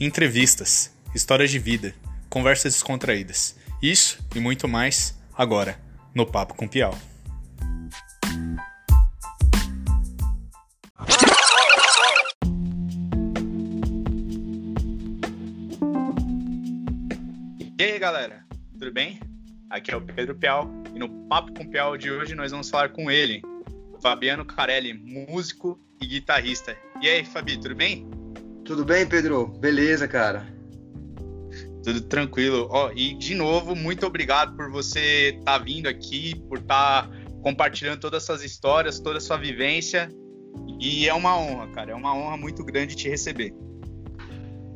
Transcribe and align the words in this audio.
entrevistas, 0.00 0.92
histórias 1.14 1.50
de 1.50 1.58
vida, 1.58 1.94
conversas 2.28 2.74
descontraídas. 2.74 3.56
Isso 3.82 4.18
e 4.34 4.38
muito 4.38 4.68
mais 4.68 5.18
agora 5.36 5.78
no 6.14 6.24
Papo 6.24 6.54
com 6.54 6.68
Piau. 6.68 6.96
E 17.76 17.82
aí, 17.82 17.98
galera, 17.98 18.44
tudo 18.72 18.92
bem? 18.92 19.20
Aqui 19.70 19.90
é 19.90 19.96
o 19.96 20.00
Pedro 20.00 20.34
Piau 20.34 20.70
e 20.94 20.98
no 20.98 21.08
Papo 21.28 21.52
com 21.52 21.68
Piau 21.68 21.96
de 21.96 22.10
hoje 22.10 22.34
nós 22.34 22.52
vamos 22.52 22.70
falar 22.70 22.90
com 22.90 23.10
ele, 23.10 23.42
Fabiano 24.00 24.44
Carelli, 24.44 24.94
músico 24.94 25.78
e 26.00 26.06
guitarrista. 26.06 26.76
E 27.00 27.08
aí, 27.08 27.24
Fabi, 27.24 27.56
tudo 27.56 27.74
bem? 27.74 28.17
Tudo 28.68 28.84
bem, 28.84 29.06
Pedro? 29.06 29.46
Beleza, 29.46 30.06
cara. 30.06 30.46
Tudo 31.82 32.02
tranquilo. 32.02 32.68
Ó, 32.70 32.92
e 32.94 33.14
de 33.14 33.34
novo, 33.34 33.74
muito 33.74 34.06
obrigado 34.06 34.54
por 34.54 34.70
você 34.70 35.30
estar 35.38 35.58
tá 35.58 35.58
vindo 35.58 35.88
aqui, 35.88 36.34
por 36.46 36.58
estar 36.58 37.08
tá 37.08 37.10
compartilhando 37.42 37.98
todas 37.98 38.24
essas 38.24 38.44
histórias, 38.44 39.00
toda 39.00 39.16
a 39.16 39.20
sua 39.22 39.38
vivência. 39.38 40.10
E 40.78 41.08
é 41.08 41.14
uma 41.14 41.34
honra, 41.34 41.68
cara. 41.68 41.92
É 41.92 41.94
uma 41.94 42.14
honra 42.14 42.36
muito 42.36 42.62
grande 42.62 42.94
te 42.94 43.08
receber. 43.08 43.54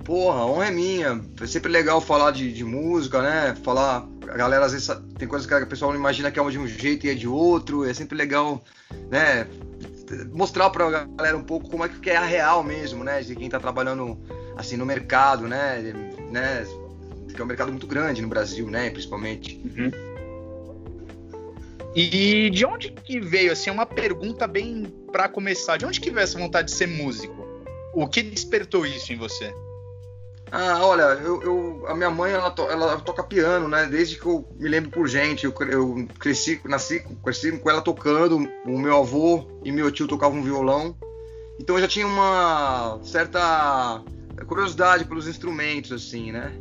Porra, 0.06 0.46
honra 0.46 0.68
é 0.68 0.70
minha. 0.70 1.23
É 1.38 1.46
sempre 1.46 1.70
legal 1.70 2.01
falar 2.01 2.30
de, 2.30 2.51
de, 2.51 2.65
música, 2.65 3.20
né? 3.20 3.54
Falar. 3.62 4.09
A 4.23 4.37
galera 4.38 4.65
às 4.65 4.73
vezes 4.73 4.88
tem 5.18 5.29
coisas 5.29 5.46
que 5.46 5.52
a 5.52 5.66
pessoa 5.66 5.93
não 5.93 6.01
imagina 6.01 6.30
que 6.30 6.40
é 6.40 6.48
de 6.48 6.59
um 6.59 6.66
jeito 6.66 7.04
e 7.04 7.10
é 7.10 7.15
de 7.15 7.29
outro. 7.29 7.84
É 7.84 7.93
sempre 7.93 8.16
legal, 8.16 8.65
né? 9.10 9.46
Mostrar 10.33 10.71
pra 10.71 11.07
galera 11.07 11.37
um 11.37 11.43
pouco 11.43 11.71
como 11.71 11.84
é 11.84 11.89
que 11.89 12.11
é 12.11 12.16
a 12.16 12.25
real 12.25 12.63
mesmo, 12.63 13.02
né? 13.05 13.21
De 13.23 13.35
quem 13.35 13.49
tá 13.49 13.59
trabalhando 13.59 14.19
assim 14.57 14.77
no 14.77 14.87
mercado, 14.87 15.49
né? 15.49 15.93
né? 16.30 16.66
Que 17.35 17.41
é 17.41 17.45
um 17.45 17.46
mercado 17.46 17.71
muito 17.71 17.87
grande 17.87 18.21
no 18.21 18.29
Brasil, 18.29 18.69
né? 18.69 18.91
Principalmente. 18.91 19.60
Uhum. 19.65 19.91
E 21.95 22.49
de 22.51 22.65
onde 22.65 22.91
que 22.91 23.21
veio, 23.21 23.52
assim, 23.52 23.71
uma 23.71 23.85
pergunta 23.85 24.46
bem 24.46 24.85
para 25.13 25.29
começar, 25.29 25.77
de 25.77 25.85
onde 25.85 26.01
que 26.01 26.10
veio 26.10 26.24
essa 26.24 26.38
vontade 26.38 26.69
de 26.69 26.74
ser 26.74 26.88
músico? 26.88 27.47
O 27.95 28.09
que 28.09 28.23
despertou 28.23 28.87
isso 28.87 29.13
em 29.13 29.16
você? 29.16 29.52
Ah, 30.54 30.84
olha, 30.84 31.02
eu, 31.24 31.42
eu, 31.42 31.84
a 31.88 31.95
minha 31.95 32.10
mãe 32.10 32.30
ela, 32.30 32.50
to, 32.50 32.60
ela, 32.64 32.98
toca 32.98 33.22
piano, 33.22 33.68
né? 33.68 33.86
Desde 33.86 34.16
que 34.16 34.26
eu 34.26 34.46
me 34.60 34.68
lembro 34.68 34.90
por 34.90 35.08
gente. 35.08 35.46
Eu, 35.46 35.54
eu 35.70 36.06
cresci, 36.18 36.60
nasci, 36.66 37.02
cresci 37.24 37.52
com 37.52 37.70
ela 37.70 37.80
tocando. 37.80 38.46
O 38.66 38.78
meu 38.78 38.98
avô 38.98 39.46
e 39.64 39.73
meu 39.73 39.90
tio 39.90 40.06
tocavam 40.06 40.42
violão. 40.42 40.95
Então 41.58 41.76
eu 41.76 41.80
já 41.80 41.88
tinha 41.88 42.06
uma 42.06 43.00
certa 43.02 44.02
curiosidade 44.46 45.06
pelos 45.06 45.26
instrumentos, 45.26 45.90
assim, 45.90 46.30
né? 46.30 46.52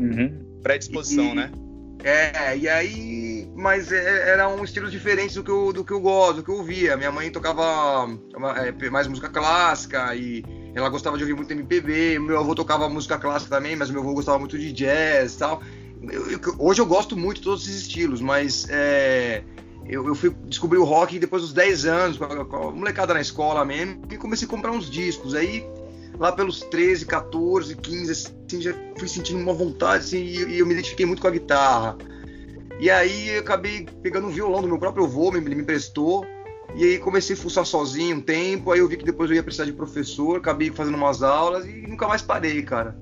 Uhum. 0.00 0.60
Predisposição, 0.60 1.26
e, 1.26 1.34
né? 1.36 1.52
É, 2.02 2.56
e 2.56 2.68
aí. 2.68 3.48
Mas 3.54 3.92
é, 3.92 4.30
era 4.30 4.48
um 4.48 4.64
estilo 4.64 4.90
diferente 4.90 5.36
do 5.36 5.44
que 5.44 5.50
eu, 5.52 5.72
do 5.72 5.84
que 5.84 5.92
eu 5.92 6.00
gosto, 6.00 6.38
do 6.38 6.42
que 6.42 6.50
eu 6.50 6.56
ouvia. 6.56 6.96
Minha 6.96 7.12
mãe 7.12 7.30
tocava 7.30 8.08
é, 8.56 8.90
mais 8.90 9.06
música 9.06 9.28
clássica 9.28 10.16
e 10.16 10.42
ela 10.74 10.88
gostava 10.88 11.16
de 11.16 11.24
ouvir 11.24 11.34
muito 11.34 11.50
MPB. 11.52 12.18
Meu 12.18 12.38
avô 12.38 12.54
tocava 12.54 12.88
música 12.88 13.18
clássica 13.18 13.56
também, 13.56 13.76
mas 13.76 13.90
meu 13.90 14.00
avô 14.00 14.14
gostava 14.14 14.38
muito 14.38 14.58
de 14.58 14.72
jazz 14.72 15.34
e 15.34 15.38
tal. 15.38 15.62
Eu, 16.02 16.30
eu, 16.30 16.40
hoje 16.58 16.80
eu 16.80 16.86
gosto 16.86 17.16
muito 17.16 17.38
de 17.38 17.42
todos 17.42 17.68
esses 17.68 17.82
estilos, 17.82 18.20
mas 18.20 18.66
é, 18.70 19.42
eu, 19.86 20.06
eu, 20.06 20.14
fui 20.14 20.34
descobrir 20.46 20.78
o 20.78 20.84
rock 20.84 21.18
depois 21.18 21.42
dos 21.42 21.52
10 21.52 21.84
anos, 21.84 22.16
com 22.16 22.24
a, 22.24 22.44
com 22.44 22.56
a 22.68 22.70
molecada 22.70 23.12
na 23.12 23.20
escola 23.20 23.64
mesmo, 23.64 24.02
e 24.10 24.16
comecei 24.16 24.46
a 24.46 24.50
comprar 24.50 24.70
uns 24.70 24.88
discos. 24.88 25.34
Aí, 25.34 25.66
lá 26.18 26.32
pelos 26.32 26.60
13, 26.60 27.04
14, 27.06 27.76
15, 27.76 28.12
assim, 28.12 28.62
já 28.62 28.74
fui 28.96 29.08
sentindo 29.08 29.40
uma 29.40 29.52
vontade, 29.52 30.04
assim, 30.04 30.22
e, 30.22 30.58
eu 30.58 30.66
me 30.66 30.72
identifiquei 30.72 31.04
muito 31.04 31.20
com 31.20 31.28
a 31.28 31.32
guitarra. 31.32 31.98
E 32.78 32.88
aí 32.88 33.30
eu 33.30 33.40
acabei 33.40 33.86
pegando 34.02 34.26
um 34.26 34.30
violão 34.30 34.62
do 34.62 34.68
meu 34.68 34.78
próprio 34.78 35.04
avô, 35.04 35.34
ele 35.36 35.54
me 35.54 35.62
emprestou. 35.62 36.24
E 36.76 36.84
aí 36.84 36.98
comecei 36.98 37.34
a 37.34 37.38
fuçar 37.38 37.66
sozinho 37.66 38.16
um 38.16 38.20
tempo, 38.20 38.70
aí 38.70 38.78
eu 38.78 38.88
vi 38.88 38.96
que 38.96 39.04
depois 39.04 39.30
eu 39.30 39.36
ia 39.36 39.42
precisar 39.42 39.64
de 39.64 39.72
professor, 39.72 40.38
acabei 40.38 40.70
fazendo 40.70 40.96
umas 40.96 41.22
aulas 41.22 41.66
e 41.66 41.82
nunca 41.86 42.06
mais 42.06 42.22
parei, 42.22 42.62
cara. 42.62 42.96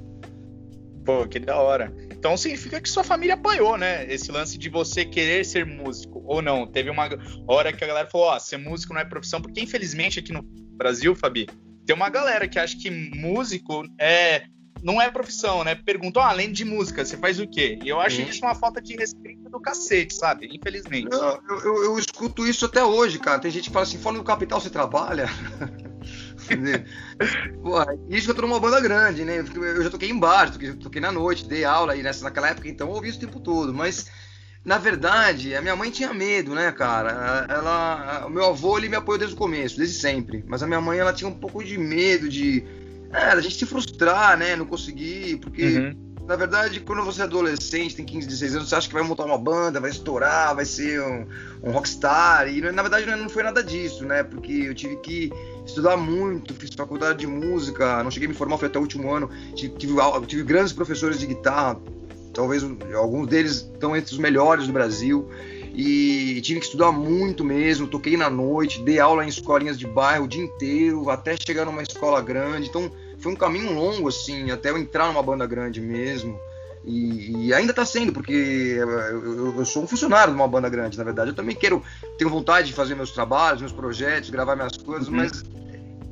Pô, 1.05 1.27
que 1.27 1.39
da 1.39 1.57
hora. 1.57 1.93
Então 2.11 2.37
significa 2.37 2.81
que 2.81 2.89
sua 2.89 3.05
família 3.05 3.35
apoiou, 3.35 3.79
né? 3.79 4.05
Esse 4.13 4.31
lance 4.31 4.59
de 4.59 4.69
você 4.69 5.05
querer 5.05 5.45
ser 5.45 5.65
músico 5.65 6.23
ou 6.27 6.43
não. 6.43 6.67
Teve 6.67 6.91
uma 6.91 7.09
hora 7.47 7.73
que 7.73 7.83
a 7.83 7.87
galera 7.87 8.11
falou: 8.11 8.27
Ó, 8.27 8.37
oh, 8.37 8.41
ser 8.41 8.59
músico 8.59 8.93
não 8.93 9.01
é 9.01 9.05
profissão, 9.05 9.41
porque 9.41 9.61
infelizmente 9.61 10.19
aqui 10.19 10.33
no 10.33 10.43
Brasil, 10.43 11.15
Fabi, 11.15 11.47
tem 11.87 11.97
uma 11.97 12.11
galera 12.11 12.47
que 12.47 12.59
acha 12.59 12.77
que 12.77 12.91
músico 12.91 13.85
é 13.99 14.43
não 14.83 15.01
é 15.01 15.11
profissão, 15.11 15.65
né? 15.65 15.75
Perguntou, 15.75 16.23
ah, 16.23 16.29
além 16.29 16.53
de 16.53 16.65
música, 16.65 17.05
você 17.05 17.17
faz 17.17 17.41
o 17.41 17.47
quê? 17.47 17.79
E 17.83 17.89
eu 17.89 18.01
acho 18.01 18.21
isso 18.23 18.45
uma 18.45 18.55
falta 18.55 18.81
de 18.81 18.97
respeito 18.97 19.49
do 19.51 19.61
cacete, 19.61 20.15
sabe? 20.15 20.49
Infelizmente. 20.53 21.09
Eu, 21.13 21.41
eu, 21.65 21.85
eu, 21.85 21.99
escuto 21.99 22.47
isso 22.47 22.65
até 22.65 22.85
hoje, 22.85 23.19
cara. 23.19 23.41
Tem 23.41 23.51
gente 23.51 23.69
que 23.69 23.73
fala 23.73 23.85
assim, 23.85 23.99
fora 23.99 24.17
do 24.17 24.25
capital 24.25 24.61
você 24.61 24.71
trabalha? 24.71 25.29
Pô, 27.63 27.83
isso 28.09 28.27
que 28.27 28.31
eu 28.31 28.35
tô 28.35 28.43
numa 28.43 28.61
banda 28.61 28.81
grande, 28.81 29.25
né? 29.25 29.39
Eu 29.39 29.83
já 29.83 29.91
toquei 29.91 30.11
em 30.11 30.19
bar, 30.19 30.51
toquei, 30.51 30.73
toquei 30.75 31.01
na 31.01 31.13
noite, 31.13 31.47
dei 31.47 31.65
aula 31.65 31.93
aí 31.93 32.03
nessa, 32.03 32.25
naquela 32.25 32.49
época, 32.49 32.69
então 32.69 32.89
eu 32.89 32.95
ouvi 32.95 33.09
isso 33.09 33.19
o 33.19 33.21
tempo 33.21 33.41
todo. 33.41 33.75
Mas, 33.75 34.11
na 34.65 34.79
verdade, 34.79 35.55
a 35.55 35.61
minha 35.61 35.77
mãe 35.77 35.91
tinha 35.91 36.15
medo, 36.15 36.55
né, 36.55 36.73
cara? 36.73 37.47
Ela, 37.49 38.27
o 38.27 38.31
meu 38.31 38.47
avô, 38.47 38.79
ele 38.79 38.89
me 38.89 38.97
apoiou 38.97 39.19
desde 39.19 39.35
o 39.35 39.39
começo, 39.39 39.77
desde 39.77 39.99
sempre. 39.99 40.45
Mas 40.47 40.63
a 40.63 40.67
minha 40.67 40.81
mãe, 40.81 40.99
ela 40.99 41.13
tinha 41.13 41.29
um 41.29 41.35
pouco 41.35 41.63
de 41.63 41.77
medo 41.77 42.29
de 42.29 42.65
é, 43.13 43.25
a 43.25 43.41
gente 43.41 43.57
se 43.57 43.67
frustrar, 43.67 44.39
né? 44.39 44.57
Não 44.57 44.67
conseguir, 44.67 45.39
porque. 45.39 45.79
Uhum. 45.79 46.09
Na 46.29 46.37
verdade, 46.37 46.81
quando 46.81 47.03
você 47.03 47.23
é 47.23 47.25
adolescente, 47.25 47.97
tem 47.97 48.05
15, 48.05 48.27
16 48.27 48.57
anos, 48.57 48.69
você 48.69 48.75
acha 48.75 48.87
que 48.87 48.93
vai 48.93 49.03
montar 49.03 49.25
uma 49.25 49.39
banda, 49.39 49.81
vai 49.81 49.89
estourar, 49.89 50.55
vai 50.55 50.67
ser 50.67 51.01
um, 51.01 51.27
um 51.63 51.71
rockstar. 51.71 52.47
E 52.49 52.61
na 52.61 52.83
verdade 52.83 53.07
não 53.07 53.31
foi 53.31 53.43
nada 53.43 53.65
disso, 53.65 54.05
né? 54.05 54.23
Porque 54.23 54.53
eu 54.53 54.75
tive 54.75 54.97
que 54.97 55.33
estudar 55.65 55.97
muito, 55.97 56.53
fiz 56.53 56.69
faculdade 56.75 57.21
de 57.21 57.27
música, 57.27 58.05
não 58.05 58.11
cheguei 58.11 58.27
a 58.27 58.29
me 58.29 58.35
formar, 58.35 58.59
foi 58.59 58.69
até 58.69 58.79
o 58.79 58.83
último 58.83 59.11
ano. 59.11 59.31
Tive, 59.55 59.75
tive, 59.77 59.95
tive 60.27 60.43
grandes 60.43 60.75
professores 60.75 61.19
de 61.19 61.29
guitarra, 61.29 61.81
talvez 62.35 62.63
alguns 62.95 63.27
deles 63.27 63.67
estão 63.73 63.97
entre 63.97 64.13
os 64.13 64.19
melhores 64.19 64.67
do 64.67 64.73
Brasil 64.75 65.31
e 65.81 66.41
tive 66.41 66.59
que 66.59 66.67
estudar 66.67 66.91
muito 66.91 67.45
mesmo. 67.45 67.87
Toquei 67.87 68.17
na 68.17 68.29
noite, 68.29 68.83
dei 68.83 68.99
aula 68.99 69.25
em 69.25 69.29
escolinhas 69.29 69.79
de 69.79 69.87
bairro 69.87 70.25
o 70.25 70.29
dia 70.29 70.43
inteiro, 70.43 71.09
até 71.09 71.37
chegar 71.37 71.65
numa 71.65 71.81
escola 71.85 72.21
grande. 72.21 72.69
Então 72.69 72.91
foi 73.21 73.31
um 73.31 73.37
caminho 73.37 73.73
longo, 73.73 74.09
assim, 74.09 74.51
até 74.51 74.71
eu 74.71 74.77
entrar 74.77 75.07
numa 75.07 75.23
banda 75.23 75.47
grande 75.47 75.81
mesmo. 75.81 76.37
E, 76.85 77.47
e 77.47 77.55
ainda 77.55 77.71
está 77.71 77.85
sendo, 77.85 78.13
porque 78.13 78.33
eu, 78.33 79.55
eu, 79.57 79.65
sou 79.65 79.85
um 79.85 79.87
funcionário 79.87 80.35
de 80.35 80.41
uma 80.41 80.49
banda 80.49 80.69
grande, 80.69 80.99
na 80.99 81.05
verdade. 81.05 81.31
Eu 81.31 81.37
também 81.37 81.55
quero, 81.55 81.81
tenho 82.19 82.29
vontade 82.29 82.67
de 82.67 82.75
fazer 82.75 82.97
meus 82.97 83.13
trabalhos, 83.13 83.61
meus 83.61 83.73
projetos, 83.73 84.31
gravar 84.31 84.57
minhas 84.57 84.77
coisas, 84.77 85.07
uhum. 85.07 85.15
mas 85.15 85.45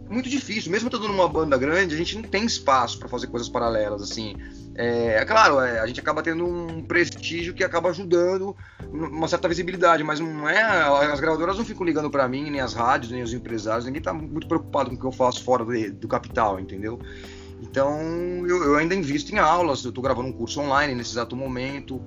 é 0.08 0.12
muito 0.12 0.28
difícil. 0.28 0.70
Mesmo 0.70 0.88
estando 0.88 1.08
numa 1.08 1.28
banda 1.28 1.56
grande, 1.58 1.94
a 1.94 1.98
gente 1.98 2.16
não 2.16 2.22
tem 2.22 2.44
espaço 2.44 2.98
para 2.98 3.08
fazer 3.08 3.26
coisas 3.26 3.48
paralelas, 3.48 4.02
assim. 4.02 4.36
É, 4.74 5.16
é 5.16 5.24
claro, 5.24 5.58
é, 5.60 5.80
a 5.80 5.86
gente 5.86 6.00
acaba 6.00 6.22
tendo 6.22 6.46
um 6.46 6.82
prestígio 6.82 7.54
que 7.54 7.64
acaba 7.64 7.88
ajudando 7.88 8.54
uma 8.92 9.26
certa 9.26 9.48
visibilidade, 9.48 10.04
mas 10.04 10.20
não 10.20 10.48
é. 10.48 10.62
As 11.10 11.18
gravadoras 11.18 11.56
não 11.56 11.64
ficam 11.64 11.84
ligando 11.84 12.10
para 12.10 12.28
mim, 12.28 12.50
nem 12.50 12.60
as 12.60 12.74
rádios, 12.74 13.10
nem 13.10 13.22
os 13.22 13.32
empresários, 13.32 13.86
ninguém 13.86 14.02
tá 14.02 14.12
muito 14.12 14.46
preocupado 14.46 14.90
com 14.90 14.96
o 14.96 14.98
que 14.98 15.06
eu 15.06 15.12
faço 15.12 15.42
fora 15.42 15.64
do, 15.64 15.92
do 15.92 16.08
capital, 16.08 16.60
entendeu? 16.60 17.00
Então 17.62 17.98
eu, 18.46 18.62
eu, 18.64 18.76
ainda 18.76 18.94
invisto 18.94 19.34
em 19.34 19.38
aulas, 19.38 19.82
eu 19.84 19.92
tô 19.92 20.02
gravando 20.02 20.28
um 20.28 20.32
curso 20.32 20.60
online 20.60 20.94
nesse 20.94 21.12
exato 21.12 21.34
momento. 21.34 22.00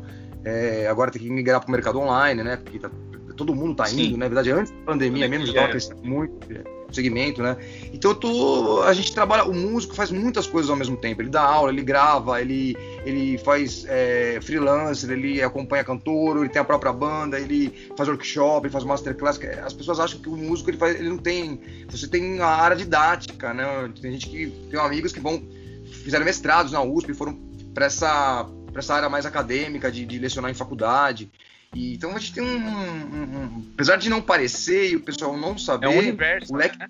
É, 0.46 0.88
agora 0.88 1.12
tem 1.12 1.22
que 1.22 1.30
migrar 1.30 1.60
para 1.60 1.68
o 1.68 1.72
mercado 1.72 2.00
online, 2.00 2.44
né? 2.44 2.56
Porque 2.56 2.80
tá, 2.80 2.90
todo 3.36 3.54
mundo 3.54 3.76
tá 3.76 3.90
indo, 3.90 3.96
Sim. 3.98 4.12
né? 4.12 4.18
Na 4.20 4.28
verdade, 4.28 4.52
antes 4.52 4.72
da 4.72 4.78
pandemia 4.86 5.28
mesmo 5.28 5.48
já 5.48 5.54
estava 5.54 5.70
crescendo 5.70 6.04
muito 6.04 6.48
segmento, 6.91 7.41
né? 7.41 7.57
Então 7.94 8.13
tô, 8.13 8.81
a 8.83 8.94
gente 8.94 9.13
trabalha, 9.13 9.44
o 9.45 9.53
músico 9.53 9.95
faz 9.95 10.12
muitas 10.12 10.47
coisas 10.47 10.69
ao 10.69 10.75
mesmo 10.75 10.97
tempo. 10.97 11.21
Ele 11.21 11.30
dá 11.30 11.41
aula, 11.41 11.71
ele 11.71 11.81
grava, 11.81 12.41
ele, 12.41 12.75
ele 13.06 13.38
faz 13.39 13.86
é, 13.88 14.39
freelancer, 14.41 15.09
ele 15.12 15.41
acompanha 15.41 15.83
cantor, 15.83 16.38
ele 16.38 16.50
tem 16.50 16.62
a 16.62 16.65
própria 16.65 16.91
banda, 16.91 17.39
ele 17.39 17.74
faz 17.95 18.09
workshop, 18.09 18.65
ele 18.65 18.74
faz 18.74 18.83
masterclass. 18.83 19.39
As 19.63 19.74
pessoas 19.74 20.00
acham 20.00 20.19
que 20.19 20.30
o 20.30 20.38
músico 20.38 20.69
ele, 20.69 20.77
faz, 20.77 21.00
ele 21.00 21.09
não 21.09 21.18
tem. 21.18 21.59
Você 21.89 22.07
tem 22.07 22.39
a 22.39 22.47
área 22.47 22.75
didática, 22.75 23.53
né? 23.53 23.91
Tem 24.01 24.12
gente 24.12 24.27
que 24.30 24.47
tem 24.69 24.80
amigos 24.80 25.12
que 25.12 25.19
vão 25.19 25.41
fizeram 25.89 26.25
mestrados 26.25 26.71
na 26.71 26.81
USP, 26.81 27.13
foram 27.13 27.38
para 27.74 27.86
essa, 27.86 28.45
pra 28.71 28.80
essa 28.80 28.95
área 28.95 29.09
mais 29.09 29.25
acadêmica 29.25 29.91
de, 29.91 30.06
de 30.06 30.19
lecionar 30.19 30.51
em 30.51 30.56
faculdade. 30.56 31.31
E, 31.74 31.94
então 31.94 32.16
a 32.16 32.19
gente 32.19 32.33
tem 32.33 32.44
um, 32.44 32.57
um, 32.57 33.21
um, 33.21 33.66
Apesar 33.74 33.98
de 33.98 34.10
não 34.10 34.21
parecer 34.21 34.92
e 34.92 34.95
o 34.95 35.01
pessoal 35.01 35.38
não 35.38 35.57
saber. 35.57 35.86
É 35.86 35.89
um 35.89 35.98
universo. 36.00 36.54
O 36.54 36.57
leque 36.57 36.77
né? 36.77 36.88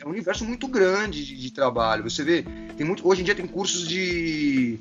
é 0.00 0.06
um 0.06 0.10
universo 0.10 0.44
muito 0.44 0.68
grande 0.68 1.24
de, 1.24 1.36
de, 1.36 1.52
trabalho. 1.52 2.04
Você 2.04 2.22
vê, 2.22 2.44
tem 2.76 2.86
muito, 2.86 3.06
hoje 3.06 3.22
em 3.22 3.24
dia 3.24 3.34
tem 3.34 3.46
cursos 3.46 3.86
de. 3.86 4.78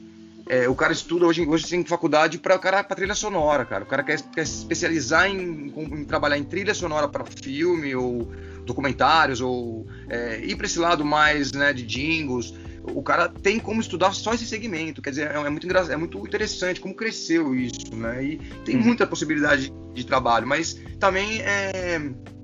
é, 0.48 0.70
o 0.70 0.76
cara 0.76 0.94
estuda 0.94 1.26
hoje, 1.26 1.46
hoje 1.46 1.68
tem 1.68 1.84
faculdade 1.84 2.38
para 2.38 2.58
cara 2.60 2.84
para 2.84 2.96
trilha 2.96 3.16
sonora, 3.16 3.66
cara. 3.66 3.84
O 3.84 3.88
cara 3.88 4.04
quer, 4.04 4.22
quer 4.22 4.46
se 4.46 4.60
especializar 4.60 5.28
em, 5.28 5.74
em, 5.76 6.06
trabalhar 6.06 6.38
em 6.38 6.44
trilha 6.44 6.74
sonora 6.74 7.08
para 7.08 7.26
filme 7.26 7.96
ou 7.96 8.32
documentários 8.66 9.42
ou 9.42 9.88
é, 10.08 10.40
ir 10.46 10.56
para 10.56 10.68
esse 10.68 10.78
lado 10.78 11.04
mais 11.04 11.52
né, 11.52 11.74
de 11.74 11.84
jingles. 11.84 12.54
O 12.84 13.04
cara 13.04 13.30
tem 13.30 13.60
como 13.60 13.80
estudar 13.80 14.14
só 14.14 14.34
esse 14.34 14.46
segmento, 14.46 15.02
quer 15.02 15.12
dizer, 15.12 15.32
é, 15.32 15.36
é 15.36 15.50
muito 15.50 15.68
é 15.68 15.96
muito 15.96 16.18
interessante 16.18 16.80
como 16.80 16.96
cresceu 16.96 17.56
isso, 17.56 17.96
né? 17.96 18.24
E 18.24 18.38
tem 18.66 18.76
uhum. 18.76 18.84
muita 18.84 19.06
possibilidade 19.06 19.70
de, 19.70 19.74
de 19.94 20.06
trabalho, 20.06 20.48
mas 20.48 20.80
também 21.00 21.42
é, 21.42 22.00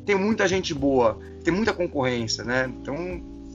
tem 0.06 0.16
muita 0.16 0.48
gente 0.48 0.74
boa, 0.74 1.20
tem 1.44 1.54
muita 1.54 1.74
concorrência, 1.74 2.44
né? 2.44 2.72
Então 2.82 2.96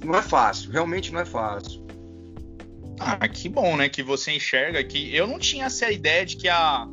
não 0.05 0.15
é 0.17 0.23
fácil, 0.23 0.71
realmente 0.71 1.13
não 1.13 1.21
é 1.21 1.25
fácil. 1.25 1.83
Ah, 2.99 3.27
que 3.29 3.49
bom, 3.49 3.77
né? 3.77 3.89
Que 3.89 4.03
você 4.03 4.33
enxerga 4.33 4.83
que 4.83 5.15
eu 5.15 5.27
não 5.27 5.39
tinha 5.39 5.67
essa 5.67 5.91
ideia 5.91 6.25
de 6.25 6.37
que 6.37 6.49
a 6.49 6.87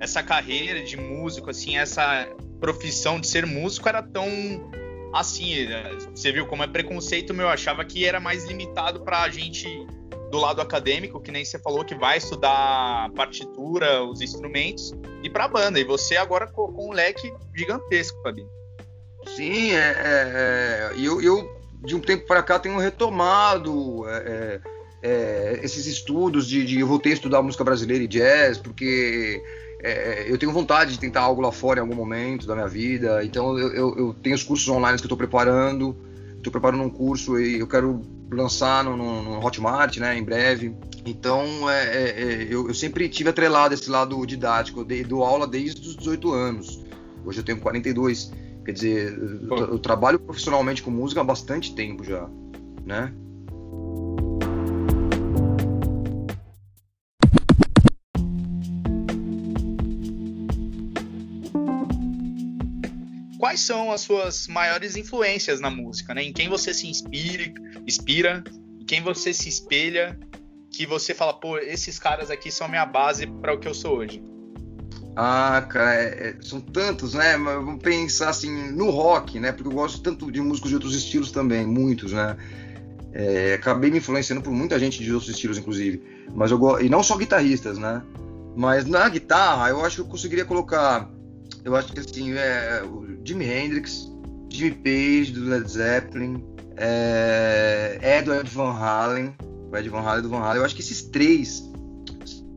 essa 0.00 0.22
carreira 0.22 0.82
de 0.82 0.96
músico, 0.96 1.50
assim, 1.50 1.76
essa 1.76 2.28
profissão 2.60 3.20
de 3.20 3.26
ser 3.26 3.46
músico 3.46 3.88
era 3.88 4.02
tão 4.02 4.26
assim. 5.14 5.66
Né? 5.66 5.82
Você 6.14 6.32
viu 6.32 6.46
como 6.46 6.62
é 6.62 6.66
preconceito 6.66 7.32
meu? 7.32 7.46
Eu 7.46 7.52
achava 7.52 7.84
que 7.84 8.04
era 8.04 8.20
mais 8.20 8.44
limitado 8.44 9.00
para 9.00 9.28
gente 9.28 9.68
do 10.30 10.38
lado 10.38 10.60
acadêmico, 10.60 11.20
que 11.20 11.30
nem 11.30 11.44
você 11.44 11.58
falou, 11.58 11.84
que 11.84 11.94
vai 11.94 12.18
estudar 12.18 13.10
partitura, 13.14 14.02
os 14.02 14.20
instrumentos, 14.20 14.92
e 15.22 15.30
para 15.30 15.46
banda. 15.46 15.78
E 15.78 15.84
você 15.84 16.16
agora 16.16 16.46
com 16.46 16.88
um 16.88 16.92
leque 16.92 17.32
gigantesco, 17.54 18.20
Fabi. 18.22 18.44
Sim, 19.36 19.72
é, 19.72 19.78
é, 19.78 20.92
é 20.92 20.94
eu, 20.98 21.22
eu 21.22 21.54
de 21.84 21.94
um 21.94 22.00
tempo 22.00 22.26
para 22.26 22.42
cá 22.42 22.58
tenho 22.58 22.78
retomado 22.78 24.08
é, 24.08 24.60
é 24.64 24.74
é, 25.04 25.60
esses 25.62 25.84
estudos 25.84 26.48
de, 26.48 26.64
de 26.64 26.80
eu 26.80 26.86
voltei 26.86 27.12
a 27.12 27.14
estudar 27.14 27.42
música 27.42 27.62
brasileira 27.62 28.02
e 28.02 28.08
jazz, 28.08 28.56
porque 28.56 29.42
é, 29.84 30.32
eu 30.32 30.38
tenho 30.38 30.50
vontade 30.50 30.92
de 30.92 30.98
tentar 30.98 31.20
algo 31.20 31.42
lá 31.42 31.52
fora 31.52 31.78
em 31.78 31.82
algum 31.82 31.94
momento 31.94 32.46
da 32.46 32.54
minha 32.54 32.66
vida. 32.66 33.22
Então 33.22 33.58
eu, 33.58 33.68
eu, 33.72 33.98
eu 33.98 34.14
tenho 34.14 34.34
os 34.34 34.42
cursos 34.42 34.66
online 34.68 34.96
que 34.96 35.02
eu 35.02 35.06
estou 35.06 35.18
preparando. 35.18 35.94
Estou 36.36 36.50
preparando 36.50 36.82
um 36.82 36.90
curso 36.90 37.38
e 37.38 37.58
eu 37.58 37.66
quero 37.66 38.02
lançar 38.30 38.82
no, 38.82 38.96
no, 38.96 39.22
no 39.22 39.44
Hotmart, 39.44 39.98
né, 39.98 40.16
em 40.16 40.22
breve. 40.22 40.74
Então 41.04 41.68
é, 41.70 41.84
é, 41.84 42.22
é 42.22 42.46
eu, 42.50 42.68
eu, 42.68 42.74
sempre 42.74 43.08
tive 43.08 43.28
atrelado 43.28 43.74
esse 43.74 43.90
lado 43.90 44.24
didático. 44.26 44.80
Eu 44.80 44.84
dei, 44.84 45.04
dou 45.04 45.22
aula 45.22 45.46
desde 45.46 45.80
os 45.86 45.96
18 45.96 46.32
anos. 46.32 46.82
Hoje 47.24 47.40
eu 47.40 47.44
tenho 47.44 47.60
42. 47.60 48.32
Quer 48.64 48.72
dizer, 48.72 49.18
eu, 49.18 49.56
eu 49.58 49.78
trabalho 49.78 50.18
profissionalmente 50.18 50.82
com 50.82 50.90
música 50.90 51.20
há 51.20 51.24
bastante 51.24 51.74
tempo 51.74 52.02
já, 52.02 52.26
né? 52.86 53.12
Quais 63.54 63.60
são 63.60 63.92
as 63.92 64.00
suas 64.00 64.48
maiores 64.48 64.96
influências 64.96 65.60
na 65.60 65.70
música, 65.70 66.12
né? 66.12 66.24
Em 66.24 66.32
quem 66.32 66.48
você 66.48 66.74
se 66.74 66.88
inspira, 66.88 67.52
inspira, 67.86 68.42
em 68.80 68.84
quem 68.84 69.00
você 69.00 69.32
se 69.32 69.48
espelha, 69.48 70.18
que 70.70 70.84
você 70.84 71.14
fala, 71.14 71.32
pô, 71.32 71.56
esses 71.58 71.98
caras 71.98 72.30
aqui 72.30 72.50
são 72.50 72.68
minha 72.68 72.84
base 72.84 73.26
para 73.26 73.54
o 73.54 73.58
que 73.58 73.68
eu 73.68 73.74
sou 73.74 73.98
hoje. 73.98 74.20
Ah, 75.16 75.64
cara, 75.70 75.94
é, 75.94 76.30
é, 76.30 76.36
são 76.42 76.60
tantos, 76.60 77.14
né? 77.14 77.36
Mas 77.36 77.54
vamos 77.54 77.80
pensar 77.80 78.30
assim 78.30 78.72
no 78.72 78.90
rock, 78.90 79.38
né? 79.38 79.52
Porque 79.52 79.68
eu 79.68 79.72
gosto 79.72 80.02
tanto 80.02 80.32
de 80.32 80.40
músicos 80.40 80.70
de 80.70 80.74
outros 80.74 80.96
estilos 80.96 81.30
também, 81.30 81.64
muitos, 81.64 82.12
né? 82.12 82.36
É, 83.12 83.54
acabei 83.54 83.88
me 83.88 83.98
influenciando 83.98 84.42
por 84.42 84.52
muita 84.52 84.76
gente 84.80 85.04
de 85.04 85.12
outros 85.12 85.30
estilos, 85.30 85.56
inclusive. 85.56 86.02
Mas 86.34 86.50
eu 86.50 86.58
gosto, 86.58 86.84
e 86.84 86.88
não 86.88 87.04
só 87.04 87.16
guitarristas, 87.16 87.78
né? 87.78 88.02
Mas 88.56 88.84
na 88.84 89.08
guitarra, 89.08 89.68
eu 89.68 89.84
acho 89.84 89.96
que 89.96 90.02
eu 90.02 90.06
conseguiria 90.06 90.44
colocar 90.44 91.08
eu 91.64 91.74
acho 91.74 91.92
que 91.92 92.00
assim, 92.00 92.32
é 92.34 92.82
o 92.84 93.06
Jimi 93.24 93.46
Hendrix, 93.46 94.10
Jimmy 94.50 94.72
Page 94.72 95.32
do 95.32 95.48
Led 95.48 95.70
Zeppelin, 95.70 96.44
é, 96.76 97.98
Edward 98.18 98.48
Van 98.50 98.72
Halen, 98.72 99.34
o 99.70 99.76
Ed 99.76 99.88
Van 99.88 100.00
Halen 100.00 100.22
do 100.22 100.28
Van 100.28 100.40
Halen. 100.40 100.58
Eu 100.58 100.64
acho 100.64 100.74
que 100.74 100.82
esses 100.82 101.02
três 101.02 101.62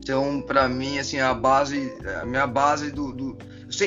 são 0.04 0.40
para 0.40 0.68
mim 0.68 0.98
assim 0.98 1.18
a 1.18 1.34
base, 1.34 1.92
a 2.22 2.24
minha 2.24 2.46
base 2.46 2.90
do, 2.90 3.12
do 3.12 3.36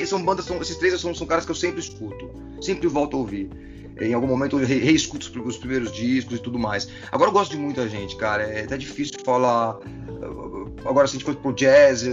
são 0.06 0.24
bandas, 0.24 0.46
são, 0.46 0.62
esses 0.62 0.78
três 0.78 1.00
são, 1.00 1.14
são 1.14 1.26
caras 1.26 1.46
que 1.46 1.52
eu 1.52 1.56
sempre 1.56 1.80
escuto, 1.80 2.30
sempre 2.62 2.88
volto 2.88 3.18
a 3.18 3.20
ouvir. 3.20 3.50
Em 4.00 4.14
algum 4.14 4.28
momento 4.28 4.60
eu 4.60 4.66
reescuto 4.66 5.28
os 5.44 5.58
primeiros 5.58 5.92
discos 5.92 6.38
e 6.38 6.42
tudo 6.42 6.58
mais. 6.58 6.90
Agora 7.12 7.30
eu 7.30 7.34
gosto 7.34 7.52
de 7.52 7.58
muita 7.58 7.88
gente, 7.88 8.16
cara. 8.16 8.44
É 8.44 8.64
até 8.64 8.78
difícil 8.78 9.20
falar. 9.24 9.78
Agora, 10.86 11.08
se 11.08 11.16
a 11.16 11.20
gente 11.20 11.26
for 11.26 11.36
pro 11.36 11.54
jazz, 11.54 12.04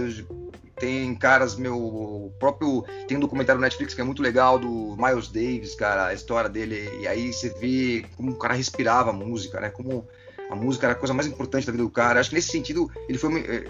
tem 0.79 1.13
caras, 1.15 1.55
meu 1.55 2.33
próprio. 2.39 2.83
Tem 3.07 3.17
um 3.17 3.19
documentário 3.19 3.59
no 3.59 3.65
Netflix 3.65 3.93
que 3.93 4.01
é 4.01 4.03
muito 4.03 4.21
legal 4.21 4.57
do 4.57 4.95
Miles 4.97 5.27
Davis, 5.27 5.75
cara, 5.75 6.07
a 6.07 6.13
história 6.13 6.49
dele. 6.49 6.89
E 7.01 7.07
aí 7.07 7.31
você 7.31 7.49
vê 7.49 8.05
como 8.15 8.31
o 8.31 8.35
cara 8.35 8.53
respirava 8.53 9.09
a 9.09 9.13
música, 9.13 9.59
né? 9.59 9.69
Como 9.69 10.07
a 10.49 10.55
música 10.55 10.87
era 10.87 10.93
a 10.93 10.95
coisa 10.97 11.13
mais 11.13 11.27
importante 11.27 11.65
da 11.65 11.71
vida 11.71 11.83
do 11.83 11.89
cara. 11.89 12.19
Acho 12.19 12.29
que 12.29 12.35
nesse 12.35 12.49
sentido 12.49 12.89
ele 13.07 13.17
foi 13.17 13.29
uma, 13.29 13.39
é, 13.39 13.65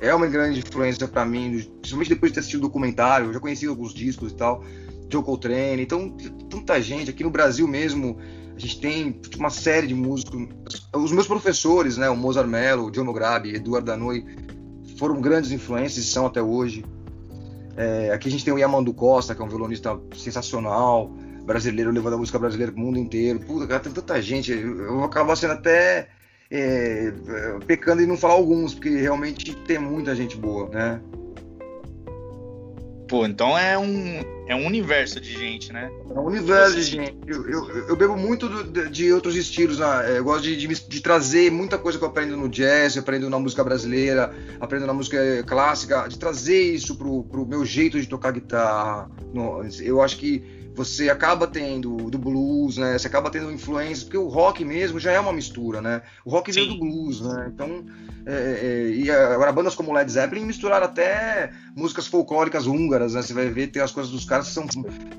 é 0.00 0.14
uma 0.14 0.26
grande 0.26 0.60
influência 0.60 1.06
para 1.06 1.24
mim, 1.24 1.68
principalmente 1.80 2.08
depois 2.08 2.30
de 2.30 2.34
ter 2.34 2.40
assistido 2.40 2.60
o 2.60 2.68
documentário. 2.68 3.26
Eu 3.26 3.32
já 3.32 3.40
conheci 3.40 3.66
alguns 3.66 3.92
discos 3.92 4.32
e 4.32 4.34
tal, 4.34 4.64
Joe 5.10 5.22
Coltrane. 5.22 5.82
Então, 5.82 6.16
tanta 6.48 6.80
gente 6.80 7.10
aqui 7.10 7.22
no 7.22 7.30
Brasil 7.30 7.68
mesmo. 7.68 8.18
A 8.54 8.58
gente 8.58 8.80
tem 8.80 9.20
uma 9.38 9.50
série 9.50 9.86
de 9.86 9.94
músicos. 9.94 10.48
Os 10.94 11.12
meus 11.12 11.26
professores, 11.26 11.96
né? 11.96 12.08
O 12.08 12.16
Mozart 12.16 12.48
Mello, 12.48 12.86
o 12.86 12.90
John 12.90 13.04
Mograbi, 13.04 13.54
Eduardo 13.54 13.86
Danoi, 13.86 14.24
foram 14.96 15.20
grandes 15.20 15.50
influências 15.50 16.04
e 16.04 16.08
são 16.08 16.26
até 16.26 16.42
hoje. 16.42 16.84
É, 17.76 18.10
aqui 18.12 18.28
a 18.28 18.30
gente 18.30 18.44
tem 18.44 18.52
o 18.52 18.58
Yamandu 18.58 18.92
Costa, 18.92 19.34
que 19.34 19.40
é 19.40 19.44
um 19.44 19.48
violonista 19.48 19.98
sensacional, 20.14 21.10
brasileiro, 21.44 21.90
levando 21.90 22.14
a 22.14 22.18
música 22.18 22.38
brasileira 22.38 22.72
pro 22.72 22.80
mundo 22.80 22.98
inteiro. 22.98 23.40
Puta, 23.40 23.66
cara, 23.66 23.80
tem 23.80 23.92
tanta 23.92 24.20
gente. 24.20 24.52
Eu 24.52 24.96
vou 24.96 25.04
acabar 25.04 25.36
sendo 25.36 25.54
até 25.54 26.08
é, 26.50 27.12
pecando 27.66 28.02
em 28.02 28.06
não 28.06 28.16
falar 28.16 28.34
alguns, 28.34 28.74
porque 28.74 28.90
realmente 28.90 29.54
tem 29.66 29.78
muita 29.78 30.14
gente 30.14 30.36
boa, 30.36 30.68
né? 30.68 31.00
Pô, 33.12 33.26
então 33.26 33.58
é 33.58 33.78
um, 33.78 34.22
é 34.46 34.56
um 34.56 34.64
universo 34.64 35.20
de 35.20 35.34
gente, 35.34 35.70
né? 35.70 35.92
É 36.08 36.18
um 36.18 36.24
universo 36.24 36.76
de 36.76 36.82
gente. 36.82 37.14
Eu, 37.26 37.46
eu, 37.46 37.88
eu 37.88 37.94
bebo 37.94 38.16
muito 38.16 38.48
do, 38.48 38.88
de 38.88 39.12
outros 39.12 39.36
estilos, 39.36 39.80
né? 39.80 40.16
eu 40.16 40.24
gosto 40.24 40.44
de, 40.44 40.56
de, 40.56 40.66
de, 40.66 41.00
trazer 41.02 41.52
muita 41.52 41.76
coisa 41.76 41.98
que 41.98 42.04
eu 42.04 42.08
aprendo 42.08 42.38
no 42.38 42.48
jazz, 42.48 42.96
aprendo 42.96 43.28
na 43.28 43.38
música 43.38 43.62
brasileira, 43.62 44.34
aprendo 44.58 44.86
na 44.86 44.94
música 44.94 45.18
clássica, 45.46 46.08
de 46.08 46.18
trazer 46.18 46.62
isso 46.62 46.96
pro, 46.96 47.22
pro 47.24 47.44
meu 47.44 47.66
jeito 47.66 48.00
de 48.00 48.06
tocar 48.06 48.32
guitarra. 48.32 49.10
Eu 49.84 50.00
acho 50.00 50.16
que 50.16 50.61
você 50.74 51.10
acaba 51.10 51.46
tendo 51.46 52.10
do 52.10 52.18
blues, 52.18 52.78
né? 52.78 52.98
Você 52.98 53.06
acaba 53.06 53.30
tendo 53.30 53.52
influências, 53.52 54.04
porque 54.04 54.16
o 54.16 54.28
rock 54.28 54.64
mesmo 54.64 54.98
já 54.98 55.12
é 55.12 55.20
uma 55.20 55.32
mistura, 55.32 55.82
né? 55.82 56.02
O 56.24 56.30
rock 56.30 56.52
Sim. 56.52 56.60
veio 56.60 56.72
do 56.72 56.80
blues, 56.80 57.20
né? 57.20 57.50
Então, 57.52 57.84
é, 58.24 58.32
é, 58.32 58.88
e 58.90 59.10
agora 59.10 59.52
bandas 59.52 59.74
como 59.74 59.92
Led 59.92 60.10
Zeppelin 60.10 60.44
misturaram 60.44 60.86
até 60.86 61.50
músicas 61.76 62.06
folclóricas 62.06 62.66
húngaras, 62.66 63.14
né? 63.14 63.22
Você 63.22 63.34
vai 63.34 63.48
ver, 63.48 63.66
tem 63.68 63.82
as 63.82 63.92
coisas 63.92 64.10
dos 64.10 64.24
caras 64.24 64.48
que 64.48 64.54
são 64.54 64.66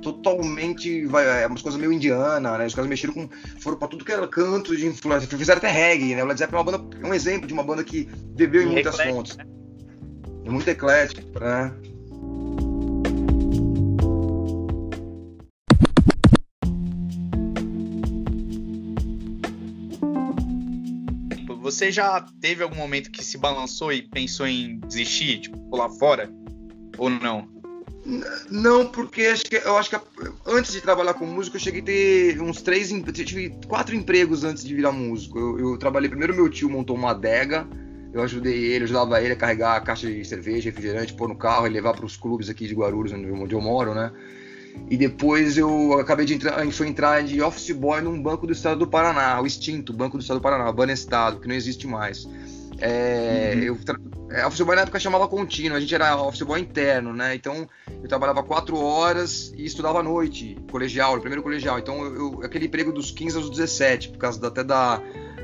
totalmente, 0.01 1.05
vai, 1.05 1.43
é 1.43 1.47
umas 1.47 1.61
coisas 1.61 1.79
meio 1.79 1.93
indiana, 1.93 2.57
né? 2.57 2.65
Os 2.65 2.73
caras 2.73 2.89
mexeram 2.89 3.13
com, 3.13 3.29
foram 3.59 3.77
pra 3.77 3.87
tudo 3.87 4.03
que 4.03 4.11
era 4.11 4.27
canto 4.27 4.75
de 4.75 4.87
influência, 4.87 5.27
fizeram 5.37 5.59
até 5.59 5.69
reggae, 5.69 6.15
né? 6.15 6.23
O 6.23 6.27
Led 6.27 6.39
Zeppelin 6.39 6.57
é 6.57 6.61
uma 6.61 6.77
banda, 6.77 6.97
é 6.99 7.07
um 7.07 7.13
exemplo 7.13 7.47
de 7.47 7.53
uma 7.53 7.63
banda 7.63 7.83
que 7.83 8.05
bebeu 8.35 8.63
em 8.63 8.67
muitas 8.67 8.99
fontes. 8.99 9.37
Né? 9.37 9.45
É 10.45 10.49
muito 10.49 10.67
eclético, 10.67 11.39
né? 11.39 11.71
Você 21.73 21.91
já 21.91 22.23
teve 22.39 22.61
algum 22.61 22.75
momento 22.75 23.09
que 23.09 23.23
se 23.23 23.35
balançou 23.35 23.91
e 23.91 24.03
pensou 24.03 24.45
em 24.45 24.79
desistir, 24.81 25.41
tipo, 25.41 25.57
pular 25.69 25.89
fora? 25.89 26.31
Ou 26.99 27.09
não? 27.09 27.47
Não, 28.51 28.85
porque 28.85 29.23
acho 29.23 29.45
que, 29.45 29.55
eu 29.55 29.75
acho 29.75 29.89
que 29.89 29.99
antes 30.45 30.71
de 30.71 30.81
trabalhar 30.81 31.15
com 31.15 31.25
música, 31.25 31.55
eu 31.55 31.61
cheguei 31.61 31.81
a 31.81 31.85
ter 31.85 32.41
uns 32.41 32.61
três, 32.61 32.89
tive 33.11 33.57
quatro 33.67 33.95
empregos 33.95 34.43
antes 34.43 34.63
de 34.63 34.75
virar 34.75 34.91
músico. 34.91 35.39
Eu, 35.39 35.59
eu 35.59 35.77
trabalhei 35.77 36.09
primeiro, 36.09 36.35
meu 36.35 36.47
tio 36.47 36.69
montou 36.69 36.95
uma 36.95 37.09
adega, 37.09 37.67
eu 38.13 38.21
ajudei 38.21 38.65
ele, 38.65 38.83
ajudava 38.83 39.19
ele 39.19 39.33
a 39.33 39.37
carregar 39.37 39.75
a 39.75 39.81
caixa 39.81 40.07
de 40.07 40.23
cerveja, 40.25 40.69
refrigerante, 40.69 41.15
pôr 41.15 41.27
no 41.27 41.35
carro 41.35 41.65
e 41.65 41.71
levar 41.71 41.95
para 41.95 42.05
os 42.05 42.15
clubes 42.15 42.49
aqui 42.49 42.67
de 42.67 42.75
Guarulhos, 42.75 43.13
onde 43.13 43.55
eu 43.55 43.61
moro, 43.61 43.95
né? 43.95 44.11
E 44.89 44.97
depois 44.97 45.57
eu 45.57 45.99
acabei 45.99 46.25
de 46.25 46.35
entrar, 46.35 46.71
foi 46.71 46.87
entrar 46.87 47.23
de 47.23 47.41
office 47.41 47.71
boy 47.71 48.01
num 48.01 48.21
banco 48.21 48.45
do 48.45 48.53
estado 48.53 48.79
do 48.79 48.87
Paraná, 48.87 49.41
o 49.41 49.47
extinto 49.47 49.93
Banco 49.93 50.17
do 50.17 50.21
Estado 50.21 50.39
do 50.39 50.43
Paraná, 50.43 50.71
Banestado, 50.71 51.39
que 51.39 51.47
não 51.47 51.55
existe 51.55 51.87
mais. 51.87 52.27
É, 52.79 53.53
uhum. 53.55 53.61
eu, 53.61 53.77
é, 54.31 54.45
office 54.45 54.61
boy 54.61 54.75
na 54.75 54.81
época 54.81 54.99
chamava 54.99 55.27
contínuo, 55.27 55.77
a 55.77 55.79
gente 55.79 55.93
era 55.93 56.17
office 56.17 56.41
boy 56.41 56.59
interno, 56.59 57.13
né? 57.13 57.35
Então 57.35 57.67
eu 58.01 58.07
trabalhava 58.07 58.43
quatro 58.43 58.77
horas 58.77 59.53
e 59.55 59.63
estudava 59.63 59.99
à 59.99 60.03
noite, 60.03 60.57
colegial, 60.69 61.19
primeiro 61.19 61.43
colegial. 61.43 61.79
Então 61.79 62.03
eu, 62.03 62.15
eu, 62.15 62.41
aquele 62.43 62.65
emprego 62.65 62.91
dos 62.91 63.11
15 63.11 63.37
aos 63.37 63.49
17, 63.49 64.09
por 64.09 64.17
causa 64.17 64.39
da, 64.39 64.47
até 64.47 64.63
da, 64.63 65.01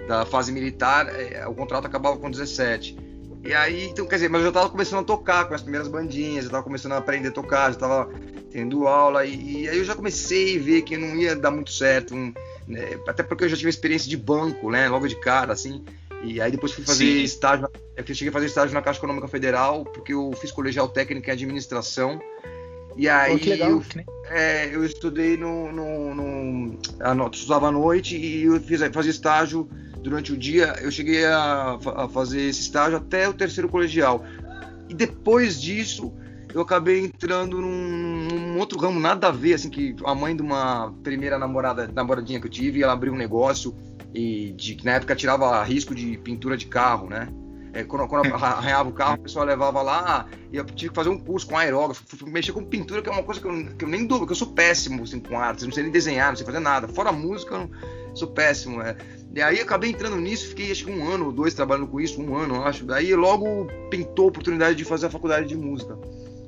da 0.08 0.26
fase 0.26 0.52
militar, 0.52 1.08
é, 1.08 1.48
o 1.48 1.54
contrato 1.54 1.86
acabava 1.86 2.18
com 2.18 2.30
17. 2.30 3.09
E 3.44 3.54
aí, 3.54 3.86
então, 3.86 4.06
quer 4.06 4.16
dizer, 4.16 4.30
mas 4.30 4.42
eu 4.42 4.48
já 4.48 4.52
tava 4.52 4.70
começando 4.70 5.00
a 5.00 5.04
tocar 5.04 5.48
com 5.48 5.54
as 5.54 5.62
primeiras 5.62 5.88
bandinhas, 5.88 6.46
já 6.46 6.52
tava 6.52 6.64
começando 6.64 6.92
a 6.92 6.98
aprender 6.98 7.30
a 7.30 7.32
tocar, 7.32 7.72
já 7.72 7.80
tava 7.80 8.10
tendo 8.52 8.88
aula, 8.88 9.26
e, 9.26 9.62
e 9.62 9.70
aí 9.70 9.78
eu 9.78 9.86
já 9.86 9.96
comecei 9.96 10.58
a 10.58 10.62
ver 10.62 10.82
que 10.82 10.98
não 10.98 11.16
ia 11.16 11.36
dar 11.36 11.52
muito 11.52 11.72
certo, 11.72 12.14
um, 12.14 12.34
né, 12.68 13.00
até 13.08 13.24
porque 13.24 13.46
eu 13.46 13.50
já 13.50 13.56
tive 13.56 13.70
experiência 13.70 14.10
de 14.10 14.18
banco, 14.18 14.70
né, 14.70 14.90
logo 14.90 15.08
de 15.08 15.16
cara, 15.16 15.54
assim, 15.54 15.86
e 16.22 16.42
aí 16.42 16.52
depois 16.52 16.74
fui 16.74 16.84
fazer 16.84 17.06
Sim. 17.06 17.24
estágio, 17.24 17.70
eu 17.96 18.04
cheguei 18.14 18.30
a 18.30 18.34
fazer 18.34 18.48
estágio 18.48 18.74
na 18.74 18.82
Caixa 18.82 19.00
Econômica 19.00 19.28
Federal, 19.28 19.86
porque 19.86 20.14
eu 20.14 20.34
fiz 20.34 20.52
colegial 20.52 20.90
técnico 20.90 21.30
em 21.30 21.34
administração, 21.34 22.20
e 22.98 23.08
aí 23.08 23.38
legal, 23.38 23.70
eu, 23.70 23.84
é, 24.26 24.76
eu 24.76 24.84
estudei 24.84 25.38
no, 25.38 25.72
no, 25.72 26.14
no, 26.14 27.16
no 27.16 27.30
estudava 27.32 27.68
à 27.68 27.72
noite 27.72 28.18
e 28.18 28.44
eu 28.44 28.60
fiz, 28.60 28.82
fazia 28.92 29.12
estágio 29.12 29.70
durante 30.02 30.34
o 30.34 30.38
dia. 30.38 30.76
Eu 30.82 30.92
cheguei 30.92 31.26
a, 31.26 31.78
a 31.96 32.10
fazer 32.10 32.42
esse 32.42 32.62
estágio 32.62 32.98
até 32.98 33.28
o 33.28 33.34
terceiro 33.34 33.70
colegial. 33.70 34.24
E 34.88 34.94
depois 34.94 35.62
disso, 35.62 36.14
eu 36.54 36.62
acabei 36.62 37.06
entrando 37.06 37.62
num, 37.62 38.28
num, 38.28 38.58
outro 38.58 38.80
ramo, 38.80 39.00
nada 39.00 39.28
a 39.28 39.32
ver, 39.32 39.54
assim, 39.54 39.70
que 39.70 39.96
a 40.04 40.16
mãe 40.16 40.36
de 40.36 40.42
uma 40.42 40.94
primeira 41.04 41.38
namorada, 41.38 41.88
namoradinha 41.94 42.40
que 42.40 42.48
eu 42.48 42.52
tive, 42.52 42.82
ela 42.82 42.94
abriu 42.94 43.14
um 43.14 43.18
negócio 43.18 43.76
e 44.14 44.54
de, 44.54 44.84
na 44.84 44.94
época 44.94 45.16
tirava 45.16 45.64
risco 45.64 45.94
de 45.94 46.18
pintura 46.18 46.58
de 46.58 46.66
carro, 46.66 47.08
né? 47.08 47.30
É, 47.72 47.84
quando, 47.84 48.08
quando 48.08 48.34
arranhava 48.34 48.90
o 48.90 48.94
carro, 48.94 49.16
o 49.16 49.20
pessoal 49.20 49.46
levava 49.46 49.82
lá 49.84 50.26
e 50.52 50.58
eu 50.58 50.66
tive 50.66 50.90
que 50.90 50.96
fazer 50.96 51.10
um 51.10 51.20
curso 51.20 51.48
com 51.48 51.56
aerógrafo, 51.56 52.04
mexer 52.28 52.52
com 52.52 52.64
pintura, 52.64 53.02
que 53.02 53.10
é 53.10 53.12
uma 53.12 53.24
coisa 53.24 53.40
que 53.40 53.48
eu, 53.48 53.76
que 53.76 53.86
eu 53.86 53.90
nem 53.90 54.08
dou, 54.08 54.26
que 54.26 54.32
eu 54.32 54.36
sou 54.36 54.48
péssimo 54.48 55.04
assim, 55.04 55.20
com 55.20 55.38
artes, 55.38 55.66
não 55.66 55.72
sei 55.72 55.84
nem 55.84 55.92
desenhar, 55.92 56.30
não 56.30 56.36
sei 56.36 56.46
fazer 56.46 56.60
nada. 56.60 56.88
Fora 56.88 57.12
música, 57.12 57.54
eu 57.54 57.60
não, 57.60 57.70
sou 58.16 58.28
péssimo. 58.30 58.82
É. 58.82 58.98
E 59.34 59.42
aí 59.42 59.60
acabei 59.60 59.92
entrando 59.92 60.16
nisso, 60.18 60.48
fiquei 60.50 60.72
acho 60.72 60.86
que 60.86 60.92
um 60.92 61.08
ano 61.08 61.28
ou 61.28 61.32
dois 61.32 61.54
trabalhando 61.54 61.88
com 61.88 62.00
isso, 62.00 62.22
um 62.22 62.36
ano, 62.36 62.64
acho. 62.64 62.86
Daí 62.86 63.14
logo 63.16 63.68
pintou 63.90 64.26
a 64.26 64.30
oportunidade 64.30 64.76
de 64.76 64.84
fazer 64.84 65.06
a 65.06 65.10
faculdade 65.10 65.48
de 65.48 65.56
música. 65.56 65.98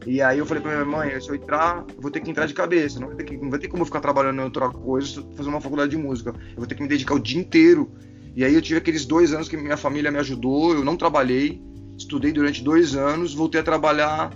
E 0.06 0.20
aí 0.20 0.40
eu 0.40 0.46
falei 0.48 0.64
pra 0.64 0.72
minha 0.72 0.86
mãe, 0.86 1.22
se 1.22 1.30
eu 1.30 1.36
entrar, 1.36 1.86
eu 1.96 2.02
vou 2.02 2.10
ter 2.10 2.22
que 2.22 2.32
entrar 2.32 2.48
de 2.48 2.56
cabeça, 2.56 3.00
não 3.00 3.08
vai 3.10 3.18
ter, 3.18 3.24
que, 3.24 3.38
não 3.38 3.52
vai 3.52 3.60
ter 3.60 3.68
como 3.68 3.84
eu 3.84 3.86
ficar 3.86 4.00
trabalhando 4.00 4.42
em 4.42 4.44
outra 4.44 4.68
coisa, 4.70 5.24
fazer 5.36 5.48
uma 5.48 5.62
faculdade 5.62 5.92
de 5.92 5.98
música. 5.98 6.34
Eu 6.52 6.58
vou 6.58 6.66
ter 6.66 6.74
que 6.74 6.82
me 6.82 6.88
dedicar 6.88 7.14
o 7.14 7.20
dia 7.20 7.40
inteiro. 7.40 7.92
E 8.36 8.44
aí 8.44 8.54
eu 8.54 8.62
tive 8.62 8.80
aqueles 8.80 9.06
dois 9.06 9.32
anos 9.32 9.48
que 9.48 9.56
minha 9.56 9.78
família 9.78 10.10
me 10.10 10.18
ajudou, 10.18 10.74
eu 10.74 10.84
não 10.84 10.98
trabalhei, 10.98 11.62
estudei 11.98 12.32
durante 12.32 12.64
dois 12.64 12.96
anos, 12.96 13.36
voltei 13.36 13.62
a 13.62 13.64
trabalhar 13.64 14.32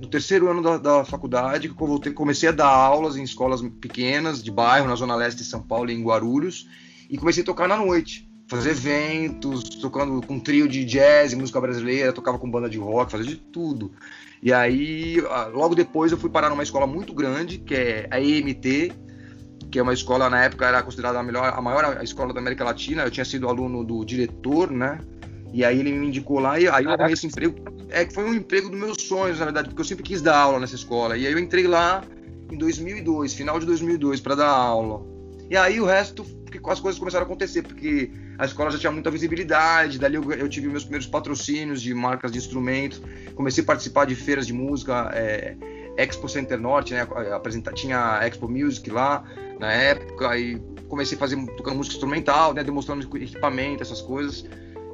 no 0.00 0.08
terceiro 0.08 0.50
ano 0.50 0.62
da, 0.62 0.78
da 0.78 1.04
faculdade, 1.04 1.68
que 1.68 1.80
eu 1.80 1.86
voltei, 1.86 2.12
comecei 2.12 2.48
a 2.48 2.52
dar 2.52 2.68
aulas 2.68 3.16
em 3.16 3.22
escolas 3.22 3.62
pequenas 3.80 4.42
de 4.42 4.50
bairro, 4.50 4.88
na 4.88 4.96
zona 4.96 5.14
leste 5.14 5.38
de 5.38 5.44
São 5.44 5.62
Paulo 5.62 5.90
em 5.90 6.02
Guarulhos, 6.02 6.68
e 7.08 7.18
comecei 7.18 7.42
a 7.42 7.46
tocar 7.46 7.68
na 7.68 7.76
noite, 7.76 8.28
fazer 8.48 8.70
eventos, 8.70 9.64
tocando 9.80 10.24
com 10.26 10.38
trio 10.38 10.68
de 10.68 10.84
jazz 10.84 11.32
e 11.32 11.36
música 11.36 11.60
brasileira, 11.60 12.12
tocava 12.12 12.38
com 12.38 12.50
banda 12.50 12.68
de 12.68 12.78
rock, 12.78 13.12
fazia 13.12 13.26
de 13.26 13.36
tudo. 13.36 13.92
E 14.42 14.52
aí, 14.52 15.16
logo 15.52 15.74
depois 15.74 16.12
eu 16.12 16.18
fui 16.18 16.28
parar 16.28 16.50
numa 16.50 16.62
escola 16.62 16.86
muito 16.86 17.14
grande, 17.14 17.58
que 17.58 17.74
é 17.74 18.08
a 18.10 18.20
EMT, 18.20 18.92
que 19.70 19.78
é 19.78 19.82
uma 19.82 19.94
escola 19.94 20.28
na 20.28 20.44
época 20.44 20.66
era 20.66 20.82
considerada 20.82 21.18
a 21.18 21.22
melhor, 21.22 21.52
a 21.52 21.60
maior 21.60 22.02
escola 22.02 22.32
da 22.32 22.40
América 22.40 22.62
Latina. 22.62 23.02
Eu 23.02 23.10
tinha 23.10 23.24
sido 23.24 23.48
aluno 23.48 23.82
do 23.82 24.04
diretor, 24.04 24.70
né? 24.70 25.00
E 25.52 25.64
aí 25.64 25.80
ele 25.80 25.92
me 25.92 26.08
indicou 26.08 26.38
lá 26.40 26.60
e 26.60 26.68
aí 26.68 26.84
eu 26.84 26.90
arrumei 26.90 27.12
esse 27.12 27.26
emprego. 27.26 27.56
É 27.88 28.04
que 28.04 28.12
foi 28.12 28.24
um 28.24 28.34
emprego 28.34 28.68
dos 28.68 28.78
meus 28.78 29.02
sonhos, 29.02 29.38
na 29.38 29.46
verdade, 29.46 29.68
porque 29.68 29.80
eu 29.80 29.84
sempre 29.84 30.04
quis 30.04 30.20
dar 30.20 30.36
aula 30.36 30.60
nessa 30.60 30.74
escola. 30.74 31.16
E 31.16 31.26
aí 31.26 31.32
eu 31.32 31.38
entrei 31.38 31.66
lá 31.66 32.04
em 32.50 32.58
2002, 32.58 33.34
final 33.34 33.58
de 33.58 33.66
2002, 33.66 34.20
para 34.20 34.34
dar 34.34 34.48
aula. 34.48 35.02
E 35.48 35.56
aí 35.56 35.80
o 35.80 35.84
resto, 35.84 36.24
as 36.64 36.80
coisas 36.80 36.98
começaram 36.98 37.24
a 37.24 37.26
acontecer, 37.26 37.62
porque 37.62 38.10
a 38.38 38.44
escola 38.44 38.70
já 38.70 38.78
tinha 38.78 38.92
muita 38.92 39.10
visibilidade, 39.10 39.98
dali 39.98 40.16
eu, 40.16 40.32
eu 40.32 40.48
tive 40.48 40.68
meus 40.68 40.84
primeiros 40.84 41.06
patrocínios 41.06 41.80
de 41.80 41.94
marcas 41.94 42.32
de 42.32 42.38
instrumentos, 42.38 43.00
comecei 43.34 43.62
a 43.62 43.66
participar 43.66 44.06
de 44.06 44.14
feiras 44.14 44.46
de 44.46 44.52
música, 44.52 45.10
é, 45.14 45.56
Expo 45.96 46.28
Center 46.28 46.58
Norte, 46.58 46.94
né, 46.94 47.06
apresentar, 47.32 47.72
tinha 47.72 48.20
Expo 48.26 48.48
Music 48.48 48.88
lá 48.90 49.24
na 49.58 49.72
época, 49.72 50.36
e 50.38 50.60
comecei 50.88 51.16
a 51.16 51.20
fazer, 51.20 51.36
tocando 51.56 51.76
música 51.76 51.94
instrumental, 51.94 52.52
né, 52.52 52.62
demonstrando 52.64 53.04
equipamento, 53.16 53.82
essas 53.82 54.00
coisas. 54.00 54.44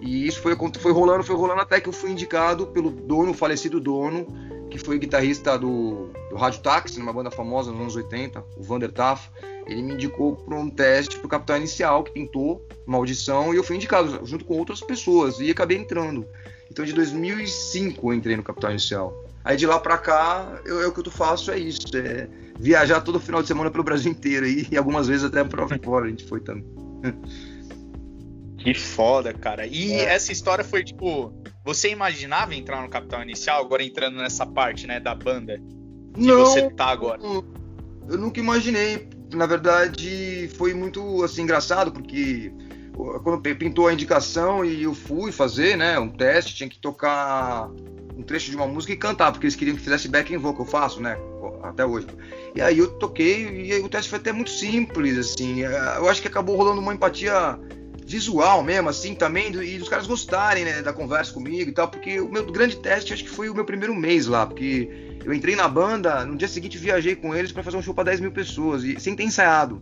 E 0.00 0.26
isso 0.26 0.40
foi, 0.40 0.56
foi 0.78 0.92
rolando, 0.92 1.22
foi 1.22 1.36
rolando 1.36 1.60
até 1.60 1.80
que 1.80 1.88
eu 1.88 1.92
fui 1.92 2.10
indicado 2.10 2.66
pelo 2.68 2.90
dono, 2.90 3.34
falecido 3.34 3.78
dono, 3.80 4.26
que 4.70 4.78
foi 4.78 4.98
guitarrista 4.98 5.58
do, 5.58 6.10
do 6.30 6.36
Rádio 6.36 6.60
Táxi, 6.60 6.98
numa 6.98 7.12
banda 7.12 7.30
famosa 7.30 7.70
nos 7.70 7.80
anos 7.80 7.96
80, 7.96 8.42
o 8.56 8.62
Vander 8.62 8.90
Taff. 8.90 9.28
Ele 9.66 9.82
me 9.82 9.94
indicou 9.94 10.36
para 10.36 10.56
um 10.56 10.70
teste 10.70 11.16
para 11.18 11.26
o 11.26 11.28
Capital 11.28 11.58
Inicial, 11.58 12.02
que 12.02 12.12
pintou 12.12 12.66
uma 12.86 12.96
audição, 12.96 13.52
e 13.52 13.56
eu 13.56 13.64
fui 13.64 13.76
indicado 13.76 14.24
junto 14.24 14.44
com 14.44 14.56
outras 14.56 14.80
pessoas, 14.80 15.38
e 15.38 15.50
acabei 15.50 15.76
entrando. 15.76 16.26
Então, 16.70 16.84
de 16.84 16.92
2005 16.92 18.10
eu 18.10 18.14
entrei 18.14 18.36
no 18.36 18.42
Capital 18.42 18.70
Inicial. 18.70 19.24
Aí 19.44 19.56
de 19.56 19.66
lá 19.66 19.78
para 19.78 19.98
cá, 19.98 20.60
eu, 20.64 20.80
eu, 20.80 20.90
o 20.90 20.92
que 20.92 21.00
eu 21.00 21.12
faço 21.12 21.50
é 21.50 21.58
isso, 21.58 21.86
é 21.94 22.28
viajar 22.58 23.00
todo 23.00 23.18
final 23.18 23.42
de 23.42 23.48
semana 23.48 23.70
pelo 23.70 23.82
Brasil 23.82 24.10
inteiro 24.10 24.46
e, 24.46 24.68
e 24.70 24.76
algumas 24.76 25.08
vezes 25.08 25.24
até 25.24 25.42
para 25.42 25.66
fora 25.78 26.06
a 26.06 26.08
gente 26.08 26.24
foi 26.26 26.40
também. 26.40 26.64
Que 28.62 28.74
foda, 28.74 29.32
cara. 29.32 29.66
E 29.66 29.92
é. 29.92 30.04
essa 30.14 30.32
história 30.32 30.62
foi 30.62 30.84
tipo. 30.84 31.32
Você 31.64 31.90
imaginava 31.90 32.54
entrar 32.54 32.82
no 32.82 32.88
Capital 32.88 33.22
Inicial, 33.22 33.60
agora 33.60 33.82
entrando 33.82 34.16
nessa 34.16 34.46
parte, 34.46 34.86
né, 34.86 34.98
da 34.98 35.14
banda? 35.14 35.60
Que 36.14 36.20
não, 36.20 36.46
você 36.46 36.70
tá 36.70 36.86
agora? 36.86 37.20
Eu 37.22 38.18
nunca 38.18 38.40
imaginei. 38.40 39.08
Na 39.32 39.46
verdade, 39.46 40.50
foi 40.56 40.74
muito 40.74 41.22
assim 41.22 41.42
engraçado, 41.42 41.92
porque 41.92 42.52
quando 43.22 43.40
pintou 43.40 43.86
a 43.86 43.92
indicação 43.92 44.64
e 44.64 44.82
eu 44.82 44.94
fui 44.94 45.30
fazer, 45.32 45.76
né, 45.76 45.98
um 45.98 46.08
teste, 46.08 46.54
tinha 46.54 46.68
que 46.68 46.78
tocar 46.78 47.68
um 48.16 48.22
trecho 48.22 48.50
de 48.50 48.56
uma 48.56 48.66
música 48.66 48.92
e 48.92 48.96
cantar, 48.96 49.30
porque 49.30 49.46
eles 49.46 49.54
queriam 49.54 49.76
que 49.76 49.82
fizesse 49.82 50.08
backing 50.08 50.36
vocal, 50.36 50.66
eu 50.66 50.70
faço, 50.70 51.00
né, 51.00 51.16
até 51.62 51.86
hoje. 51.86 52.08
E 52.54 52.60
aí 52.60 52.78
eu 52.78 52.90
toquei 52.98 53.46
e 53.46 53.80
o 53.80 53.88
teste 53.88 54.10
foi 54.10 54.18
até 54.18 54.32
muito 54.32 54.50
simples, 54.50 55.16
assim. 55.16 55.60
Eu 55.60 56.08
acho 56.08 56.20
que 56.20 56.28
acabou 56.28 56.56
rolando 56.56 56.80
uma 56.80 56.92
empatia 56.92 57.58
visual 58.10 58.62
mesmo, 58.62 58.88
assim, 58.88 59.14
também, 59.14 59.52
e 59.62 59.78
dos 59.78 59.88
caras 59.88 60.06
gostarem, 60.06 60.64
né, 60.64 60.82
da 60.82 60.92
conversa 60.92 61.32
comigo 61.32 61.70
e 61.70 61.72
tal, 61.72 61.88
porque 61.88 62.20
o 62.20 62.28
meu 62.28 62.44
grande 62.50 62.76
teste 62.76 63.12
acho 63.12 63.22
que 63.22 63.30
foi 63.30 63.48
o 63.48 63.54
meu 63.54 63.64
primeiro 63.64 63.94
mês 63.94 64.26
lá, 64.26 64.44
porque 64.44 65.18
eu 65.24 65.32
entrei 65.32 65.54
na 65.54 65.68
banda, 65.68 66.24
no 66.24 66.36
dia 66.36 66.48
seguinte 66.48 66.76
viajei 66.76 67.14
com 67.14 67.34
eles 67.34 67.52
para 67.52 67.62
fazer 67.62 67.76
um 67.76 67.82
show 67.82 67.94
para 67.94 68.04
10 68.04 68.20
mil 68.20 68.32
pessoas, 68.32 68.82
e 68.82 68.98
sem 68.98 69.14
ter 69.14 69.22
ensaiado. 69.22 69.80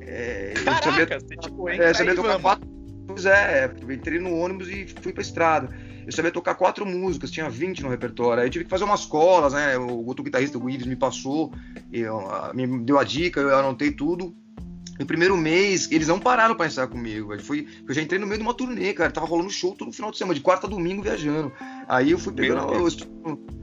É, 0.00 0.54
Caraca, 0.64 0.90
sabia, 0.90 1.20
você, 1.20 1.36
tipo, 1.36 1.68
é, 1.68 1.94
sabia 1.94 2.14
tocar 2.16 2.40
quatro. 2.40 2.68
Pois 3.06 3.24
é, 3.24 3.72
entrei 3.90 4.18
no 4.18 4.36
ônibus 4.36 4.68
e 4.68 4.86
fui 5.00 5.12
pra 5.12 5.22
estrada. 5.22 5.68
Eu 6.04 6.12
sabia 6.12 6.30
tocar 6.30 6.54
quatro 6.54 6.86
músicas, 6.86 7.30
tinha 7.30 7.48
20 7.48 7.82
no 7.82 7.90
repertório. 7.90 8.40
Aí 8.40 8.46
eu 8.46 8.50
tive 8.50 8.64
que 8.64 8.70
fazer 8.70 8.84
umas 8.84 9.04
colas, 9.04 9.52
né? 9.52 9.76
O 9.76 10.06
outro 10.06 10.24
guitarrista, 10.24 10.58
o 10.58 10.70
Ives, 10.70 10.86
me 10.86 10.96
passou, 10.96 11.52
eu, 11.92 12.22
me 12.54 12.66
deu 12.80 12.98
a 12.98 13.04
dica, 13.04 13.40
eu 13.40 13.54
anotei 13.54 13.90
tudo. 13.90 14.34
No 14.98 15.06
primeiro 15.06 15.36
mês, 15.36 15.88
eles 15.92 16.08
não 16.08 16.18
pararam 16.18 16.56
pra 16.56 16.66
ensaiar 16.66 16.88
comigo. 16.88 17.28
Velho. 17.28 17.42
Foi, 17.42 17.66
eu 17.86 17.94
já 17.94 18.02
entrei 18.02 18.18
no 18.18 18.26
meio 18.26 18.38
de 18.38 18.44
uma 18.44 18.54
turnê, 18.54 18.92
cara. 18.92 19.10
Tava 19.10 19.26
rolando 19.26 19.50
show 19.50 19.74
todo 19.74 19.92
final 19.92 20.10
de 20.10 20.18
semana, 20.18 20.34
de 20.34 20.40
quarta 20.40 20.66
a 20.66 20.70
domingo 20.70 21.02
viajando. 21.02 21.52
Aí 21.86 22.10
eu 22.10 22.18
fui 22.18 22.32
pegando. 22.32 22.72
Eu, 22.74 22.88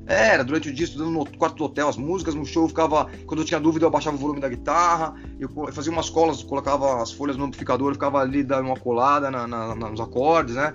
é, 0.08 0.30
era, 0.30 0.44
durante 0.44 0.70
o 0.70 0.74
dia 0.74 0.86
estudando 0.86 1.12
no 1.12 1.26
quarto 1.38 1.58
do 1.58 1.66
hotel 1.66 1.90
as 1.90 1.98
músicas, 1.98 2.36
no 2.36 2.46
show 2.46 2.64
eu 2.64 2.70
ficava. 2.70 3.10
Quando 3.26 3.42
eu 3.42 3.46
tinha 3.46 3.60
dúvida, 3.60 3.86
eu 3.86 3.92
baixava 3.92 4.16
o 4.16 4.20
volume 4.20 4.40
da 4.40 4.48
guitarra, 4.48 5.16
eu 5.40 5.50
fazia 5.74 5.92
umas 5.92 6.10
colas, 6.10 6.42
colocava 6.42 7.02
as 7.02 7.12
folhas 7.12 7.36
no 7.36 7.46
amplificador, 7.46 7.94
ficava 7.94 8.20
ali 8.20 8.44
dando 8.44 8.68
uma 8.68 8.80
colada 8.80 9.30
na, 9.30 9.46
na, 9.46 9.76
nos 9.76 10.00
acordes, 10.00 10.56
né? 10.56 10.74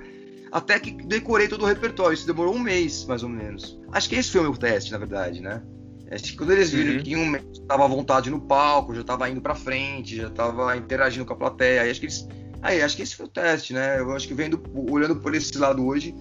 Até 0.53 0.81
que 0.81 0.91
decorei 0.91 1.49
todo 1.49 1.63
o 1.63 1.67
repertório. 1.67 2.13
Isso 2.13 2.27
demorou 2.27 2.55
um 2.55 2.59
mês, 2.59 3.05
mais 3.07 3.23
ou 3.23 3.29
menos. 3.29 3.79
Acho 3.93 4.09
que 4.09 4.17
esse 4.17 4.31
foi 4.31 4.41
o 4.41 4.45
meu 4.45 4.57
teste, 4.57 4.93
na 4.93 4.99
verdade, 4.99 5.41
né? 5.41 5.63
Acho 6.11 6.25
que 6.25 6.37
quando 6.37 6.51
eles 6.51 6.71
viram 6.71 6.97
uhum. 6.97 7.03
que 7.03 7.17
um 7.17 7.37
estava 7.53 7.85
à 7.85 7.89
vontade 7.89 8.31
no 8.31 8.41
palco, 8.41 8.95
já 8.95 9.03
estava 9.03 9.31
indo 9.31 9.41
para 9.41 9.55
frente, 9.55 10.17
já 10.17 10.27
estava 10.27 10.77
interagindo 10.77 11.25
com 11.25 11.33
a 11.33 11.37
plateia, 11.37 11.83
aí 11.83 11.91
acho 11.91 12.01
que 12.01 12.07
eles, 12.07 12.29
aí 12.61 12.83
acho 12.83 12.97
que 12.97 13.03
esse 13.03 13.15
foi 13.15 13.27
o 13.27 13.29
teste, 13.29 13.73
né? 13.73 14.01
Eu 14.01 14.11
acho 14.13 14.27
que 14.27 14.35
vendo, 14.35 14.61
olhando 14.75 15.15
por 15.15 15.33
esse 15.37 15.57
lado 15.57 15.87
hoje, 15.87 16.13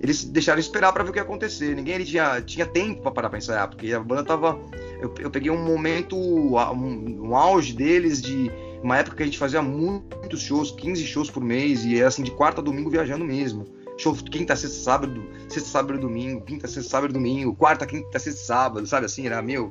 eles 0.00 0.24
deixaram 0.24 0.58
esperar 0.58 0.92
para 0.92 1.04
ver 1.04 1.10
o 1.10 1.12
que 1.12 1.20
ia 1.20 1.22
acontecer. 1.22 1.76
Ninguém 1.76 1.94
ele 1.94 2.04
tinha, 2.04 2.40
tinha 2.40 2.66
tempo 2.66 3.00
para 3.00 3.12
parar 3.12 3.28
para 3.28 3.38
ensaiar, 3.38 3.68
porque 3.68 3.92
a 3.92 4.00
banda 4.00 4.24
tava, 4.24 4.58
eu, 5.00 5.14
eu 5.20 5.30
peguei 5.30 5.52
um 5.52 5.64
momento, 5.64 6.16
um, 6.16 7.28
um, 7.28 7.36
auge 7.36 7.72
deles 7.72 8.20
de 8.20 8.50
uma 8.82 8.98
época 8.98 9.16
que 9.16 9.22
a 9.22 9.26
gente 9.26 9.38
fazia 9.38 9.62
muitos 9.62 10.40
shows, 10.40 10.72
15 10.72 11.04
shows 11.04 11.30
por 11.30 11.44
mês 11.44 11.84
e 11.84 11.98
era 11.98 12.08
assim 12.08 12.24
de 12.24 12.32
quarta 12.32 12.60
a 12.60 12.64
domingo 12.64 12.90
viajando 12.90 13.24
mesmo 13.24 13.77
show 13.98 14.14
quinta, 14.14 14.56
sexta, 14.56 14.78
sábado, 14.78 15.22
sexta, 15.48 15.68
sábado, 15.68 15.98
domingo, 15.98 16.40
quinta, 16.42 16.66
sexta, 16.66 16.88
sábado, 16.88 17.12
domingo, 17.12 17.54
quarta, 17.54 17.84
quinta, 17.84 18.18
sexta, 18.18 18.40
sábado, 18.40 18.86
sabe 18.86 19.06
assim, 19.06 19.26
era 19.26 19.42
meu. 19.42 19.70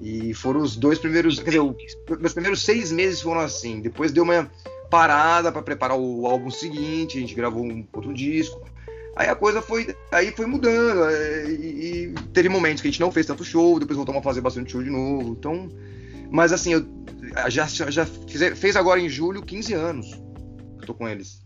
E 0.00 0.34
foram 0.34 0.60
os 0.60 0.74
dois 0.74 0.98
primeiros, 0.98 1.38
quer 1.38 1.50
dizer, 1.50 1.62
meus 2.18 2.32
primeiros 2.32 2.62
seis 2.62 2.90
meses 2.90 3.20
foram 3.20 3.40
assim. 3.40 3.80
Depois 3.80 4.10
deu 4.10 4.24
uma 4.24 4.50
parada 4.90 5.52
para 5.52 5.62
preparar 5.62 5.96
o 5.96 6.26
álbum 6.26 6.50
seguinte, 6.50 7.18
a 7.18 7.20
gente 7.20 7.34
gravou 7.34 7.64
um 7.64 7.86
outro 7.92 8.12
disco. 8.12 8.60
Aí 9.14 9.28
a 9.28 9.36
coisa 9.36 9.60
foi, 9.60 9.94
aí 10.10 10.32
foi 10.32 10.46
mudando 10.46 11.04
é, 11.04 11.44
e, 11.50 12.06
e 12.06 12.14
teve 12.32 12.48
momentos 12.48 12.80
que 12.80 12.88
a 12.88 12.90
gente 12.90 13.00
não 13.00 13.12
fez 13.12 13.26
tanto 13.26 13.44
show, 13.44 13.78
depois 13.78 13.96
voltamos 13.96 14.20
a 14.20 14.24
fazer 14.24 14.40
bastante 14.40 14.72
show 14.72 14.82
de 14.82 14.90
novo. 14.90 15.36
Então, 15.38 15.68
mas 16.30 16.50
assim, 16.52 16.72
eu 16.72 16.86
já 17.48 17.66
já 17.66 18.06
fiz, 18.06 18.58
fez 18.58 18.74
agora 18.74 18.98
em 18.98 19.08
julho 19.08 19.42
15 19.42 19.74
anos 19.74 20.14
que 20.78 20.82
eu 20.82 20.86
tô 20.86 20.94
com 20.94 21.06
eles. 21.06 21.41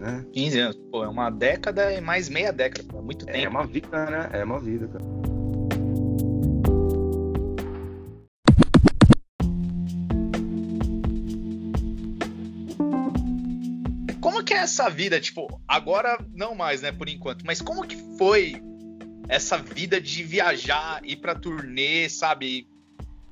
Né? 0.00 0.24
15 0.32 0.58
anos, 0.60 0.76
pô, 0.90 1.04
é 1.04 1.08
uma 1.08 1.28
década 1.28 1.92
e 1.92 2.00
mais 2.00 2.30
meia 2.30 2.50
década, 2.50 2.88
é 2.96 3.02
muito 3.02 3.26
tempo. 3.26 3.38
É 3.38 3.48
uma 3.50 3.66
vida, 3.66 4.06
né? 4.06 4.30
É 4.32 4.42
uma 4.42 4.58
vida, 4.58 4.88
cara. 4.88 5.04
Como 14.22 14.42
que 14.42 14.54
é 14.54 14.56
essa 14.56 14.88
vida, 14.88 15.20
tipo, 15.20 15.60
agora 15.68 16.18
não 16.34 16.54
mais, 16.54 16.80
né, 16.80 16.90
por 16.90 17.06
enquanto, 17.06 17.44
mas 17.44 17.60
como 17.60 17.86
que 17.86 17.96
foi 18.16 18.54
essa 19.28 19.58
vida 19.58 20.00
de 20.00 20.22
viajar, 20.22 21.02
ir 21.04 21.16
pra 21.16 21.34
turnê, 21.34 22.08
sabe? 22.08 22.66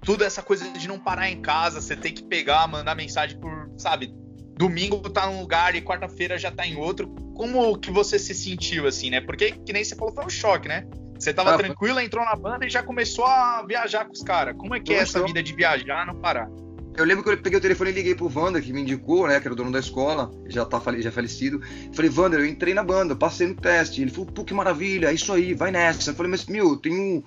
Tudo 0.02 0.22
essa 0.22 0.42
coisa 0.42 0.70
de 0.70 0.86
não 0.86 0.98
parar 0.98 1.30
em 1.30 1.40
casa, 1.40 1.80
você 1.80 1.96
tem 1.96 2.12
que 2.12 2.22
pegar, 2.24 2.68
mandar 2.68 2.94
mensagem 2.94 3.40
por, 3.40 3.72
sabe, 3.78 4.14
domingo 4.58 4.98
tá 5.08 5.26
num 5.30 5.40
lugar 5.40 5.74
e 5.76 5.80
quarta-feira 5.80 6.36
já 6.36 6.50
tá 6.50 6.66
em 6.66 6.76
outro. 6.76 7.08
Como 7.34 7.78
que 7.78 7.90
você 7.90 8.18
se 8.18 8.34
sentiu 8.34 8.86
assim, 8.86 9.08
né? 9.08 9.20
Porque 9.20 9.52
que 9.52 9.72
nem 9.72 9.84
você 9.84 9.94
falou, 9.94 10.12
foi 10.12 10.26
um 10.26 10.30
choque, 10.30 10.68
né? 10.68 10.84
Você 11.18 11.32
tava 11.32 11.54
ah, 11.54 11.58
tranquilo, 11.58 12.00
entrou 12.00 12.24
na 12.24 12.34
banda 12.34 12.66
e 12.66 12.70
já 12.70 12.82
começou 12.82 13.24
a 13.24 13.64
viajar 13.66 14.04
com 14.04 14.12
os 14.12 14.22
caras. 14.22 14.56
Como 14.56 14.74
é 14.74 14.80
que 14.80 14.92
é 14.92 14.98
essa 14.98 15.24
vida 15.24 15.42
de 15.42 15.54
viajar, 15.54 16.04
não 16.06 16.14
parar? 16.16 16.48
Eu 16.96 17.04
lembro 17.04 17.22
que 17.22 17.30
eu 17.30 17.38
peguei 17.38 17.58
o 17.58 17.62
telefone 17.62 17.90
e 17.90 17.92
liguei 17.92 18.14
pro 18.16 18.30
Wander, 18.34 18.60
que 18.60 18.72
me 18.72 18.82
indicou, 18.82 19.28
né? 19.28 19.38
Que 19.38 19.46
era 19.46 19.54
o 19.54 19.56
dono 19.56 19.70
da 19.70 19.78
escola, 19.78 20.32
já 20.48 20.64
tá 20.64 20.82
já 20.98 21.12
falecido. 21.12 21.60
Falei, 21.92 22.10
Wander, 22.10 22.40
eu 22.40 22.46
entrei 22.46 22.74
na 22.74 22.82
banda, 22.82 23.14
passei 23.14 23.46
no 23.46 23.54
teste. 23.54 24.02
Ele 24.02 24.10
falou, 24.10 24.26
pô, 24.26 24.44
que 24.44 24.52
maravilha, 24.52 25.08
é 25.08 25.14
isso 25.14 25.32
aí, 25.32 25.54
vai 25.54 25.70
nessa. 25.70 26.10
Eu 26.10 26.14
falei, 26.14 26.30
mas, 26.30 26.46
meu, 26.46 26.70
eu 26.70 26.76
tenho 26.76 27.22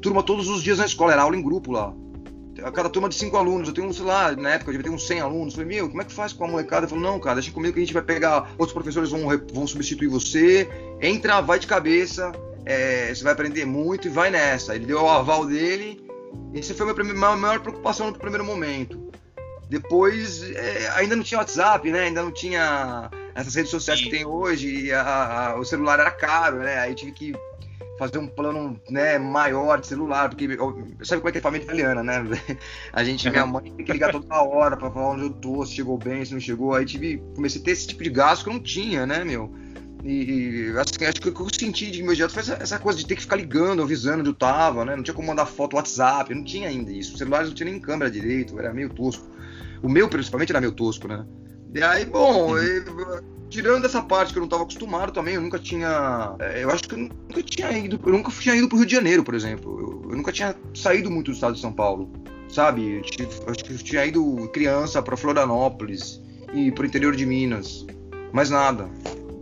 turma 0.00 0.22
todos 0.22 0.48
os 0.48 0.62
dias 0.62 0.78
na 0.78 0.86
escola, 0.86 1.12
era 1.12 1.22
aula 1.22 1.36
em 1.36 1.42
grupo 1.42 1.72
lá. 1.72 1.92
A 2.62 2.70
cada 2.70 2.90
turma 2.90 3.08
de 3.08 3.14
cinco 3.14 3.36
alunos, 3.36 3.68
eu 3.68 3.74
tenho, 3.74 3.92
sei 3.92 4.04
lá, 4.04 4.32
na 4.32 4.50
época 4.50 4.70
eu 4.70 4.72
devia 4.72 4.90
ter 4.90 4.94
uns 4.94 5.06
100 5.06 5.20
alunos. 5.20 5.54
Eu 5.54 5.62
falei, 5.62 5.76
meu, 5.76 5.88
como 5.88 6.02
é 6.02 6.04
que 6.04 6.12
faz 6.12 6.32
com 6.32 6.44
a 6.44 6.48
molecada? 6.48 6.82
Ele 6.82 6.90
falou, 6.90 7.04
não, 7.04 7.20
cara, 7.20 7.36
deixa 7.36 7.52
comigo 7.52 7.74
que 7.74 7.80
a 7.80 7.84
gente 7.84 7.94
vai 7.94 8.02
pegar, 8.02 8.50
outros 8.58 8.72
professores 8.72 9.10
vão, 9.10 9.22
vão 9.52 9.66
substituir 9.66 10.08
você. 10.08 10.68
Entra, 11.00 11.40
vai 11.40 11.58
de 11.58 11.66
cabeça, 11.66 12.32
é, 12.64 13.14
você 13.14 13.22
vai 13.22 13.32
aprender 13.32 13.64
muito 13.64 14.08
e 14.08 14.10
vai 14.10 14.30
nessa. 14.30 14.74
Ele 14.74 14.86
deu 14.86 15.02
o 15.02 15.08
aval 15.08 15.46
dele. 15.46 16.04
Esse 16.52 16.74
foi 16.74 16.90
a 16.90 16.94
minha 16.94 17.36
maior 17.36 17.60
preocupação 17.60 18.10
no 18.10 18.18
primeiro 18.18 18.44
momento. 18.44 19.10
Depois, 19.68 20.42
é, 20.42 20.90
ainda 20.96 21.14
não 21.14 21.22
tinha 21.22 21.38
WhatsApp, 21.38 21.90
né? 21.90 22.04
Ainda 22.04 22.22
não 22.22 22.32
tinha 22.32 23.08
essas 23.34 23.54
redes 23.54 23.70
sociais 23.70 24.00
Sim. 24.00 24.06
que 24.06 24.10
tem 24.10 24.26
hoje. 24.26 24.92
A, 24.92 25.50
a, 25.52 25.60
o 25.60 25.64
celular 25.64 26.00
era 26.00 26.10
caro, 26.10 26.58
né? 26.58 26.78
Aí 26.80 26.90
eu 26.90 26.96
tive 26.96 27.12
que 27.12 27.32
fazer 28.00 28.16
um 28.16 28.26
plano 28.26 28.80
né, 28.88 29.18
maior 29.18 29.78
de 29.78 29.86
celular, 29.86 30.30
porque 30.30 30.48
sabe 31.02 31.20
como 31.20 31.28
é 31.28 31.32
que 31.32 31.36
é 31.36 31.40
a 31.40 31.42
família 31.42 31.64
italiana, 31.64 32.02
né? 32.02 32.24
A 32.94 33.04
gente, 33.04 33.28
minha 33.28 33.44
mãe 33.44 33.62
tem 33.76 33.84
que 33.84 33.92
ligar 33.92 34.10
toda 34.10 34.42
hora 34.42 34.74
para 34.74 34.90
falar 34.90 35.10
onde 35.10 35.24
eu 35.24 35.30
tô, 35.30 35.66
se 35.66 35.74
chegou 35.74 35.98
bem, 35.98 36.24
se 36.24 36.32
não 36.32 36.40
chegou. 36.40 36.74
Aí 36.74 36.86
tive, 36.86 37.22
comecei 37.34 37.60
a 37.60 37.64
ter 37.64 37.72
esse 37.72 37.86
tipo 37.86 38.02
de 38.02 38.08
gasto 38.08 38.44
que 38.44 38.48
eu 38.48 38.54
não 38.54 38.60
tinha, 38.60 39.06
né, 39.06 39.22
meu? 39.22 39.54
E, 40.02 40.72
assim, 40.78 41.04
acho 41.04 41.20
que 41.20 41.28
o 41.28 41.34
que 41.34 41.40
eu 41.42 41.48
senti 41.52 41.90
de 41.90 42.00
imediato 42.00 42.32
foi 42.32 42.42
essa, 42.42 42.54
essa, 42.54 42.78
coisa 42.78 42.98
de 42.98 43.06
ter 43.06 43.16
que 43.16 43.20
ficar 43.20 43.36
ligando, 43.36 43.82
avisando 43.82 44.20
onde 44.20 44.30
eu 44.30 44.34
tava, 44.34 44.82
né? 44.82 44.96
Não 44.96 45.02
tinha 45.02 45.12
como 45.12 45.28
mandar 45.28 45.44
foto 45.44 45.76
WhatsApp, 45.76 46.34
não 46.34 46.42
tinha 46.42 46.68
ainda 46.68 46.90
isso. 46.90 47.12
Os 47.12 47.18
celulares 47.18 47.48
não 47.48 47.54
tinha 47.54 47.70
nem 47.70 47.78
câmera 47.78 48.10
direito, 48.10 48.58
era 48.58 48.72
meio 48.72 48.88
tosco. 48.88 49.28
O 49.82 49.88
meu, 49.90 50.08
principalmente, 50.08 50.52
era 50.52 50.60
meio 50.60 50.72
tosco, 50.72 51.06
né? 51.06 51.26
E 51.74 51.82
aí, 51.82 52.06
bom, 52.06 52.56
eu, 52.56 53.22
tirando 53.50 53.84
essa 53.84 54.00
parte 54.00 54.32
que 54.32 54.38
eu 54.38 54.40
não 54.40 54.46
estava 54.46 54.62
acostumado 54.62 55.12
também, 55.12 55.34
eu 55.34 55.42
nunca 55.42 55.58
tinha. 55.58 56.34
É, 56.38 56.62
eu 56.62 56.70
acho 56.70 56.84
que 56.84 56.94
eu 56.94 56.98
nunca 56.98 57.42
tinha 57.42 57.70
ido. 57.72 58.00
Eu 58.06 58.12
nunca 58.12 58.30
tinha 58.30 58.54
ido 58.54 58.68
pro 58.68 58.78
Rio 58.78 58.86
de 58.86 58.94
Janeiro, 58.94 59.24
por 59.24 59.34
exemplo. 59.34 59.78
Eu, 59.78 60.10
eu 60.10 60.16
nunca 60.16 60.32
tinha 60.32 60.54
saído 60.74 61.10
muito 61.10 61.30
do 61.30 61.34
estado 61.34 61.54
de 61.54 61.60
São 61.60 61.72
Paulo. 61.72 62.10
Sabe? 62.48 63.02
Eu, 63.18 63.52
acho 63.52 63.64
que 63.64 63.72
eu 63.72 63.78
tinha 63.78 64.06
ido 64.06 64.48
criança 64.52 65.02
para 65.02 65.16
Florianópolis 65.16 66.20
e 66.54 66.72
pro 66.72 66.86
interior 66.86 67.14
de 67.14 67.26
Minas. 67.26 67.86
Mais 68.32 68.48
nada. 68.48 68.88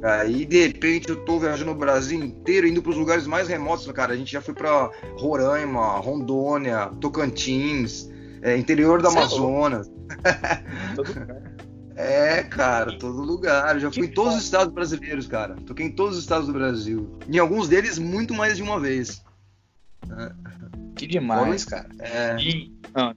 Aí, 0.02 0.44
de 0.44 0.66
repente, 0.66 1.08
eu 1.08 1.16
tô 1.24 1.38
viajando 1.38 1.72
o 1.72 1.74
Brasil 1.74 2.22
inteiro, 2.22 2.66
indo 2.66 2.80
para 2.80 2.90
os 2.90 2.96
lugares 2.96 3.26
mais 3.26 3.48
remotos, 3.48 3.90
cara. 3.92 4.12
A 4.12 4.16
gente 4.16 4.32
já 4.32 4.40
foi 4.40 4.54
para 4.54 4.90
Roraima, 5.16 5.98
Rondônia, 5.98 6.90
Tocantins, 7.00 8.08
é, 8.42 8.56
interior 8.56 9.02
do 9.02 9.08
é 9.08 9.10
Amazonas. 9.10 9.90
É, 11.98 12.44
cara, 12.44 12.96
todo 12.96 13.20
lugar. 13.22 13.74
Eu 13.74 13.80
já 13.80 13.90
fui 13.90 14.06
em 14.06 14.12
todos 14.12 14.36
os 14.36 14.44
estados 14.44 14.72
brasileiros, 14.72 15.26
cara. 15.26 15.56
Toquei 15.66 15.86
em 15.86 15.90
todos 15.90 16.16
os 16.16 16.22
estados 16.22 16.46
do 16.46 16.52
Brasil. 16.52 17.18
Em 17.28 17.38
alguns 17.38 17.68
deles, 17.68 17.98
muito 17.98 18.32
mais 18.32 18.56
de 18.56 18.62
uma 18.62 18.78
vez. 18.78 19.20
Que 20.94 21.08
demais, 21.08 21.64
cara. 21.64 21.88
É. 21.98 22.36
E... 22.38 22.72
Ah. 22.94 23.12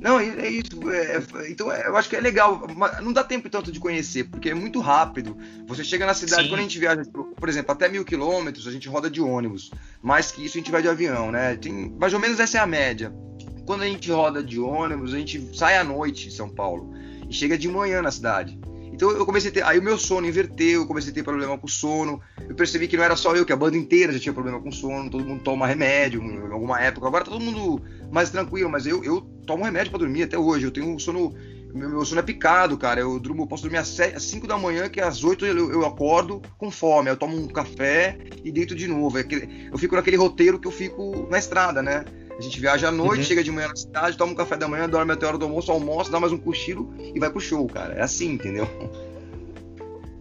Não, 0.00 0.18
é 0.18 0.48
isso. 0.48 0.90
É, 0.90 1.50
então, 1.50 1.70
é, 1.70 1.86
eu 1.86 1.96
acho 1.98 2.08
que 2.08 2.16
é 2.16 2.20
legal. 2.20 2.66
Não 3.02 3.12
dá 3.12 3.22
tempo 3.22 3.50
tanto 3.50 3.70
de 3.70 3.78
conhecer, 3.78 4.24
porque 4.24 4.48
é 4.48 4.54
muito 4.54 4.80
rápido. 4.80 5.36
Você 5.66 5.84
chega 5.84 6.06
na 6.06 6.14
cidade, 6.14 6.44
Sim. 6.44 6.48
quando 6.48 6.60
a 6.60 6.62
gente 6.62 6.78
viaja, 6.78 7.02
por 7.12 7.48
exemplo, 7.48 7.72
até 7.72 7.90
mil 7.90 8.06
quilômetros, 8.06 8.66
a 8.66 8.70
gente 8.70 8.88
roda 8.88 9.10
de 9.10 9.20
ônibus. 9.20 9.70
Mais 10.00 10.32
que 10.32 10.42
isso, 10.42 10.56
a 10.56 10.60
gente 10.60 10.70
vai 10.70 10.80
de 10.80 10.88
avião, 10.88 11.30
né? 11.30 11.56
Tem, 11.56 11.90
mais 12.00 12.14
ou 12.14 12.20
menos 12.20 12.40
essa 12.40 12.56
é 12.56 12.60
a 12.62 12.66
média. 12.66 13.12
Quando 13.66 13.82
a 13.82 13.86
gente 13.86 14.10
roda 14.10 14.42
de 14.42 14.58
ônibus, 14.58 15.12
a 15.12 15.18
gente 15.18 15.54
sai 15.54 15.76
à 15.76 15.84
noite 15.84 16.28
em 16.28 16.30
São 16.30 16.48
Paulo 16.48 16.96
e 17.28 17.34
chega 17.34 17.56
de 17.58 17.68
manhã 17.68 18.02
na 18.02 18.10
cidade. 18.10 18.58
Então 18.98 19.12
eu 19.12 19.24
comecei 19.24 19.48
a 19.48 19.54
ter. 19.54 19.64
Aí 19.64 19.78
o 19.78 19.82
meu 19.82 19.96
sono 19.96 20.26
inverteu, 20.26 20.80
eu 20.80 20.86
comecei 20.86 21.12
a 21.12 21.14
ter 21.14 21.22
problema 21.22 21.56
com 21.56 21.68
sono. 21.68 22.20
Eu 22.48 22.56
percebi 22.56 22.88
que 22.88 22.96
não 22.96 23.04
era 23.04 23.14
só 23.14 23.32
eu, 23.36 23.46
que 23.46 23.52
a 23.52 23.56
banda 23.56 23.76
inteira 23.76 24.12
já 24.12 24.18
tinha 24.18 24.32
problema 24.32 24.60
com 24.60 24.72
sono, 24.72 25.08
todo 25.08 25.24
mundo 25.24 25.40
toma 25.40 25.68
remédio 25.68 26.20
em 26.20 26.52
alguma 26.52 26.80
época. 26.80 27.06
Agora 27.06 27.24
tá 27.24 27.30
todo 27.30 27.40
mundo 27.40 27.80
mais 28.10 28.30
tranquilo, 28.30 28.68
mas 28.68 28.86
eu, 28.86 29.04
eu 29.04 29.20
tomo 29.46 29.64
remédio 29.64 29.92
para 29.92 30.00
dormir 30.00 30.24
até 30.24 30.36
hoje. 30.36 30.64
Eu 30.64 30.72
tenho 30.72 30.98
sono. 30.98 31.32
Meu, 31.72 31.90
meu 31.90 32.04
sono 32.04 32.18
é 32.18 32.24
picado, 32.24 32.76
cara. 32.76 33.00
Eu 33.00 33.20
durmo, 33.20 33.46
posso 33.46 33.62
dormir 33.62 33.78
às, 33.78 33.88
5 33.88 34.48
da 34.48 34.58
manhã, 34.58 34.88
que 34.88 35.00
às 35.00 35.22
8 35.22 35.46
eu, 35.46 35.70
eu 35.70 35.86
acordo 35.86 36.42
com 36.56 36.68
fome. 36.68 37.08
Eu 37.08 37.16
tomo 37.16 37.36
um 37.36 37.46
café 37.46 38.18
e 38.42 38.50
deito 38.50 38.74
de 38.74 38.88
novo. 38.88 39.16
É 39.16 39.24
eu 39.70 39.78
fico 39.78 39.94
naquele 39.94 40.16
roteiro 40.16 40.58
que 40.58 40.66
eu 40.66 40.72
fico 40.72 41.28
na 41.30 41.38
estrada, 41.38 41.80
né? 41.80 42.04
A 42.38 42.40
gente 42.40 42.60
viaja 42.60 42.88
à 42.88 42.92
noite, 42.92 43.20
uhum. 43.20 43.26
chega 43.26 43.42
de 43.42 43.50
manhã 43.50 43.68
na 43.68 43.76
cidade, 43.76 44.16
toma 44.16 44.32
um 44.32 44.34
café 44.34 44.56
da 44.56 44.68
manhã, 44.68 44.88
dorme 44.88 45.12
até 45.12 45.26
a 45.26 45.30
hora 45.30 45.38
do 45.38 45.44
almoço, 45.44 45.72
almoça, 45.72 46.10
dá 46.10 46.20
mais 46.20 46.32
um 46.32 46.38
cochilo 46.38 46.94
e 46.98 47.18
vai 47.18 47.30
pro 47.30 47.40
show, 47.40 47.66
cara. 47.66 47.94
É 47.94 48.02
assim, 48.02 48.32
entendeu? 48.32 48.68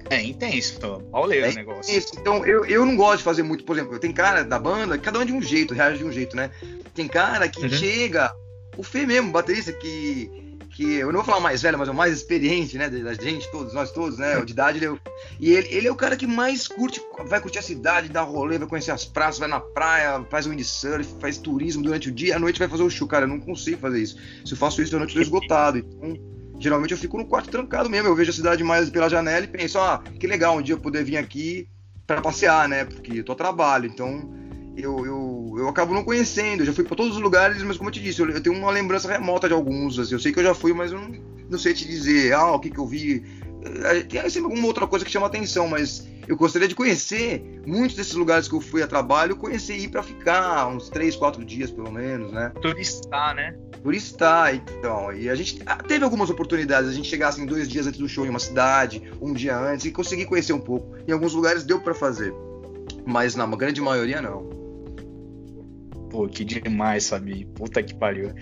É 0.10 0.22
intenso, 0.22 1.04
olha 1.12 1.36
é 1.36 1.50
o 1.50 1.54
negócio. 1.54 1.96
Isso. 1.96 2.14
Então, 2.18 2.46
eu, 2.46 2.66
eu 2.66 2.86
não 2.86 2.96
gosto 2.96 3.18
de 3.18 3.24
fazer 3.24 3.44
muito, 3.44 3.64
por 3.66 3.76
exemplo, 3.76 4.00
tem 4.00 4.12
cara 4.12 4.44
da 4.44 4.58
banda, 4.58 4.98
cada 4.98 5.20
um 5.20 5.26
de 5.26 5.34
um 5.34 5.42
jeito, 5.42 5.74
reage 5.74 6.00
de 6.00 6.06
um 6.06 6.12
jeito, 6.12 6.36
né? 6.36 6.50
Tem 6.96 7.08
cara 7.08 7.48
que 7.48 7.64
uhum. 7.64 7.70
chega, 7.70 8.34
o 8.78 8.84
Fê 8.84 9.06
mesmo, 9.06 9.32
baterista, 9.32 9.72
que 9.74 10.47
que 10.78 10.94
eu 10.94 11.08
não 11.08 11.16
vou 11.16 11.24
falar 11.24 11.40
mais 11.40 11.64
velho, 11.64 11.76
mas 11.76 11.88
é 11.88 11.92
o 11.92 11.96
mais 11.96 12.14
experiente, 12.14 12.78
né, 12.78 12.88
da 12.88 13.14
gente, 13.16 13.50
todos, 13.52 13.74
nós 13.74 13.92
todos, 13.92 14.20
né, 14.20 14.40
de 14.46 14.54
idade, 14.54 14.78
ele, 14.78 14.86
é 14.86 15.00
e 15.40 15.50
ele, 15.50 15.68
ele 15.72 15.88
é 15.88 15.92
o 15.92 15.96
cara 15.96 16.16
que 16.16 16.28
mais 16.28 16.68
curte, 16.68 17.02
vai 17.26 17.42
curtir 17.42 17.58
a 17.58 17.64
cidade, 17.64 18.10
dá 18.10 18.22
rolê, 18.22 18.60
vai 18.60 18.68
conhecer 18.68 18.92
as 18.92 19.04
praças, 19.04 19.40
vai 19.40 19.50
na 19.50 19.60
praia, 19.60 20.24
faz 20.30 20.46
windsurf, 20.46 21.16
faz 21.20 21.40
turismo 21.40 21.82
durante 21.82 22.10
o 22.10 22.12
dia, 22.12 22.36
à 22.36 22.40
noite 22.40 22.60
vai 22.60 22.68
fazer 22.68 22.84
o 22.84 22.92
show, 22.92 23.08
cara, 23.08 23.26
eu 23.26 23.28
não 23.28 23.40
consigo 23.40 23.80
fazer 23.80 24.04
isso. 24.04 24.18
Se 24.46 24.54
eu 24.54 24.58
faço 24.58 24.80
isso, 24.80 24.96
à 24.96 25.00
noite 25.00 25.16
eu 25.16 25.16
tô 25.16 25.22
esgotado, 25.24 25.80
então, 25.80 26.16
geralmente 26.60 26.92
eu 26.92 26.98
fico 27.00 27.18
no 27.18 27.26
quarto 27.26 27.50
trancado 27.50 27.90
mesmo, 27.90 28.10
eu 28.10 28.16
vejo 28.16 28.30
a 28.30 28.36
cidade 28.36 28.64
mais 28.64 28.88
pela 28.92 29.10
janela 29.10 29.46
e 29.46 29.48
penso, 29.48 29.80
ah, 29.80 30.04
que 30.20 30.28
legal 30.28 30.58
um 30.58 30.62
dia 30.62 30.76
eu 30.76 30.80
poder 30.80 31.04
vir 31.04 31.18
aqui 31.18 31.68
para 32.06 32.22
passear, 32.22 32.70
né, 32.70 32.86
porque 32.86 33.22
eu 33.22 33.24
tô 33.24 33.32
a 33.32 33.36
trabalho, 33.36 33.88
então 33.88 34.32
eu, 34.78 35.06
eu, 35.06 35.56
eu 35.58 35.70
acabo 35.70 35.94
não 35.94 36.04
conhecendo. 36.04 36.62
Eu 36.62 36.68
já 36.68 36.74
fui 36.74 36.84
para 36.84 36.96
todos 36.96 37.16
os 37.16 37.22
lugares, 37.22 37.62
mas 37.64 37.78
como 37.78 37.90
eu 37.90 37.94
te 37.94 38.02
disse, 38.02 38.22
eu, 38.22 38.30
eu, 38.30 38.42
tenho 38.42 38.56
uma 38.56 38.72
lembrança 38.72 39.12
remota 39.12 39.48
de 39.48 39.54
alguns. 39.54 39.98
Assim, 39.98 40.14
eu 40.14 40.20
sei 40.20 40.32
que 40.32 40.40
eu 40.40 40.44
já 40.44 40.54
fui, 40.54 40.74
mas 40.74 40.92
eu 40.92 41.00
não, 41.00 41.12
não 41.50 41.58
sei 41.58 41.74
te 41.74 41.88
dizer, 41.88 42.34
ah, 42.34 42.52
o 42.52 42.60
que, 42.60 42.70
que 42.70 42.80
eu 42.80 42.86
vi. 42.86 43.24
É, 43.84 44.02
tem 44.02 44.22
sempre 44.30 44.52
alguma 44.52 44.68
outra 44.68 44.86
coisa 44.86 45.04
que 45.04 45.12
chama 45.12 45.28
atenção, 45.28 45.68
mas 45.68 46.08
eu 46.28 46.38
gostaria 46.38 46.68
de 46.68 46.76
conhecer 46.76 47.62
muitos 47.66 47.96
desses 47.96 48.14
lugares 48.14 48.48
que 48.48 48.54
eu 48.54 48.62
fui 48.62 48.84
a 48.84 48.88
trabalho, 48.88 49.36
conhecer 49.36 49.76
e 49.76 49.86
ir 49.86 49.88
para 49.88 50.04
ficar 50.04 50.68
uns 50.68 50.90
3, 50.90 51.16
4 51.16 51.44
dias 51.44 51.72
pelo 51.72 51.92
menos, 51.92 52.32
né? 52.32 52.52
Turistar, 52.62 53.36
né? 53.36 53.56
Turistar, 53.82 54.56
então. 54.56 55.12
E 55.12 55.30
a 55.30 55.36
gente 55.36 55.62
ah, 55.66 55.78
teve 55.78 56.04
algumas 56.04 56.30
oportunidades, 56.30 56.90
a 56.90 56.94
gente 56.94 57.10
chegasse 57.10 57.42
em 57.42 57.46
dois 57.46 57.68
dias 57.68 57.88
antes 57.88 58.00
do 58.00 58.08
show 58.08 58.26
em 58.26 58.30
uma 58.30 58.40
cidade, 58.40 59.02
um 59.20 59.34
dia 59.34 59.58
antes, 59.58 59.86
e 59.86 59.92
conseguir 59.92 60.26
conhecer 60.26 60.54
um 60.54 60.60
pouco. 60.60 60.96
Em 61.08 61.12
alguns 61.12 61.34
lugares 61.34 61.64
deu 61.64 61.80
para 61.80 61.94
fazer, 61.94 62.34
mas 63.06 63.36
na 63.36 63.46
grande 63.48 63.82
maioria 63.82 64.22
não. 64.22 64.57
Que 66.26 66.44
demais, 66.44 67.04
sabe? 67.04 67.46
Puta 67.54 67.84
que 67.84 67.94
pariu. 67.94 68.34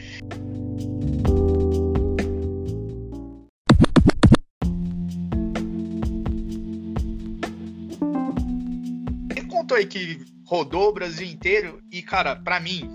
Ele 9.31 9.47
contou 9.47 9.75
aí 9.75 9.85
que 9.85 10.19
rodou 10.45 10.89
o 10.89 10.93
Brasil 10.93 11.27
inteiro 11.27 11.81
e, 11.91 12.01
cara, 12.01 12.35
para 12.35 12.59
mim, 12.59 12.87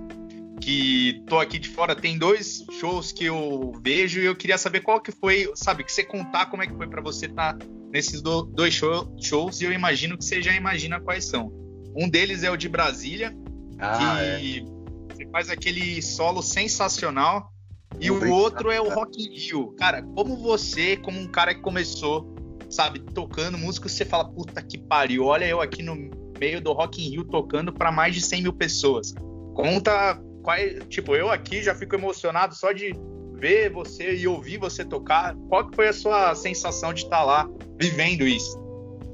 que 0.60 1.22
tô 1.26 1.38
aqui 1.38 1.58
de 1.58 1.68
fora, 1.68 1.96
tem 1.96 2.16
dois 2.16 2.64
shows 2.78 3.10
que 3.10 3.24
eu 3.24 3.72
vejo 3.82 4.20
e 4.20 4.26
eu 4.26 4.36
queria 4.36 4.58
saber 4.58 4.80
qual 4.80 5.00
que 5.00 5.10
foi, 5.10 5.50
sabe, 5.54 5.82
que 5.82 5.92
você 5.92 6.04
contar 6.04 6.46
como 6.46 6.62
é 6.62 6.66
que 6.66 6.74
foi 6.74 6.86
para 6.86 7.00
você 7.00 7.26
estar 7.26 7.54
tá 7.56 7.66
nesses 7.90 8.22
dois 8.22 8.74
shows 9.18 9.60
e 9.60 9.64
eu 9.64 9.72
imagino 9.72 10.16
que 10.16 10.24
você 10.24 10.40
já 10.40 10.54
imagina 10.54 11.00
quais 11.00 11.24
são. 11.24 11.50
Um 11.96 12.08
deles 12.08 12.44
é 12.44 12.50
o 12.50 12.56
de 12.56 12.68
Brasília, 12.68 13.34
ah, 13.80 14.16
que 14.38 14.58
é. 14.58 15.14
você 15.14 15.26
faz 15.30 15.50
aquele 15.50 16.00
solo 16.02 16.42
sensacional. 16.42 17.52
E 17.98 18.10
o 18.10 18.30
outro 18.30 18.70
é 18.70 18.80
o 18.80 18.88
Rock 18.88 19.20
in 19.20 19.36
Rio. 19.36 19.74
Cara, 19.76 20.02
como 20.02 20.36
você, 20.36 20.96
como 20.96 21.18
um 21.18 21.26
cara 21.26 21.54
que 21.54 21.60
começou 21.60 22.32
sabe, 22.70 23.00
tocando 23.00 23.58
música, 23.58 23.88
você 23.88 24.04
fala, 24.04 24.24
puta 24.24 24.62
que 24.62 24.78
pariu, 24.78 25.24
olha 25.24 25.44
eu 25.44 25.60
aqui 25.60 25.82
no 25.82 25.96
meio 26.38 26.60
do 26.60 26.72
Rock 26.72 27.04
in 27.04 27.10
Rio 27.10 27.24
tocando 27.24 27.72
para 27.72 27.90
mais 27.90 28.14
de 28.14 28.20
100 28.22 28.42
mil 28.42 28.52
pessoas. 28.52 29.12
Conta, 29.54 30.18
qual, 30.42 30.56
tipo, 30.88 31.14
eu 31.16 31.30
aqui 31.30 31.62
já 31.62 31.74
fico 31.74 31.96
emocionado 31.96 32.54
só 32.54 32.72
de 32.72 32.94
ver 33.34 33.70
você 33.70 34.14
e 34.14 34.26
ouvir 34.26 34.58
você 34.58 34.84
tocar. 34.84 35.34
Qual 35.48 35.68
que 35.68 35.76
foi 35.76 35.88
a 35.88 35.92
sua 35.92 36.34
sensação 36.34 36.94
de 36.94 37.02
estar 37.02 37.18
tá 37.18 37.24
lá 37.24 37.50
vivendo 37.78 38.22
isso? 38.22 38.58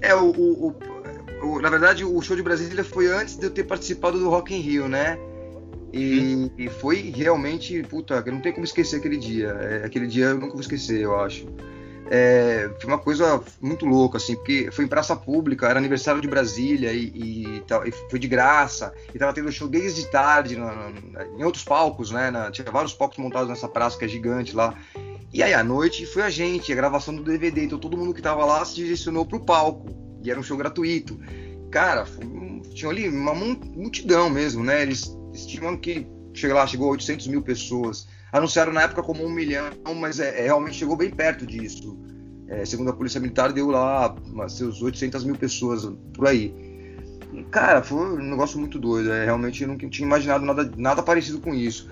É, 0.02 0.14
o, 0.14 0.30
o, 0.30 0.76
o, 1.42 1.60
na 1.60 1.68
verdade, 1.68 2.04
o 2.04 2.20
show 2.22 2.36
de 2.36 2.42
Brasília 2.42 2.84
foi 2.84 3.06
antes 3.06 3.36
de 3.36 3.46
eu 3.46 3.50
ter 3.50 3.64
participado 3.64 4.18
do 4.18 4.28
Rock 4.28 4.54
in 4.54 4.60
Rio, 4.60 4.88
né? 4.88 5.18
E, 5.92 6.34
hum. 6.36 6.50
e 6.58 6.68
foi 6.68 7.12
realmente, 7.14 7.82
puta, 7.84 8.22
não 8.26 8.40
tem 8.40 8.52
como 8.52 8.64
esquecer 8.64 8.96
aquele 8.96 9.16
dia. 9.16 9.48
É, 9.48 9.86
aquele 9.86 10.06
dia 10.06 10.26
eu 10.26 10.34
nunca 10.34 10.52
vou 10.52 10.60
esquecer, 10.60 11.00
eu 11.00 11.18
acho. 11.18 11.46
É, 12.08 12.70
foi 12.80 12.88
uma 12.88 12.98
coisa 12.98 13.42
muito 13.60 13.84
louca, 13.84 14.18
assim, 14.18 14.36
porque 14.36 14.70
foi 14.70 14.84
em 14.84 14.88
praça 14.88 15.16
pública, 15.16 15.66
era 15.68 15.78
aniversário 15.78 16.20
de 16.20 16.28
Brasília 16.28 16.92
e, 16.92 17.10
e, 17.14 17.62
e 17.86 17.92
foi 18.10 18.18
de 18.18 18.28
graça, 18.28 18.94
e 19.12 19.18
tava 19.18 19.32
tendo 19.32 19.50
show 19.50 19.66
desde 19.66 20.08
tarde 20.08 20.56
na, 20.56 20.72
na, 21.12 21.26
em 21.36 21.42
outros 21.42 21.64
palcos, 21.64 22.12
né? 22.12 22.30
Na, 22.30 22.50
tinha 22.50 22.70
vários 22.70 22.94
palcos 22.94 23.18
montados 23.18 23.48
nessa 23.48 23.68
praça 23.68 23.98
que 23.98 24.04
é 24.04 24.08
gigante 24.08 24.54
lá. 24.54 24.74
E 25.32 25.42
aí 25.42 25.52
à 25.52 25.64
noite 25.64 26.06
foi 26.06 26.22
a 26.22 26.30
gente, 26.30 26.72
a 26.72 26.76
gravação 26.76 27.14
do 27.14 27.24
DVD, 27.24 27.64
então 27.64 27.78
todo 27.78 27.96
mundo 27.96 28.14
que 28.14 28.22
tava 28.22 28.44
lá 28.44 28.64
se 28.64 28.76
direcionou 28.76 29.26
pro 29.26 29.40
palco, 29.40 30.05
e 30.26 30.30
era 30.30 30.38
um 30.38 30.42
show 30.42 30.56
gratuito. 30.56 31.18
Cara, 31.70 32.06
tinha 32.74 32.90
ali 32.90 33.08
uma 33.08 33.34
multidão 33.34 34.28
mesmo, 34.30 34.62
né? 34.64 34.82
Eles 34.82 35.16
estimam 35.32 35.76
que 35.76 36.06
chega 36.34 36.54
lá, 36.54 36.66
chegou 36.66 36.88
a 36.88 36.92
800 36.92 37.26
mil 37.28 37.42
pessoas 37.42 38.06
anunciaram 38.36 38.72
na 38.72 38.82
época 38.82 39.02
como 39.02 39.24
um 39.24 39.30
milhão, 39.30 39.70
mas 39.98 40.20
é, 40.20 40.40
é 40.40 40.44
realmente 40.44 40.76
chegou 40.76 40.96
bem 40.96 41.10
perto 41.10 41.46
disso. 41.46 41.98
É, 42.48 42.64
segundo 42.64 42.90
a 42.90 42.92
Polícia 42.92 43.20
Militar, 43.20 43.52
deu 43.52 43.70
lá 43.70 44.14
umas, 44.26 44.52
seus 44.52 44.80
800 44.80 45.24
mil 45.24 45.36
pessoas 45.36 45.84
por 46.14 46.28
aí. 46.28 46.54
Cara, 47.50 47.82
foi 47.82 47.98
um 47.98 48.30
negócio 48.30 48.58
muito 48.58 48.78
doido. 48.78 49.12
É, 49.12 49.24
realmente 49.24 49.62
eu 49.62 49.68
não 49.68 49.76
tinha 49.76 50.06
imaginado 50.06 50.44
nada, 50.44 50.70
nada 50.76 51.02
parecido 51.02 51.40
com 51.40 51.52
isso. 51.52 51.90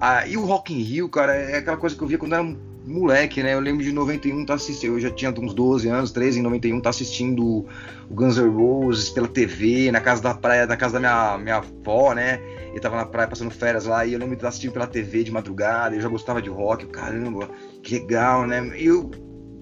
Ah, 0.00 0.26
e 0.26 0.36
o 0.36 0.44
Rock 0.44 0.72
in 0.72 0.80
Rio, 0.80 1.08
cara, 1.08 1.34
é 1.34 1.58
aquela 1.58 1.76
coisa 1.76 1.94
que 1.94 2.02
eu 2.02 2.08
via 2.08 2.16
quando 2.16 2.32
era 2.32 2.56
moleque, 2.90 3.42
né? 3.42 3.54
Eu 3.54 3.60
lembro 3.60 3.84
de 3.84 3.92
91 3.92 4.44
tá 4.44 4.54
assistindo, 4.54 4.94
eu 4.94 5.00
já 5.00 5.10
tinha 5.10 5.30
uns 5.30 5.54
12 5.54 5.88
anos, 5.88 6.10
13 6.10 6.40
em 6.40 6.42
91, 6.42 6.80
tá 6.80 6.90
assistindo 6.90 7.44
o 7.44 7.68
Guns 8.10 8.36
N' 8.36 8.48
Roses 8.48 9.08
pela 9.08 9.28
TV, 9.28 9.90
na 9.90 10.00
casa 10.00 10.22
da 10.22 10.34
praia, 10.34 10.66
na 10.66 10.76
casa 10.76 10.94
da 10.94 11.00
minha, 11.00 11.38
minha 11.38 11.56
avó, 11.56 12.12
né? 12.14 12.40
Eu 12.74 12.80
tava 12.80 12.96
na 12.96 13.06
praia 13.06 13.28
passando 13.28 13.50
férias 13.50 13.86
lá 13.86 14.04
e 14.04 14.12
eu 14.12 14.18
lembro 14.18 14.34
de 14.34 14.38
estar 14.38 14.48
assistindo 14.48 14.72
pela 14.72 14.86
TV 14.86 15.24
de 15.24 15.30
madrugada, 15.30 15.94
eu 15.94 16.00
já 16.00 16.08
gostava 16.08 16.42
de 16.42 16.50
rock, 16.50 16.86
caramba, 16.86 17.48
que 17.82 17.98
legal, 17.98 18.46
né? 18.46 18.72
E 18.76 18.86
eu, 18.86 19.10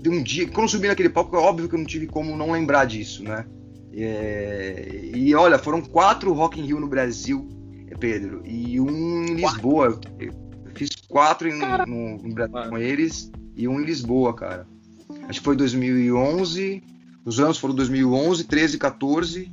de 0.01 0.09
um 0.09 0.23
dia, 0.23 0.47
quando 0.49 0.62
eu 0.62 0.69
subi 0.69 0.88
naquele 0.88 1.09
palco, 1.09 1.37
é 1.37 1.38
óbvio 1.38 1.69
que 1.69 1.75
eu 1.75 1.79
não 1.79 1.87
tive 1.87 2.07
como 2.07 2.37
não 2.37 2.51
lembrar 2.51 2.85
disso, 2.87 3.23
né? 3.23 3.45
É, 3.93 5.11
e 5.14 5.35
olha, 5.35 5.59
foram 5.59 5.81
quatro 5.81 6.33
Rock 6.33 6.61
in 6.61 6.64
Rio 6.64 6.81
no 6.81 6.87
Brasil, 6.87 7.49
Pedro, 7.99 8.43
e 8.45 8.81
um 8.81 9.25
em 9.25 9.35
Lisboa. 9.35 9.99
Eu 10.19 10.48
fiz 10.79 10.91
quatro 11.09 11.49
em, 11.49 11.59
no, 11.59 12.19
no 12.19 12.35
Brasil 12.35 12.71
com 12.71 12.79
eles 12.79 13.31
e 13.57 13.67
um 13.67 13.81
em 13.81 13.85
Lisboa, 13.85 14.35
cara. 14.35 14.67
Acho 15.29 15.41
que 15.41 15.45
foi 15.45 15.57
2011. 15.57 16.83
Os 17.25 17.41
anos 17.41 17.59
foram 17.59 17.75
2011, 17.75 18.45
13, 18.45 18.79
14, 18.79 19.53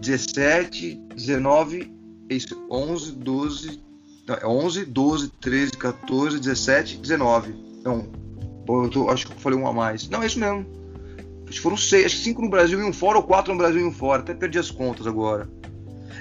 17, 0.00 0.94
19 1.14 1.98
isso, 2.30 2.66
11, 2.70 3.12
12. 3.12 3.80
Não, 4.26 4.34
é 4.34 4.46
11, 4.46 4.84
12, 4.84 5.28
13, 5.40 5.72
14, 5.72 6.38
17, 6.38 6.98
19. 6.98 7.54
Então, 7.80 8.06
eu 8.68 8.88
tô, 8.90 9.08
acho 9.08 9.26
que 9.26 9.32
eu 9.32 9.38
falei 9.38 9.58
um 9.58 9.66
a 9.66 9.72
mais. 9.72 10.08
Não, 10.08 10.22
é 10.22 10.26
isso 10.26 10.38
mesmo. 10.38 10.66
Acho 11.44 11.56
que 11.56 11.60
foram 11.60 11.76
seis, 11.76 12.06
acho 12.06 12.16
que 12.16 12.22
cinco 12.22 12.42
no 12.42 12.50
Brasil 12.50 12.78
e 12.78 12.84
um 12.84 12.92
fora, 12.92 13.16
ou 13.16 13.22
quatro 13.22 13.52
no 13.52 13.58
Brasil 13.58 13.80
e 13.80 13.84
um 13.84 13.92
fora. 13.92 14.20
Até 14.20 14.34
perdi 14.34 14.58
as 14.58 14.70
contas 14.70 15.06
agora. 15.06 15.48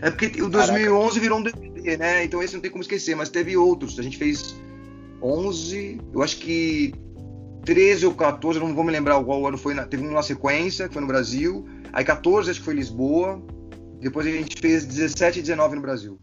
É 0.01 0.09
porque 0.09 0.41
o 0.41 0.49
2011 0.49 0.91
Caraca. 0.91 1.19
virou 1.19 1.39
um 1.39 1.43
DVD, 1.43 1.76
né? 1.95 2.25
Então 2.25 2.43
esse 2.43 2.53
não 2.53 2.61
tem 2.61 2.71
como 2.71 2.81
esquecer, 2.81 3.15
mas 3.15 3.29
teve 3.29 3.55
outros. 3.55 3.97
A 3.99 4.01
gente 4.01 4.17
fez 4.17 4.55
11, 5.21 6.01
eu 6.13 6.21
acho 6.21 6.37
que 6.37 6.93
13 7.63 8.05
ou 8.05 8.13
14, 8.13 8.59
não 8.59 8.73
vou 8.73 8.83
me 8.83 8.91
lembrar 8.91 9.23
qual 9.23 9.45
ano 9.45 9.57
foi. 9.57 9.75
Teve 9.85 10.05
uma 10.07 10.23
sequência, 10.23 10.87
que 10.87 10.93
foi 10.93 11.01
no 11.01 11.07
Brasil. 11.07 11.65
Aí 11.93 12.03
14, 12.03 12.49
acho 12.49 12.59
que 12.59 12.65
foi 12.65 12.73
Lisboa. 12.73 13.41
Depois 13.99 14.25
a 14.27 14.29
gente 14.29 14.59
fez 14.59 14.85
17 14.85 15.39
e 15.39 15.41
19 15.41 15.75
no 15.75 15.81
Brasil. 15.81 16.19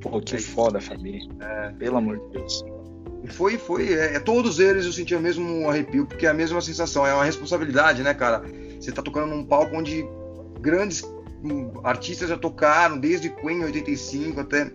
Pô, 0.00 0.20
que 0.20 0.36
é 0.36 0.38
foda, 0.38 0.80
Fabi. 0.80 1.28
É. 1.40 1.72
Pelo 1.78 1.96
amor 1.96 2.18
de 2.18 2.38
Deus. 2.38 2.64
Foi, 3.30 3.56
foi. 3.56 3.94
É, 3.94 4.16
é, 4.16 4.20
todos 4.20 4.60
eles 4.60 4.84
eu 4.84 4.92
senti 4.92 5.14
o 5.14 5.20
mesmo 5.20 5.68
arrepio, 5.68 6.06
porque 6.06 6.26
é 6.26 6.30
a 6.30 6.34
mesma 6.34 6.60
sensação. 6.60 7.06
É 7.06 7.14
uma 7.14 7.24
responsabilidade, 7.24 8.02
né, 8.02 8.12
cara? 8.12 8.42
Você 8.78 8.92
tá 8.92 9.02
tocando 9.02 9.34
num 9.34 9.44
palco 9.44 9.74
onde 9.74 10.04
grandes 10.60 11.02
artistas 11.82 12.28
já 12.28 12.36
tocaram, 12.36 12.98
desde 12.98 13.28
Queen 13.28 13.58
em 13.58 13.64
85 13.64 14.40
até 14.40 14.70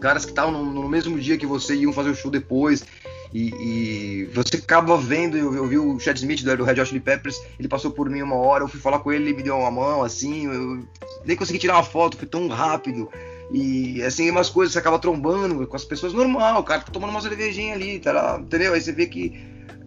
caras 0.00 0.24
que 0.24 0.30
estavam 0.30 0.52
no, 0.52 0.64
no, 0.64 0.88
mesmo 0.88 1.18
dia 1.18 1.38
que 1.38 1.46
você 1.46 1.74
iam 1.74 1.92
fazer 1.92 2.10
o 2.10 2.14
show 2.14 2.30
depois. 2.30 2.84
E, 3.32 3.48
e, 3.48 4.24
você 4.26 4.56
acaba 4.56 4.96
vendo, 4.96 5.36
eu, 5.36 5.54
eu 5.54 5.66
vi 5.66 5.78
o 5.78 5.98
Chad 5.98 6.16
Smith 6.16 6.42
do, 6.42 6.64
Red 6.64 6.80
Hot 6.80 6.86
Chili 6.86 7.00
Peppers, 7.00 7.40
ele 7.58 7.68
passou 7.68 7.90
por 7.90 8.08
mim 8.08 8.22
uma 8.22 8.36
hora, 8.36 8.64
eu 8.64 8.68
fui 8.68 8.80
falar 8.80 9.00
com 9.00 9.12
ele, 9.12 9.24
ele 9.24 9.36
me 9.36 9.42
deu 9.42 9.58
uma 9.58 9.70
mão, 9.70 10.02
assim, 10.02 10.46
eu 10.46 10.86
nem 11.24 11.36
consegui 11.36 11.58
tirar 11.58 11.74
uma 11.74 11.82
foto, 11.82 12.16
foi 12.16 12.26
tão 12.26 12.46
rápido. 12.48 13.10
E 13.50 14.02
assim, 14.02 14.30
umas 14.30 14.48
coisas 14.48 14.72
você 14.72 14.78
acaba 14.78 14.98
trombando 14.98 15.66
com 15.66 15.76
as 15.76 15.84
pessoas 15.84 16.12
normal, 16.12 16.60
o 16.60 16.64
cara 16.64 16.82
tá 16.82 16.92
tomando 16.92 17.10
uma 17.10 17.20
cervejinha 17.20 17.74
ali, 17.74 17.98
tá 17.98 18.12
lá, 18.12 18.38
entendeu? 18.38 18.74
Aí 18.74 18.80
você 18.80 18.92
vê 18.92 19.06
que 19.06 19.34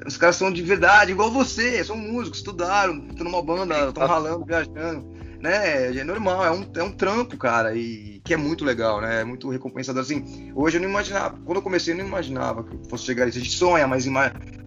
os 0.06 0.18
caras 0.18 0.36
são 0.36 0.52
de 0.52 0.62
verdade, 0.62 1.12
igual 1.12 1.32
você, 1.32 1.84
são 1.84 1.96
músicos, 1.96 2.40
estudaram, 2.40 3.06
estão 3.10 3.24
numa 3.24 3.42
banda, 3.42 3.90
estão 3.90 4.06
ralando, 4.06 4.46
viajando 4.46 5.19
né? 5.40 5.98
É 5.98 6.04
normal, 6.04 6.46
é 6.46 6.52
um, 6.52 6.66
é 6.76 6.84
um 6.84 6.92
trampo, 6.92 7.38
cara, 7.38 7.76
e 7.76 8.22
que 8.24 8.34
é 8.34 8.38
muito 8.38 8.66
legal, 8.66 9.02
né? 9.02 9.22
É 9.22 9.24
muito 9.24 9.50
recompensador. 9.50 10.02
Assim, 10.02 10.52
hoje 10.54 10.78
eu 10.78 10.82
não 10.82 10.90
imaginava, 10.90 11.38
quando 11.46 11.58
eu 11.58 11.62
comecei, 11.62 11.94
eu 11.94 11.98
não 11.98 12.06
imaginava 12.06 12.64
que 12.64 12.90
fosse 12.90 13.06
chegar 13.06 13.28
isso. 13.28 13.38
A 13.38 13.42
gente 13.42 13.56
sonha, 13.56 13.88
mas, 13.88 14.06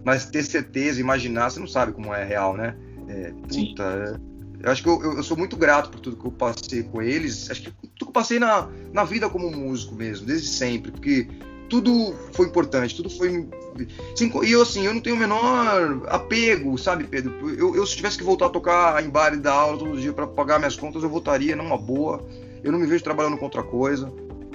mas 0.03 0.25
ter 0.25 0.43
certeza, 0.43 0.99
imaginar, 0.99 1.49
você 1.49 1.59
não 1.59 1.67
sabe 1.67 1.93
como 1.93 2.13
é 2.13 2.23
real, 2.23 2.57
né? 2.57 2.75
É, 3.07 3.31
puta, 3.47 3.83
é, 3.83 4.33
eu 4.63 4.71
acho 4.71 4.81
que 4.81 4.89
eu, 4.89 5.01
eu, 5.01 5.23
sou 5.23 5.35
muito 5.35 5.57
grato 5.57 5.89
por 5.89 5.99
tudo 5.99 6.15
que 6.15 6.25
eu 6.25 6.31
passei 6.31 6.83
com 6.83 7.01
eles. 7.01 7.51
Acho 7.51 7.63
que 7.63 7.71
tudo 7.71 7.95
que 7.97 8.03
eu 8.05 8.11
passei 8.11 8.39
na, 8.39 8.69
na 8.93 9.03
vida 9.03 9.29
como 9.29 9.51
músico 9.51 9.93
mesmo, 9.93 10.25
desde 10.25 10.47
sempre, 10.47 10.91
porque 10.91 11.27
tudo 11.69 12.15
foi 12.33 12.47
importante, 12.47 12.95
tudo 12.95 13.09
foi. 13.09 13.49
E 13.81 14.51
eu, 14.51 14.61
assim, 14.61 14.85
eu 14.85 14.93
não 14.93 15.01
tenho 15.01 15.15
o 15.15 15.19
menor 15.19 16.03
apego, 16.07 16.77
sabe, 16.77 17.05
Pedro? 17.05 17.49
Eu, 17.57 17.75
eu 17.75 17.85
se 17.85 17.95
tivesse 17.95 18.17
que 18.17 18.23
voltar 18.23 18.47
a 18.47 18.49
tocar 18.49 19.03
em 19.03 19.09
bar 19.09 19.33
e 19.33 19.37
dar 19.37 19.53
aula 19.53 19.77
todo 19.77 19.99
dia 19.99 20.13
para 20.13 20.27
pagar 20.27 20.59
minhas 20.59 20.75
contas, 20.75 21.03
eu 21.03 21.09
voltaria 21.09 21.55
numa 21.55 21.77
boa. 21.77 22.25
Eu 22.63 22.71
não 22.71 22.79
me 22.79 22.87
vejo 22.87 23.03
trabalhando 23.03 23.37
com 23.37 23.45
outra 23.45 23.63
coisa. 23.63 24.11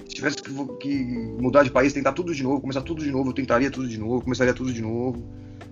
Se 0.09 0.15
tivesse 0.15 0.37
que, 0.37 0.53
que 0.81 1.05
mudar 1.41 1.63
de 1.63 1.71
país, 1.71 1.93
tentar 1.93 2.13
tudo 2.13 2.35
de 2.35 2.43
novo, 2.43 2.61
começar 2.61 2.81
tudo 2.83 3.03
de 3.03 3.11
novo, 3.11 3.31
eu 3.31 3.35
tentaria 3.35 3.71
tudo 3.71 3.89
de 3.89 3.99
novo, 3.99 4.23
começaria 4.23 4.55
tudo 4.55 4.73
de 4.73 4.81
novo. 4.81 5.23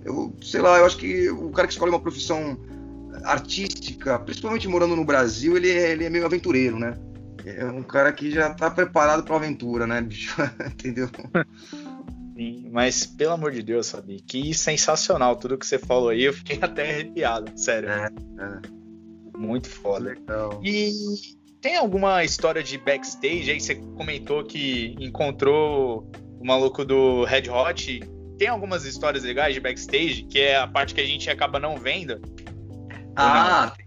Eu, 0.04 0.34
sei 0.42 0.60
lá, 0.60 0.78
eu 0.78 0.86
acho 0.86 0.98
que 0.98 1.30
o 1.30 1.50
cara 1.50 1.66
que 1.66 1.72
escolhe 1.72 1.90
uma 1.90 2.00
profissão 2.00 2.58
artística, 3.24 4.18
principalmente 4.18 4.68
morando 4.68 4.94
no 4.94 5.04
Brasil, 5.04 5.56
ele 5.56 5.70
é, 5.70 5.92
ele 5.92 6.04
é 6.04 6.10
meio 6.10 6.26
aventureiro, 6.26 6.78
né? 6.78 6.96
é 7.46 7.64
um 7.64 7.82
cara 7.82 8.12
que 8.12 8.30
já 8.30 8.52
tá 8.52 8.68
preparado 8.68 9.22
pra 9.22 9.36
aventura, 9.36 9.86
né, 9.86 10.00
bicho? 10.00 10.34
Entendeu? 10.66 11.08
Sim, 12.36 12.68
mas 12.70 13.06
pelo 13.06 13.32
amor 13.32 13.50
de 13.50 13.62
Deus, 13.62 13.90
Fabi, 13.90 14.20
que 14.20 14.52
sensacional 14.52 15.36
tudo 15.36 15.56
que 15.56 15.66
você 15.66 15.78
falou 15.78 16.10
aí, 16.10 16.24
eu 16.24 16.34
fiquei 16.34 16.58
até 16.60 16.90
arrepiado, 16.90 17.50
sério. 17.58 17.88
É, 17.88 18.06
é. 18.06 19.38
Muito 19.38 19.68
foda. 19.68 20.10
Legal. 20.10 20.60
E 20.62 20.92
tem 21.62 21.76
alguma 21.76 22.22
história 22.24 22.62
de 22.62 22.76
backstage 22.76 23.50
aí? 23.50 23.60
Você 23.60 23.74
comentou 23.74 24.44
que 24.44 24.94
encontrou 25.00 26.10
o 26.38 26.46
maluco 26.46 26.84
do 26.84 27.24
Red 27.24 27.48
Hot. 27.50 28.00
Tem 28.38 28.48
algumas 28.48 28.84
histórias 28.84 29.24
legais 29.24 29.54
de 29.54 29.60
backstage, 29.60 30.24
que 30.24 30.38
é 30.38 30.58
a 30.58 30.66
parte 30.66 30.94
que 30.94 31.00
a 31.00 31.06
gente 31.06 31.30
acaba 31.30 31.58
não 31.58 31.78
vendo? 31.78 32.20
Ah, 33.14 33.72
tem, 33.74 33.86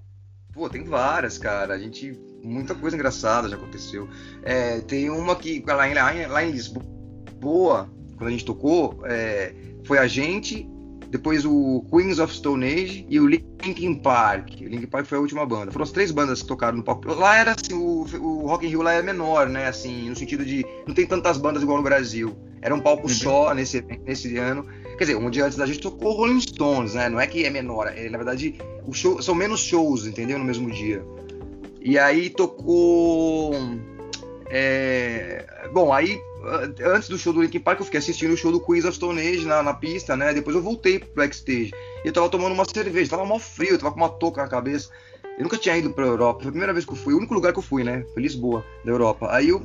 pô, 0.51 0.67
tem 0.67 0.83
várias, 0.83 1.37
cara. 1.37 1.75
A 1.75 1.79
gente 1.79 2.19
muita 2.43 2.73
coisa 2.73 2.95
engraçada 2.95 3.47
já 3.47 3.55
aconteceu. 3.55 4.09
É, 4.41 4.81
tem 4.81 5.09
uma 5.11 5.35
que 5.35 5.63
lá 5.67 5.87
em, 5.87 6.25
lá 6.25 6.43
em 6.43 6.51
Lisboa, 6.51 7.89
quando 8.19 8.27
a 8.27 8.31
gente 8.31 8.45
tocou, 8.45 8.99
é, 9.05 9.53
foi 9.85 9.97
a 9.97 10.05
gente, 10.05 10.69
depois 11.09 11.45
o 11.45 11.83
Queens 11.89 12.19
of 12.19 12.31
Stone 12.33 12.65
Age 12.65 13.05
e 13.09 13.19
o 13.19 13.25
Linkin 13.25 13.95
Park. 13.95 14.49
O 14.59 14.65
Linkin 14.65 14.87
Park 14.87 15.05
foi 15.05 15.17
a 15.17 15.21
última 15.21 15.45
banda. 15.45 15.71
Foram 15.71 15.83
as 15.83 15.91
três 15.91 16.11
bandas 16.11 16.41
que 16.41 16.47
tocaram 16.47 16.77
no 16.77 16.83
palco. 16.83 17.11
Lá 17.13 17.37
era 17.37 17.55
assim, 17.55 17.73
o, 17.73 18.05
o 18.21 18.45
Rock 18.45 18.65
in 18.65 18.69
Rio 18.69 18.81
lá 18.81 18.93
é 18.93 19.01
menor, 19.01 19.47
né? 19.47 19.67
Assim, 19.67 20.09
no 20.09 20.15
sentido 20.15 20.45
de 20.45 20.65
não 20.85 20.93
tem 20.93 21.07
tantas 21.07 21.37
bandas 21.37 21.63
igual 21.63 21.77
no 21.77 21.83
Brasil. 21.83 22.37
Era 22.61 22.75
um 22.75 22.81
palco 22.81 23.03
uhum. 23.03 23.13
só 23.13 23.53
nesse, 23.53 23.81
nesse 24.05 24.37
ano. 24.37 24.65
Quer 24.97 25.05
dizer, 25.05 25.15
um 25.15 25.29
dia 25.29 25.45
antes 25.45 25.57
da 25.57 25.65
gente 25.65 25.79
tocou 25.79 26.11
Rolling 26.11 26.41
Stones, 26.41 26.93
né? 26.93 27.07
Não 27.07 27.21
é 27.21 27.25
que 27.25 27.45
é 27.45 27.49
menor, 27.49 27.87
é, 27.87 28.09
na 28.09 28.17
verdade 28.17 28.59
o 28.85 28.93
show, 28.93 29.21
são 29.21 29.33
menos 29.33 29.61
shows, 29.61 30.05
entendeu? 30.05 30.37
No 30.37 30.43
mesmo 30.43 30.69
dia. 30.69 31.01
E 31.81 31.97
aí 31.97 32.29
tocou. 32.29 33.53
É, 34.49 35.69
bom, 35.73 35.93
aí 35.93 36.19
antes 36.93 37.09
do 37.09 37.17
show 37.17 37.33
do 37.33 37.41
Linkin 37.41 37.59
Park, 37.59 37.79
eu 37.79 37.85
fiquei 37.85 37.99
assistindo 37.99 38.33
o 38.33 38.37
show 38.37 38.51
do 38.51 38.59
Queens 38.59 38.85
of 38.85 38.95
Stone 38.95 39.19
Age 39.19 39.45
na, 39.45 39.61
na 39.61 39.73
pista, 39.73 40.15
né? 40.15 40.33
Depois 40.33 40.55
eu 40.55 40.61
voltei 40.61 40.99
pro 40.99 41.09
backstage. 41.15 41.71
E 42.03 42.07
eu 42.07 42.13
tava 42.13 42.29
tomando 42.29 42.53
uma 42.53 42.65
cerveja, 42.65 43.11
tava 43.11 43.25
mal 43.25 43.39
frio, 43.39 43.77
tava 43.77 43.91
com 43.91 43.99
uma 43.99 44.09
touca 44.09 44.41
na 44.41 44.47
cabeça. 44.47 44.89
Eu 45.37 45.43
nunca 45.43 45.57
tinha 45.57 45.77
ido 45.77 45.89
pra 45.91 46.05
Europa, 46.05 46.41
foi 46.41 46.49
a 46.49 46.51
primeira 46.51 46.73
vez 46.73 46.85
que 46.85 46.91
eu 46.91 46.97
fui, 46.97 47.13
o 47.13 47.17
único 47.17 47.33
lugar 47.33 47.53
que 47.53 47.59
eu 47.59 47.63
fui, 47.63 47.83
né? 47.83 48.03
Foi 48.13 48.21
Lisboa, 48.21 48.63
da 48.83 48.91
Europa. 48.91 49.27
Aí 49.31 49.49
eu, 49.49 49.61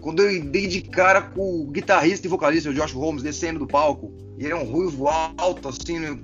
quando 0.00 0.22
eu 0.22 0.44
dei 0.44 0.66
de 0.66 0.82
cara 0.82 1.20
com 1.20 1.62
o 1.62 1.66
guitarrista 1.66 2.26
e 2.26 2.30
vocalista, 2.30 2.70
o 2.70 2.74
Josh 2.74 2.92
Holmes, 2.92 3.22
descendo 3.22 3.58
do 3.58 3.66
palco, 3.66 4.12
e 4.38 4.44
ele 4.44 4.52
é 4.52 4.56
um 4.56 4.64
ruivo 4.64 5.08
alto, 5.08 5.68
assim, 5.68 5.98
né? 5.98 6.18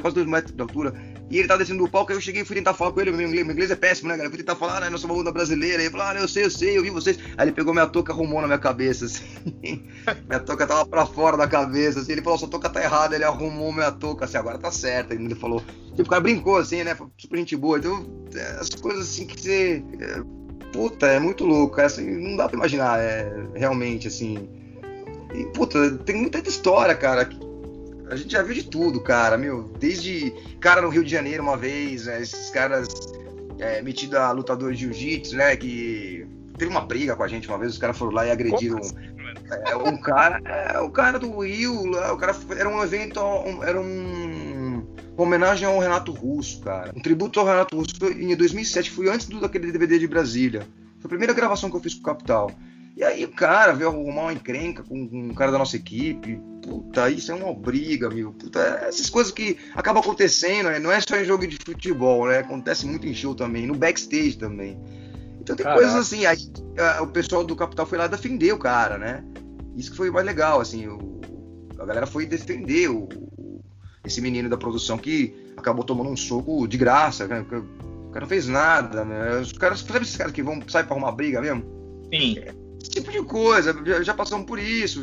quase 0.00 0.14
dois 0.14 0.26
metros 0.26 0.54
de 0.54 0.60
altura. 0.60 0.94
E 1.30 1.38
ele 1.38 1.46
tava 1.46 1.58
descendo 1.58 1.84
do 1.84 1.90
palco, 1.90 2.10
aí 2.10 2.16
eu 2.16 2.22
cheguei 2.22 2.40
e 2.42 2.44
fui 2.44 2.56
tentar 2.56 2.72
falar 2.72 2.92
com 2.92 3.00
ele, 3.00 3.10
meu 3.10 3.26
inglês, 3.26 3.44
meu 3.44 3.52
inglês 3.52 3.70
é 3.70 3.76
péssimo, 3.76 4.08
né, 4.08 4.16
cara? 4.16 4.30
Fui 4.30 4.38
tentar 4.38 4.56
falar, 4.56 4.80
né, 4.80 4.88
nós 4.88 5.00
somos 5.00 5.20
uma 5.20 5.30
brasileira. 5.30 5.82
Ele 5.82 5.90
falou, 5.90 6.06
ah, 6.06 6.14
eu 6.14 6.26
sei, 6.26 6.44
eu 6.44 6.50
sei, 6.50 6.78
eu 6.78 6.82
vi 6.82 6.88
vocês. 6.88 7.18
Aí 7.36 7.44
ele 7.44 7.52
pegou 7.52 7.74
minha 7.74 7.86
touca 7.86 8.12
arrumou 8.12 8.40
na 8.40 8.46
minha 8.46 8.58
cabeça, 8.58 9.04
assim. 9.04 9.24
minha 10.26 10.40
touca 10.40 10.66
tava 10.66 10.86
pra 10.86 11.04
fora 11.04 11.36
da 11.36 11.46
cabeça, 11.46 12.00
assim. 12.00 12.12
Ele 12.12 12.22
falou, 12.22 12.38
sua 12.38 12.48
touca 12.48 12.70
tá 12.70 12.82
errada, 12.82 13.14
ele 13.14 13.24
arrumou 13.24 13.72
minha 13.72 13.92
touca, 13.92 14.24
assim, 14.24 14.38
agora 14.38 14.58
tá 14.58 14.70
certa. 14.70 15.14
Ele 15.14 15.34
falou, 15.34 15.62
tipo, 15.90 16.02
o 16.02 16.08
cara 16.08 16.22
brincou, 16.22 16.56
assim, 16.56 16.82
né, 16.82 16.96
super 17.18 17.36
gente 17.36 17.56
boa. 17.56 17.78
Então, 17.78 18.06
é, 18.34 18.58
as 18.60 18.70
coisas 18.70 19.08
assim 19.08 19.26
que 19.26 19.38
você... 19.38 19.84
É, 20.00 20.22
puta, 20.72 21.06
é 21.06 21.20
muito 21.20 21.44
louco, 21.44 21.78
assim, 21.80 22.10
não 22.10 22.36
dá 22.36 22.48
pra 22.48 22.56
imaginar, 22.56 22.98
é, 23.00 23.30
realmente, 23.54 24.08
assim... 24.08 24.48
E, 25.34 25.44
puta, 25.52 25.90
tem 26.06 26.16
muita 26.16 26.38
história, 26.38 26.94
cara, 26.94 27.28
a 28.10 28.16
gente 28.16 28.32
já 28.32 28.42
viu 28.42 28.54
de 28.54 28.64
tudo, 28.64 29.00
cara, 29.00 29.36
meu. 29.36 29.64
Desde 29.78 30.32
cara 30.60 30.82
no 30.82 30.88
Rio 30.88 31.04
de 31.04 31.10
Janeiro 31.10 31.42
uma 31.42 31.56
vez, 31.56 32.06
né, 32.06 32.20
esses 32.20 32.50
caras 32.50 32.88
é, 33.58 33.82
metidos 33.82 34.16
a 34.16 34.30
lutadores 34.32 34.78
de 34.78 34.84
jiu-jitsu, 34.84 35.36
né? 35.36 35.56
Que 35.56 36.26
teve 36.56 36.70
uma 36.70 36.80
briga 36.80 37.14
com 37.16 37.22
a 37.22 37.28
gente 37.28 37.48
uma 37.48 37.58
vez, 37.58 37.72
os 37.72 37.78
caras 37.78 37.96
foram 37.96 38.12
lá 38.12 38.26
e 38.26 38.30
agrediram 38.30 38.78
assim, 38.78 38.94
é, 39.66 39.76
um 39.76 39.96
cara. 39.96 40.40
É, 40.44 40.78
o 40.80 40.90
cara 40.90 41.18
do 41.18 41.40
Rio, 41.40 41.86
lá, 41.86 42.12
o 42.12 42.16
cara 42.16 42.34
era 42.56 42.68
um 42.68 42.82
evento, 42.82 43.20
um, 43.20 43.62
era 43.62 43.80
um 43.80 44.86
uma 45.16 45.26
homenagem 45.26 45.66
ao 45.66 45.78
Renato 45.80 46.12
Russo, 46.12 46.60
cara. 46.60 46.92
Um 46.94 47.02
tributo 47.02 47.40
ao 47.40 47.46
Renato 47.46 47.76
Russo 47.76 47.92
em 48.16 48.36
2007, 48.36 48.90
foi 48.90 49.08
antes 49.08 49.26
do 49.26 49.40
daquele 49.40 49.72
DVD 49.72 49.98
de 49.98 50.06
Brasília. 50.06 50.60
Foi 51.00 51.06
a 51.06 51.08
primeira 51.08 51.32
gravação 51.32 51.68
que 51.68 51.76
eu 51.76 51.80
fiz 51.80 51.94
com 51.94 52.00
o 52.00 52.04
Capital. 52.04 52.52
E 52.96 53.02
aí 53.02 53.24
o 53.24 53.32
cara 53.32 53.72
veio 53.72 53.90
arrumar 53.90 54.22
uma 54.22 54.32
encrenca 54.32 54.84
com, 54.84 55.08
com 55.08 55.18
um 55.24 55.34
cara 55.34 55.50
da 55.50 55.58
nossa 55.58 55.76
equipe. 55.76 56.40
Puta, 56.68 57.08
isso 57.08 57.32
é 57.32 57.34
uma 57.34 57.54
briga, 57.54 58.10
meu. 58.10 58.30
Puta, 58.30 58.60
essas 58.86 59.08
coisas 59.08 59.32
que 59.32 59.56
acabam 59.74 60.02
acontecendo, 60.02 60.68
né? 60.68 60.78
Não 60.78 60.92
é 60.92 61.00
só 61.00 61.16
em 61.16 61.24
jogo 61.24 61.46
de 61.46 61.56
futebol, 61.56 62.28
né? 62.28 62.40
Acontece 62.40 62.84
muito 62.86 63.06
em 63.06 63.14
show 63.14 63.34
também, 63.34 63.66
no 63.66 63.74
backstage 63.74 64.36
também. 64.36 64.78
Então 65.40 65.56
tem 65.56 65.64
Caraca. 65.64 65.80
coisas 65.80 65.98
assim, 65.98 66.26
aí 66.26 66.36
a, 66.78 67.02
o 67.02 67.06
pessoal 67.06 67.42
do 67.42 67.56
Capital 67.56 67.86
foi 67.86 67.96
lá 67.96 68.06
defender 68.06 68.52
o 68.52 68.58
cara, 68.58 68.98
né? 68.98 69.24
Isso 69.74 69.90
que 69.92 69.96
foi 69.96 70.10
mais 70.10 70.26
legal, 70.26 70.60
assim, 70.60 70.86
o, 70.88 71.20
a 71.78 71.86
galera 71.86 72.06
foi 72.06 72.26
defender 72.26 72.90
o, 72.90 73.08
esse 74.04 74.20
menino 74.20 74.50
da 74.50 74.58
produção 74.58 74.98
que 74.98 75.34
acabou 75.56 75.84
tomando 75.84 76.10
um 76.10 76.16
soco 76.16 76.68
de 76.68 76.76
graça, 76.76 77.26
né? 77.26 77.40
o 77.40 78.10
cara 78.10 78.20
não 78.20 78.28
fez 78.28 78.46
nada, 78.46 79.06
né? 79.06 79.38
Os 79.40 79.52
caras, 79.52 79.80
sabe 79.80 80.04
esses 80.04 80.16
caras 80.16 80.34
que 80.34 80.42
vão 80.42 80.60
sair 80.68 80.84
pra 80.84 80.94
arrumar 80.94 81.12
briga 81.12 81.40
mesmo? 81.40 81.64
Sim. 82.12 82.36
Esse 82.78 82.90
tipo 82.90 83.10
de 83.10 83.22
coisa, 83.22 83.74
já, 83.86 84.02
já 84.02 84.14
passamos 84.14 84.46
por 84.46 84.58
isso. 84.58 85.02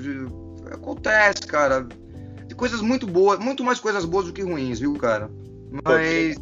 Acontece, 0.72 1.42
cara. 1.48 1.88
Tem 2.48 2.56
coisas 2.56 2.82
muito 2.82 3.08
boas, 3.08 3.40
muito 3.40 3.64
mais 3.64 3.80
coisas 3.80 4.06
boas 4.06 4.28
do 4.28 4.34
que 4.34 4.42
ruins, 4.42 4.80
viu, 4.80 4.94
cara? 4.96 5.30
Mas. 5.84 6.38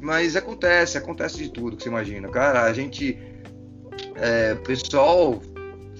Mas 0.00 0.34
acontece, 0.34 0.98
acontece 0.98 1.38
de 1.38 1.48
tudo 1.48 1.76
que 1.76 1.84
você 1.84 1.88
imagina. 1.88 2.28
Cara, 2.28 2.64
a 2.64 2.72
gente. 2.72 3.18
É, 4.16 4.54
pessoal. 4.56 5.40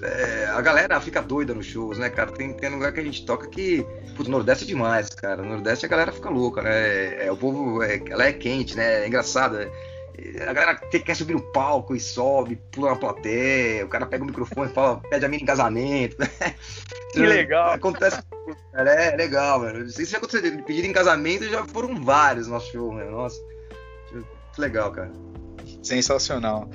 É, 0.01 0.47
a 0.47 0.59
galera 0.59 0.99
fica 0.99 1.21
doida 1.21 1.53
nos 1.53 1.65
shows, 1.65 1.97
né, 1.97 2.09
cara? 2.09 2.29
Tem, 2.31 2.51
tem 2.53 2.69
lugar 2.69 2.91
que 2.91 2.99
a 2.99 3.03
gente 3.03 3.25
toca 3.25 3.47
que. 3.47 3.85
Putz, 4.17 4.29
Nordeste 4.29 4.65
é 4.65 4.67
demais, 4.67 5.09
cara. 5.09 5.41
No 5.41 5.49
Nordeste 5.49 5.85
a 5.85 5.89
galera 5.89 6.11
fica 6.11 6.29
louca, 6.29 6.61
né? 6.61 6.71
É, 6.71 7.27
é 7.27 7.31
o 7.31 7.37
povo. 7.37 7.81
É, 7.81 8.01
ela 8.09 8.25
é 8.25 8.33
quente, 8.33 8.75
né? 8.75 9.03
É 9.03 9.07
engraçado. 9.07 9.57
É, 9.57 9.71
a 10.47 10.53
galera 10.53 10.75
quer 10.75 11.15
subir 11.15 11.33
no 11.33 11.41
palco 11.51 11.95
e 11.95 11.99
sobe, 11.99 12.55
pula 12.71 12.91
na 12.91 12.95
plateia, 12.95 13.85
o 13.85 13.89
cara 13.89 14.05
pega 14.05 14.23
o 14.23 14.27
microfone 14.27 14.69
e 14.69 14.73
fala, 14.73 15.01
pede 15.09 15.25
a 15.25 15.27
mina 15.27 15.43
em 15.43 15.45
casamento. 15.45 16.17
Que 17.13 17.19
legal. 17.19 17.71
Acontece. 17.73 18.21
É, 18.73 19.13
é 19.13 19.15
legal, 19.15 19.59
mano. 19.59 19.89
Se 19.89 20.05
já 20.05 20.17
aconteceu. 20.17 20.63
Pedido 20.63 20.87
em 20.87 20.93
casamento 20.93 21.45
já 21.45 21.65
foram 21.65 22.01
vários 22.03 22.47
no 22.47 22.53
nosso 22.53 22.71
show, 22.71 22.91
mano. 22.91 23.11
Nossa. 23.11 23.39
Que 24.53 24.61
legal, 24.61 24.91
cara. 24.91 25.11
Sensacional. 25.81 26.69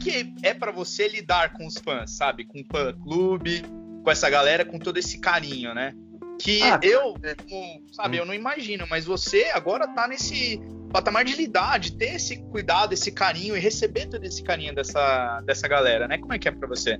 que 0.00 0.34
é 0.44 0.54
para 0.54 0.70
você 0.70 1.08
lidar 1.08 1.54
com 1.54 1.66
os 1.66 1.76
fãs, 1.78 2.16
sabe? 2.16 2.44
Com 2.44 2.60
o 2.60 2.64
fã 2.70 2.92
clube, 2.92 3.64
com 4.06 4.10
essa 4.12 4.30
galera 4.30 4.64
com 4.64 4.78
todo 4.78 4.98
esse 4.98 5.18
carinho, 5.18 5.74
né? 5.74 5.92
Que 6.38 6.62
ah, 6.62 6.78
eu, 6.80 7.16
como, 7.50 7.82
sabe, 7.92 8.18
hum. 8.18 8.20
eu 8.20 8.26
não 8.26 8.32
imagino, 8.32 8.86
mas 8.88 9.04
você 9.04 9.46
agora 9.52 9.88
tá 9.88 10.06
nesse 10.06 10.60
patamar 10.92 11.24
de 11.24 11.34
lidar, 11.34 11.80
de 11.80 11.96
ter 11.96 12.14
esse 12.14 12.36
cuidado, 12.36 12.92
esse 12.92 13.10
carinho 13.10 13.56
e 13.56 13.58
receber 13.58 14.06
todo 14.06 14.24
esse 14.24 14.44
carinho 14.44 14.72
dessa, 14.72 15.40
dessa 15.44 15.66
galera, 15.66 16.06
né? 16.06 16.18
Como 16.18 16.32
é 16.32 16.38
que 16.38 16.46
é 16.46 16.52
pra 16.52 16.68
você? 16.68 16.96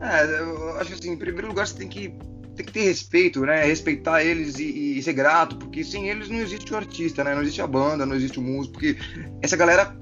É, 0.00 0.24
eu 0.38 0.76
acho 0.78 0.90
que 0.90 0.94
assim, 0.94 1.10
em 1.10 1.16
primeiro 1.16 1.48
lugar 1.48 1.66
você 1.66 1.76
tem 1.76 1.88
que, 1.88 2.14
tem 2.54 2.66
que 2.66 2.72
ter 2.72 2.84
respeito, 2.84 3.40
né? 3.44 3.64
Respeitar 3.64 4.22
eles 4.22 4.60
e, 4.60 4.98
e 4.98 5.02
ser 5.02 5.14
grato, 5.14 5.56
porque 5.56 5.82
sem 5.82 6.08
eles 6.08 6.28
não 6.28 6.38
existe 6.38 6.72
o 6.72 6.76
artista, 6.76 7.24
né? 7.24 7.34
Não 7.34 7.42
existe 7.42 7.60
a 7.60 7.66
banda, 7.66 8.06
não 8.06 8.14
existe 8.14 8.38
o 8.38 8.42
músico, 8.42 8.74
porque 8.74 8.96
essa 9.42 9.56
galera 9.56 9.92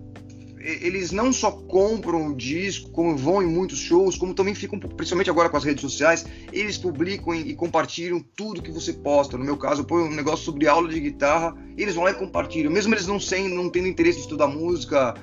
eles 0.60 1.10
não 1.10 1.32
só 1.32 1.50
compram 1.50 2.28
o 2.28 2.36
disco, 2.36 2.90
como 2.90 3.16
vão 3.16 3.42
em 3.42 3.46
muitos 3.46 3.78
shows, 3.78 4.16
como 4.16 4.34
também 4.34 4.54
ficam, 4.54 4.78
principalmente 4.78 5.30
agora 5.30 5.48
com 5.48 5.56
as 5.56 5.64
redes 5.64 5.80
sociais, 5.80 6.26
eles 6.52 6.76
publicam 6.76 7.34
e 7.34 7.54
compartilham 7.54 8.22
tudo 8.36 8.62
que 8.62 8.70
você 8.70 8.92
posta. 8.92 9.38
No 9.38 9.44
meu 9.44 9.56
caso, 9.56 9.80
eu 9.80 9.86
ponho 9.86 10.06
um 10.06 10.14
negócio 10.14 10.44
sobre 10.44 10.68
aula 10.68 10.88
de 10.88 11.00
guitarra, 11.00 11.56
eles 11.78 11.94
vão 11.94 12.04
lá 12.04 12.10
e 12.10 12.14
compartilham, 12.14 12.70
mesmo 12.70 12.94
eles 12.94 13.06
não, 13.06 13.18
sem, 13.18 13.48
não 13.48 13.70
tendo 13.70 13.88
interesse 13.88 14.18
em 14.18 14.22
estudar 14.22 14.48
música, 14.48 15.14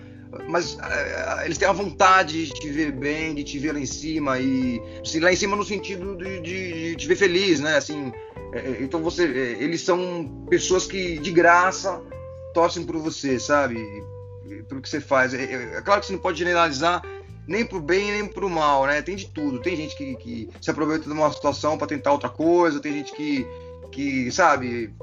mas 0.50 0.74
uh, 0.74 1.46
eles 1.46 1.58
têm 1.58 1.68
a 1.68 1.74
vontade 1.74 2.46
de 2.48 2.54
te 2.54 2.70
ver 2.70 2.92
bem, 2.92 3.36
de 3.36 3.44
te 3.44 3.60
ver 3.60 3.74
lá 3.74 3.80
em 3.80 3.86
cima 3.86 4.40
e 4.40 4.82
assim, 5.02 5.20
lá 5.20 5.32
em 5.32 5.36
cima 5.36 5.56
no 5.56 5.64
sentido 5.64 6.16
de, 6.18 6.42
de, 6.42 6.72
de 6.72 6.96
te 6.96 7.08
ver 7.08 7.16
feliz, 7.16 7.60
né? 7.60 7.78
Assim, 7.78 8.12
é, 8.54 8.78
então 8.82 9.02
você, 9.02 9.24
é, 9.24 9.64
eles 9.64 9.82
são 9.82 10.46
pessoas 10.50 10.86
que 10.86 11.20
de 11.20 11.32
graça 11.32 12.02
torcem 12.54 12.84
por 12.84 12.98
você, 12.98 13.40
sabe? 13.40 13.78
Pelo 14.68 14.82
que 14.82 14.90
você 14.90 15.00
faz. 15.00 15.34
É, 15.34 15.44
é, 15.44 15.78
é, 15.78 15.82
claro 15.82 16.02
que 16.02 16.08
você 16.08 16.14
não 16.14 16.20
pode 16.20 16.38
generalizar 16.38 17.02
nem 17.48 17.66
pro 17.66 17.80
bem 17.80 18.12
nem 18.12 18.26
pro 18.26 18.50
mal, 18.50 18.86
né? 18.86 19.02
Tem 19.02 19.16
de 19.16 19.28
tudo. 19.28 19.62
Tem 19.62 19.76
gente 19.76 19.96
que, 19.96 20.16
que 20.16 20.50
se 20.62 20.70
aproveita 20.70 21.06
de 21.06 21.12
uma 21.12 21.32
situação 21.32 21.78
para 21.78 21.88
tentar 21.88 22.12
outra 22.12 22.30
coisa, 22.30 22.80
tem 22.80 22.94
gente 22.94 23.14
que, 23.14 23.48
que 23.92 24.32
sabe, 24.32 24.94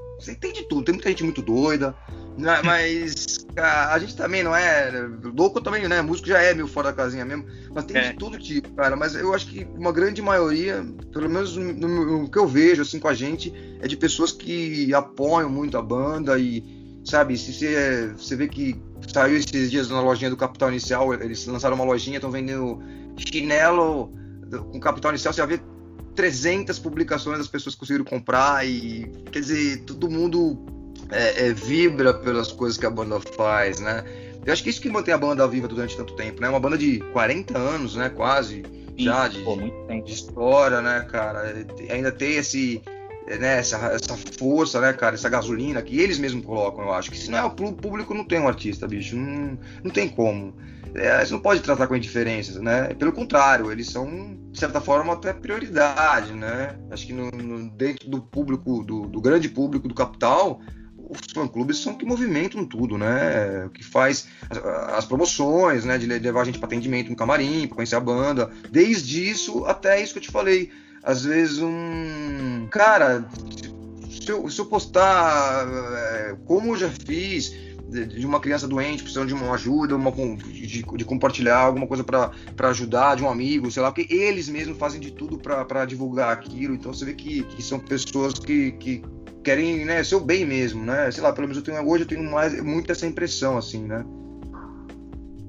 tem 0.41 0.53
de 0.53 0.65
tudo. 0.65 0.85
Tem 0.85 0.95
muita 0.95 1.09
gente 1.09 1.25
muito 1.25 1.41
doida, 1.43 1.95
né? 2.37 2.61
mas 2.65 3.47
a, 3.57 3.95
a, 3.95 3.99
gente 3.99 4.17
também 4.17 4.43
não 4.43 4.55
é 4.55 4.91
louco 5.37 5.61
também, 5.61 5.89
né? 5.89 6.03
Músico 6.03 6.29
já 6.29 6.41
é 6.41 6.53
meio 6.53 6.69
fora 6.69 6.91
da 6.91 6.97
casinha 6.97 7.25
mesmo, 7.25 7.47
mas 7.73 7.85
tem 7.85 7.97
é. 7.97 8.11
de 8.11 8.19
tudo 8.19 8.39
tipo, 8.39 8.71
cara. 8.75 8.95
Mas 8.95 9.15
eu 9.15 9.33
acho 9.35 9.47
que 9.47 9.67
uma 9.75 9.93
grande 9.93 10.21
maioria, 10.21 10.85
pelo 11.13 11.31
menos 11.31 11.57
no, 11.57 11.73
no, 11.73 12.23
no 12.23 12.31
que 12.31 12.39
eu 12.39 12.47
vejo 12.47 12.83
assim 12.83 12.99
com 12.99 13.09
a 13.09 13.15
gente, 13.15 13.53
é 13.81 13.89
de 13.89 13.97
pessoas 13.97 14.33
que 14.33 14.93
apoiam 14.93 15.49
muito 15.49 15.79
a 15.79 15.83
banda 15.83 16.39
e 16.39 16.85
sabe? 17.05 17.37
Se 17.37 17.53
você, 17.53 18.13
você 18.17 18.35
vê 18.35 18.49
que 18.49 18.81
saiu 19.13 19.37
esses 19.37 19.71
dias 19.71 19.89
na 19.89 20.01
lojinha 20.01 20.31
do 20.31 20.37
Capital 20.37 20.71
Inicial, 20.71 21.13
eles 21.15 21.47
lançaram 21.47 21.75
uma 21.77 21.85
lojinha, 21.85 22.17
estão 22.17 22.31
vendendo 22.31 22.81
chinelo 23.17 24.11
com 24.71 24.81
Capital 24.81 25.13
Inicial, 25.13 25.33
você 25.33 25.41
já 25.41 25.47
vê 25.47 25.61
300 26.15 26.79
publicações 26.79 27.39
das 27.39 27.49
pessoas 27.49 27.75
conseguiram 27.75 28.05
comprar 28.05 28.67
e 28.67 29.11
quer 29.31 29.41
dizer, 29.41 29.83
todo 29.85 30.09
mundo 30.09 30.59
é, 31.11 31.49
é, 31.49 31.53
vibra 31.53 32.15
pelas 32.15 32.53
coisas 32.53 32.79
que 32.79 32.87
a 32.87 32.91
banda 32.91 33.21
faz, 33.21 33.81
né? 33.81 34.05
Eu 34.45 34.53
acho 34.53 34.63
que 34.63 34.71
isso 34.71 34.81
que 34.81 34.91
mantém 34.91 35.15
a 35.15 35.19
banda 35.19 35.47
viva 35.49 35.67
durante 35.67 35.97
tanto 35.97 36.15
tempo, 36.15 36.41
né? 36.41 36.49
Uma 36.49 36.61
banda 36.61 36.77
de 36.77 36.99
40 37.13 37.57
anos, 37.57 37.97
né? 37.97 38.11
Quase 38.11 38.63
já 38.97 39.27
de, 39.27 39.41
Pô, 39.41 39.57
de 39.57 40.13
história, 40.13 40.81
né, 40.81 41.07
cara? 41.11 41.55
Ainda 41.91 42.13
tem 42.13 42.37
esse 42.37 42.81
né, 43.27 43.59
essa, 43.59 43.77
essa 43.87 44.17
força, 44.39 44.81
né, 44.81 44.93
cara, 44.93 45.15
essa 45.15 45.29
gasolina 45.29 45.81
que 45.83 45.99
eles 45.99 46.19
mesmos 46.19 46.45
colocam, 46.45 46.85
eu 46.85 46.93
acho. 46.93 47.11
Que 47.11 47.19
se 47.19 47.31
não 47.31 47.39
é 47.39 47.45
o 47.45 47.51
público, 47.51 48.15
não 48.15 48.25
tem 48.25 48.39
um 48.39 48.49
artista, 48.49 48.87
bicho. 48.87 49.17
Não, 49.17 49.59
não 49.83 49.91
tem 49.91 50.09
como. 50.09 50.55
É, 50.95 51.25
você 51.25 51.33
não 51.33 51.41
pode 51.41 51.61
tratar 51.61 51.87
com 51.87 51.97
indiferenças, 51.97 52.57
né? 52.57 52.95
Pelo 52.95 53.13
contrário, 53.13 53.73
eles 53.73 53.89
são, 53.89 54.39
de 54.51 54.59
certa 54.59 54.81
forma, 54.81 55.13
até 55.13 55.33
prioridade, 55.33 56.33
né? 56.33 56.77
Acho 56.91 57.07
que 57.07 57.13
no, 57.13 57.31
no, 57.31 57.69
dentro 57.71 58.09
do 58.09 58.21
público, 58.21 58.85
do, 58.85 59.07
do 59.07 59.21
grande 59.21 59.49
público 59.49 59.89
do 59.89 59.95
capital, 59.95 60.61
os 60.97 61.21
fã-clubes 61.33 61.79
são 61.79 61.95
que 61.95 62.05
movimentam 62.07 62.65
tudo, 62.65 62.97
né? 62.97 63.69
Que 63.75 63.83
faz 63.83 64.29
as, 64.49 64.59
as 64.99 65.05
promoções, 65.05 65.85
né? 65.85 65.99
De 65.99 66.07
levar 66.07 66.43
a 66.43 66.45
gente 66.45 66.59
para 66.59 66.67
atendimento 66.67 67.11
no 67.11 67.17
camarim, 67.17 67.67
para 67.67 67.77
conhecer 67.77 67.97
a 67.97 68.01
banda. 68.01 68.51
Desde 68.71 69.29
isso 69.29 69.65
até 69.65 70.01
isso 70.01 70.13
que 70.13 70.19
eu 70.19 70.23
te 70.23 70.31
falei 70.31 70.71
às 71.05 71.25
vezes 71.25 71.59
um 71.59 72.67
cara 72.71 73.29
se 74.09 74.31
eu, 74.31 74.49
se 74.49 74.59
eu 74.59 74.67
postar 74.67 75.67
é, 75.69 76.37
como 76.47 76.73
eu 76.73 76.77
já 76.77 76.89
fiz, 76.89 77.55
de, 78.03 78.25
uma 78.25 78.41
criança 78.41 78.67
doente 78.67 79.03
precisando 79.03 79.29
de 79.29 79.35
uma 79.35 79.53
ajuda, 79.53 79.95
uma, 79.95 80.11
de, 80.11 80.83
de 80.83 81.05
compartilhar 81.05 81.59
alguma 81.59 81.87
coisa 81.87 82.03
para 82.03 82.33
ajudar, 82.71 83.17
de 83.17 83.23
um 83.23 83.29
amigo, 83.29 83.71
sei 83.71 83.83
lá, 83.83 83.93
porque 83.93 84.13
eles 84.13 84.49
mesmos 84.49 84.79
fazem 84.79 85.01
de 85.01 85.11
tudo 85.13 85.39
para 85.39 85.85
divulgar 85.85 86.33
aquilo. 86.33 86.75
Então 86.75 86.93
você 86.93 87.05
vê 87.05 87.15
que, 87.15 87.43
que 87.45 87.63
são 87.63 87.79
pessoas 87.79 88.35
que, 88.39 88.73
que 88.73 89.03
querem 89.43 89.85
né, 89.85 90.03
ser 90.03 90.17
o 90.17 90.21
bem 90.21 90.45
mesmo, 90.45 90.85
né? 90.85 91.11
Sei 91.11 91.23
lá, 91.23 91.33
pelo 91.33 91.47
menos 91.47 91.59
eu 91.59 91.63
tenho 91.63 91.87
hoje 91.87 92.05
eu 92.05 92.09
tenho 92.09 92.23
mais, 92.25 92.61
muito 92.63 92.91
essa 92.91 93.07
impressão, 93.07 93.59
assim, 93.59 93.85
né? 93.85 94.05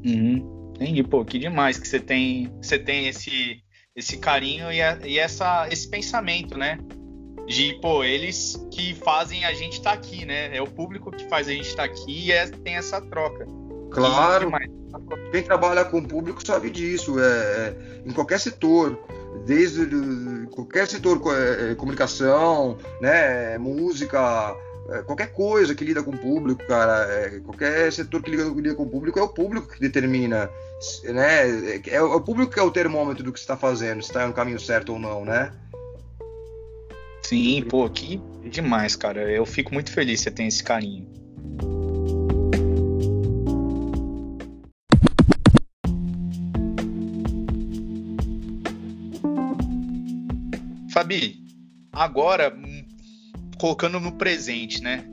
Uhum. 0.05 0.71
Entendi, 0.75 1.03
pô, 1.03 1.23
que 1.23 1.39
demais 1.39 1.79
que 1.79 1.87
você 1.87 1.99
tem, 1.99 2.51
você 2.61 2.77
tem 2.77 3.07
esse, 3.07 3.63
esse 3.95 4.17
carinho 4.17 4.71
e, 4.71 4.81
a, 4.81 4.99
e 5.03 5.17
essa, 5.17 5.67
esse 5.71 5.87
pensamento, 5.87 6.57
né? 6.57 6.77
de, 7.47 7.73
pô, 7.81 8.03
eles 8.03 8.59
que 8.71 8.95
fazem 8.95 9.45
a 9.45 9.53
gente 9.53 9.73
estar 9.73 9.91
tá 9.91 9.95
aqui, 9.95 10.25
né? 10.25 10.55
É 10.55 10.61
o 10.61 10.67
público 10.67 11.11
que 11.11 11.27
faz 11.29 11.47
a 11.47 11.51
gente 11.51 11.67
estar 11.67 11.87
tá 11.87 11.93
aqui 11.93 12.27
e 12.27 12.31
é, 12.31 12.47
tem 12.47 12.75
essa 12.75 12.99
troca. 12.99 13.45
Claro. 13.91 14.51
Quem 15.31 15.43
trabalha 15.43 15.85
com 15.85 15.99
o 15.99 16.07
público 16.07 16.45
sabe 16.45 16.69
disso. 16.69 17.19
É, 17.19 17.23
é 17.23 17.75
em 18.05 18.11
qualquer 18.11 18.39
setor, 18.39 18.97
desde 19.45 19.85
qualquer 20.51 20.87
setor, 20.87 21.21
é, 21.33 21.71
é, 21.71 21.75
comunicação, 21.75 22.77
né, 22.99 23.57
música, 23.57 24.55
é, 24.89 25.01
qualquer 25.01 25.31
coisa 25.31 25.73
que 25.73 25.83
lida 25.83 26.03
com 26.03 26.11
o 26.11 26.17
público, 26.17 26.63
cara, 26.67 27.11
é, 27.11 27.39
qualquer 27.39 27.91
setor 27.91 28.21
que 28.21 28.29
lida, 28.29 28.43
lida, 28.43 28.75
com 28.75 28.83
o 28.83 28.89
público 28.89 29.17
é 29.17 29.23
o 29.23 29.29
público 29.29 29.67
que 29.67 29.79
determina, 29.79 30.49
né? 31.03 31.79
É, 31.87 32.01
o 32.01 32.21
público 32.21 32.53
que 32.53 32.59
é 32.59 32.63
o 32.63 32.69
termômetro 32.69 33.23
do 33.23 33.33
que 33.33 33.39
está 33.39 33.57
fazendo, 33.57 34.03
se 34.03 34.09
está 34.09 34.27
no 34.27 34.33
caminho 34.33 34.59
certo 34.59 34.93
ou 34.93 34.99
não, 34.99 35.25
né? 35.25 35.51
Sim, 37.23 37.63
pô, 37.63 37.89
que 37.89 38.21
demais, 38.43 38.95
cara. 38.95 39.31
Eu 39.31 39.45
fico 39.45 39.73
muito 39.73 39.91
feliz 39.91 40.19
que 40.19 40.25
você 40.25 40.31
tem 40.31 40.47
esse 40.47 40.63
carinho. 40.63 41.07
Fabi, 50.91 51.43
agora 51.91 52.55
hum, 52.55 52.85
colocando 53.59 53.99
no 53.99 54.11
presente, 54.11 54.81
né? 54.81 55.05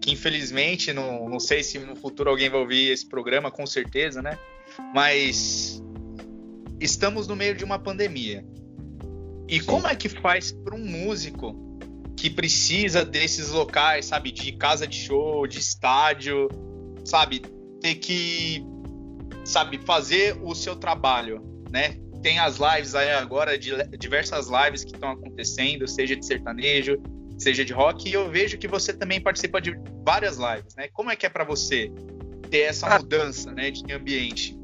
Que 0.00 0.12
infelizmente, 0.12 0.92
não, 0.92 1.28
não 1.28 1.40
sei 1.40 1.62
se 1.62 1.78
no 1.78 1.96
futuro 1.96 2.30
alguém 2.30 2.48
vai 2.48 2.60
ouvir 2.60 2.90
esse 2.90 3.06
programa, 3.06 3.50
com 3.50 3.66
certeza, 3.66 4.22
né? 4.22 4.38
Mas 4.94 5.82
estamos 6.80 7.26
no 7.26 7.34
meio 7.34 7.54
de 7.54 7.64
uma 7.64 7.78
pandemia. 7.78 8.44
E 9.48 9.60
Sim. 9.60 9.66
como 9.66 9.86
é 9.86 9.94
que 9.94 10.08
faz 10.08 10.52
para 10.52 10.74
um 10.74 10.84
músico 10.84 11.54
que 12.16 12.30
precisa 12.30 13.04
desses 13.04 13.50
locais, 13.50 14.06
sabe, 14.06 14.32
de 14.32 14.52
casa 14.52 14.86
de 14.86 14.96
show, 14.96 15.46
de 15.46 15.58
estádio, 15.58 16.48
sabe, 17.04 17.42
ter 17.80 17.96
que, 17.96 18.64
sabe, 19.44 19.78
fazer 19.84 20.36
o 20.42 20.54
seu 20.54 20.74
trabalho, 20.76 21.42
né? 21.70 21.96
Tem 22.22 22.38
as 22.38 22.56
lives 22.58 22.94
aí 22.94 23.12
agora, 23.12 23.56
diversas 23.56 24.48
lives 24.48 24.82
que 24.82 24.92
estão 24.92 25.10
acontecendo, 25.10 25.86
seja 25.86 26.16
de 26.16 26.24
sertanejo, 26.24 27.00
seja 27.38 27.64
de 27.64 27.72
rock, 27.72 28.08
e 28.08 28.12
eu 28.12 28.30
vejo 28.30 28.58
que 28.58 28.68
você 28.68 28.92
também 28.92 29.20
participa 29.20 29.60
de 29.60 29.78
várias 30.04 30.36
lives, 30.36 30.74
né? 30.76 30.88
Como 30.92 31.10
é 31.10 31.16
que 31.16 31.26
é 31.26 31.28
para 31.28 31.44
você 31.44 31.92
ter 32.50 32.60
essa 32.60 32.86
ah. 32.86 32.98
mudança, 32.98 33.52
né, 33.52 33.70
de 33.70 33.92
ambiente? 33.92 34.56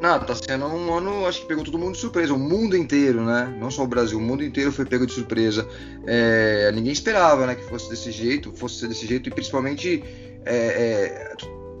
Não, 0.00 0.20
tá 0.20 0.32
sendo 0.34 0.66
um 0.66 0.94
ano, 0.94 1.26
acho 1.26 1.40
que 1.40 1.48
pegou 1.48 1.64
todo 1.64 1.76
mundo 1.76 1.94
de 1.94 2.00
surpresa, 2.00 2.32
o 2.32 2.38
mundo 2.38 2.76
inteiro, 2.76 3.24
né? 3.24 3.56
Não 3.58 3.68
só 3.68 3.82
o 3.82 3.86
Brasil, 3.86 4.16
o 4.16 4.20
mundo 4.20 4.44
inteiro 4.44 4.70
foi 4.70 4.84
pego 4.84 5.04
de 5.04 5.12
surpresa. 5.12 5.66
É, 6.06 6.70
ninguém 6.72 6.92
esperava, 6.92 7.46
né, 7.46 7.56
que 7.56 7.64
fosse 7.64 7.90
desse 7.90 8.12
jeito, 8.12 8.52
fosse 8.52 8.86
desse 8.86 9.06
jeito, 9.06 9.28
e 9.28 9.32
principalmente 9.32 10.04
é, 10.44 10.56
é, 10.56 11.36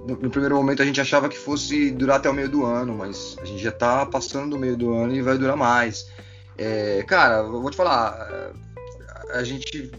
no, 0.08 0.30
primeiro 0.30 0.56
momento 0.56 0.82
a 0.82 0.84
gente 0.84 1.00
achava 1.00 1.28
que 1.28 1.38
fosse 1.38 1.92
durar 1.92 2.16
até 2.16 2.28
o 2.28 2.34
meio 2.34 2.48
do 2.48 2.64
ano, 2.64 2.92
mas 2.96 3.36
a 3.40 3.44
gente 3.44 3.62
já 3.62 3.70
tá 3.70 4.04
passando 4.04 4.50
do 4.50 4.58
meio 4.58 4.76
do 4.76 4.92
ano 4.94 5.14
e 5.14 5.22
vai 5.22 5.38
durar 5.38 5.56
mais. 5.56 6.10
É, 6.56 7.04
cara, 7.06 7.36
eu 7.36 7.62
vou 7.62 7.70
te 7.70 7.76
falar, 7.76 8.52
a 9.30 9.44
gente 9.44 9.92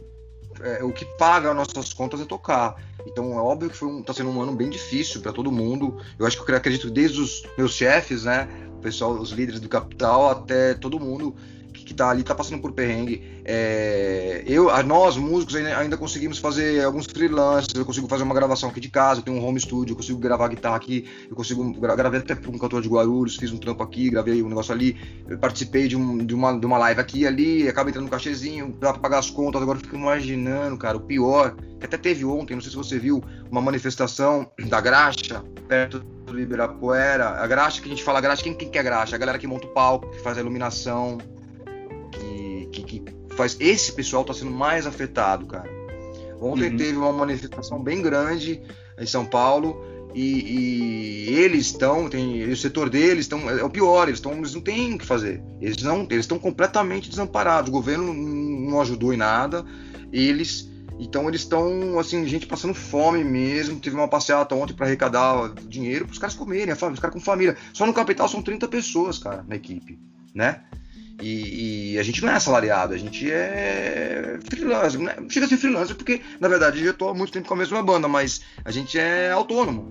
é, 0.64 0.84
o 0.84 0.92
que 0.92 1.06
paga 1.06 1.50
as 1.52 1.56
nossas 1.56 1.94
contas 1.94 2.22
é 2.22 2.26
tocar. 2.26 2.76
Então 3.06 3.34
é 3.34 3.42
óbvio 3.42 3.70
que 3.70 3.78
foi 3.78 3.88
um, 3.88 4.02
tá 4.02 4.14
sendo 4.14 4.30
um 4.30 4.42
ano 4.42 4.54
bem 4.54 4.70
difícil 4.70 5.22
para 5.22 5.32
todo 5.32 5.52
mundo. 5.52 5.98
Eu 6.18 6.26
acho 6.26 6.44
que 6.44 6.52
eu 6.52 6.56
acredito 6.56 6.90
desde 6.90 7.20
os 7.22 7.44
meus 7.58 7.74
chefes, 7.74 8.24
né, 8.24 8.48
o 8.78 8.82
pessoal, 8.82 9.14
os 9.14 9.32
líderes 9.32 9.60
do 9.60 9.70
capital, 9.70 10.30
até 10.30 10.74
todo 10.74 11.00
mundo 11.00 11.36
que 11.90 11.96
tá 11.96 12.08
ali 12.08 12.22
tá 12.22 12.36
passando 12.36 12.62
por 12.62 12.72
perrengue. 12.72 13.42
É, 13.44 14.44
eu, 14.46 14.70
nós, 14.84 15.18
músicos, 15.18 15.56
ainda, 15.56 15.76
ainda, 15.76 15.98
conseguimos 15.98 16.38
fazer 16.38 16.86
alguns 16.86 17.08
freelances, 17.08 17.74
eu 17.74 17.84
consigo 17.84 18.08
fazer 18.08 18.22
uma 18.22 18.36
gravação 18.36 18.70
aqui 18.70 18.80
de 18.80 18.90
casa, 18.90 19.22
eu 19.22 19.24
tenho 19.24 19.38
um 19.38 19.44
home 19.44 19.60
studio, 19.60 19.94
eu 19.94 19.96
consigo 19.96 20.20
gravar 20.20 20.50
guitarra 20.50 20.76
aqui, 20.76 21.10
eu 21.28 21.36
consigo, 21.36 21.74
gra 21.80 21.96
gravei 21.96 22.20
até 22.20 22.36
para 22.36 22.52
um 22.52 22.60
cantor 22.60 22.84
de 22.84 22.88
Guarulhos, 22.88 23.38
fiz 23.38 23.52
um 23.52 23.58
trampo 23.58 23.82
aqui, 23.82 24.12
gravei 24.12 24.44
um 24.44 24.50
negócio 24.50 24.72
ali, 24.72 24.96
participei 25.42 25.88
de, 25.88 25.98
um, 25.98 26.20
de, 26.20 26.36
uma, 26.36 26.60
de 26.60 26.64
uma 26.64 26.78
live 26.78 27.02
aqui 27.02 27.22
e 27.22 27.28
ali, 27.28 27.68
acaba 27.68 27.90
entrando 27.90 28.06
no 28.06 28.12
cachezinho, 28.12 28.78
dá 28.80 28.92
pra 28.94 29.02
pagar 29.02 29.18
as 29.18 29.32
contas, 29.32 29.60
agora 29.60 29.80
eu 29.80 29.82
fico 29.82 29.96
imaginando, 29.96 30.78
cara, 30.78 30.96
o 30.96 31.02
pior, 31.02 31.56
que 31.80 31.88
até 31.88 31.98
teve 31.98 32.24
ontem, 32.24 32.54
não 32.54 32.62
sei 32.62 32.70
se 32.70 32.78
você 32.78 33.00
viu, 33.00 33.24
uma 33.50 33.62
manifestação 33.62 34.52
da 34.68 34.80
Graxa, 34.80 35.44
perto 35.68 36.00
do 36.00 36.40
Ibirapuera, 36.40 37.42
a 37.42 37.48
Graxa, 37.48 37.82
que 37.82 37.88
a 37.88 37.90
gente 37.90 38.04
fala 38.04 38.22
Graxa, 38.22 38.44
quem, 38.44 38.54
quem 38.54 38.70
que 38.70 38.78
é 38.78 38.84
Graxa? 38.84 39.16
A 39.16 39.20
galera 39.20 39.40
que 39.40 39.48
monta 39.48 39.66
o 39.66 39.70
palco, 39.72 40.08
que 40.12 40.22
faz 40.22 40.38
a 40.38 40.42
iluminação, 40.42 41.18
que, 42.72 42.84
que 42.84 43.04
faz. 43.36 43.58
Esse 43.60 43.92
pessoal 43.94 44.22
está 44.22 44.34
sendo 44.34 44.52
mais 44.52 44.86
afetado, 44.86 45.46
cara. 45.46 45.70
Ontem 46.42 46.72
uhum. 46.72 46.78
teve 46.78 46.98
uma 46.98 47.12
manifestação 47.12 47.82
bem 47.82 48.02
grande 48.02 48.62
em 48.98 49.06
São 49.06 49.26
Paulo 49.26 49.84
e, 50.14 51.30
e 51.30 51.34
eles 51.36 51.68
estão, 51.68 52.10
tem 52.10 52.44
o 52.44 52.58
setor 52.58 52.90
deles 52.90 53.26
estão 53.26 53.50
é 53.50 53.64
o 53.64 53.70
pior, 53.70 54.08
eles 54.08 54.20
estão, 54.20 54.34
eles 54.34 54.54
não 54.54 54.62
têm 54.62 54.96
o 54.96 54.98
que 54.98 55.06
fazer. 55.06 55.42
Eles 55.62 55.82
não, 55.84 56.02
eles 56.10 56.26
estão 56.26 56.40
completamente 56.40 57.10
desamparados. 57.10 57.70
O 57.70 57.74
governo 57.74 58.14
não 58.14 58.82
ajudou 58.82 59.14
em 59.14 59.18
nada. 59.18 59.66
Eles 60.12 60.70
então 61.00 61.30
eles 61.30 61.42
estão, 61.42 61.98
assim, 61.98 62.28
gente 62.28 62.46
passando 62.46 62.74
fome 62.74 63.24
mesmo. 63.24 63.80
Teve 63.80 63.96
uma 63.96 64.08
passeata 64.08 64.54
ontem 64.54 64.74
para 64.74 64.86
arrecadar 64.86 65.54
dinheiro 65.68 66.06
para 66.06 66.12
os 66.12 66.20
caras 66.20 66.36
comerem, 66.36 66.74
os 66.74 66.80
caras 66.80 67.14
com 67.14 67.22
família. 67.22 67.56
Só 67.74 67.86
no 67.86 67.94
capital 67.94 68.28
são 68.28 68.42
30 68.42 68.68
pessoas, 68.68 69.18
cara, 69.18 69.46
na 69.48 69.56
equipe, 69.56 69.98
né? 70.36 70.62
E, 71.22 71.94
e, 71.94 72.00
a 72.00 72.04
gente 72.04 72.22
não 72.22 72.30
é 72.30 72.36
assalariado, 72.36 72.94
a 72.94 72.98
gente 72.98 73.30
é 73.30 74.40
freelancer. 74.50 75.00
Né? 75.00 75.16
Chega 75.30 75.46
a 75.46 75.50
ser 75.50 75.58
freelancer 75.58 75.96
porque, 75.96 76.22
na 76.40 76.48
verdade, 76.48 76.80
eu 76.80 76.86
já 76.86 76.92
estou 76.92 77.10
há 77.10 77.14
muito 77.14 77.34
tempo 77.34 77.48
com 77.48 77.54
a 77.54 77.58
mesma 77.58 77.84
banda, 77.84 78.08
mas 78.08 78.42
a 78.64 78.72
gente 78.72 78.98
é 78.98 79.32
autônomo. 79.32 79.82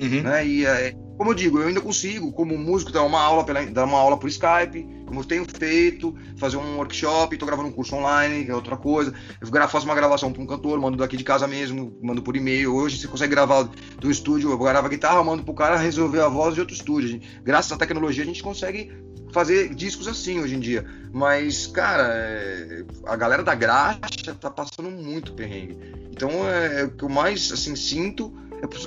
Uhum. 0.00 0.22
Né? 0.22 0.46
E, 0.46 0.66
é, 0.66 0.94
como 1.16 1.30
eu 1.30 1.34
digo, 1.34 1.58
eu 1.58 1.68
ainda 1.68 1.80
consigo, 1.80 2.32
como 2.32 2.56
músico, 2.58 2.90
dar 2.90 3.02
uma 3.02 3.20
aula, 3.20 3.44
pela, 3.44 3.64
dar 3.66 3.84
uma 3.84 3.98
aula 3.98 4.16
por 4.16 4.28
Skype, 4.28 4.86
como 5.06 5.20
eu 5.20 5.24
tenho 5.24 5.44
feito, 5.44 6.14
fazer 6.36 6.56
um 6.56 6.76
workshop, 6.76 7.34
estou 7.34 7.46
gravando 7.46 7.68
um 7.68 7.72
curso 7.72 7.94
online, 7.94 8.44
que 8.44 8.50
é 8.50 8.54
outra 8.54 8.76
coisa. 8.76 9.14
Eu 9.40 9.68
faço 9.68 9.86
uma 9.86 9.94
gravação 9.94 10.32
para 10.32 10.42
um 10.42 10.46
cantor, 10.46 10.80
mando 10.80 10.96
daqui 10.96 11.16
de 11.16 11.24
casa 11.24 11.46
mesmo, 11.46 11.96
mando 12.02 12.22
por 12.22 12.36
e-mail. 12.36 12.74
Hoje 12.74 12.98
você 12.98 13.06
consegue 13.06 13.30
gravar 13.30 13.68
do 13.98 14.10
estúdio, 14.10 14.50
eu 14.50 14.58
gravo 14.58 14.86
a 14.86 14.90
guitarra, 14.90 15.22
mando 15.22 15.44
pro 15.44 15.54
cara 15.54 15.76
resolver 15.76 16.20
a 16.20 16.28
voz 16.28 16.54
de 16.54 16.60
outro 16.60 16.74
estúdio. 16.74 17.20
Graças 17.42 17.70
à 17.70 17.76
tecnologia 17.76 18.24
a 18.24 18.26
gente 18.26 18.42
consegue 18.42 18.90
fazer 19.32 19.74
discos 19.74 20.08
assim 20.08 20.40
hoje 20.40 20.54
em 20.54 20.60
dia. 20.60 20.84
Mas, 21.12 21.66
cara, 21.66 22.08
é, 22.08 22.84
a 23.06 23.16
galera 23.16 23.42
da 23.42 23.54
graxa 23.54 24.34
tá 24.40 24.50
passando 24.50 24.90
muito 24.90 25.32
perrengue. 25.32 25.76
Então, 26.10 26.30
é, 26.48 26.80
é 26.80 26.84
o 26.84 26.90
que 26.90 27.04
eu 27.04 27.08
mais, 27.08 27.50
assim, 27.52 27.74
sinto 27.74 28.32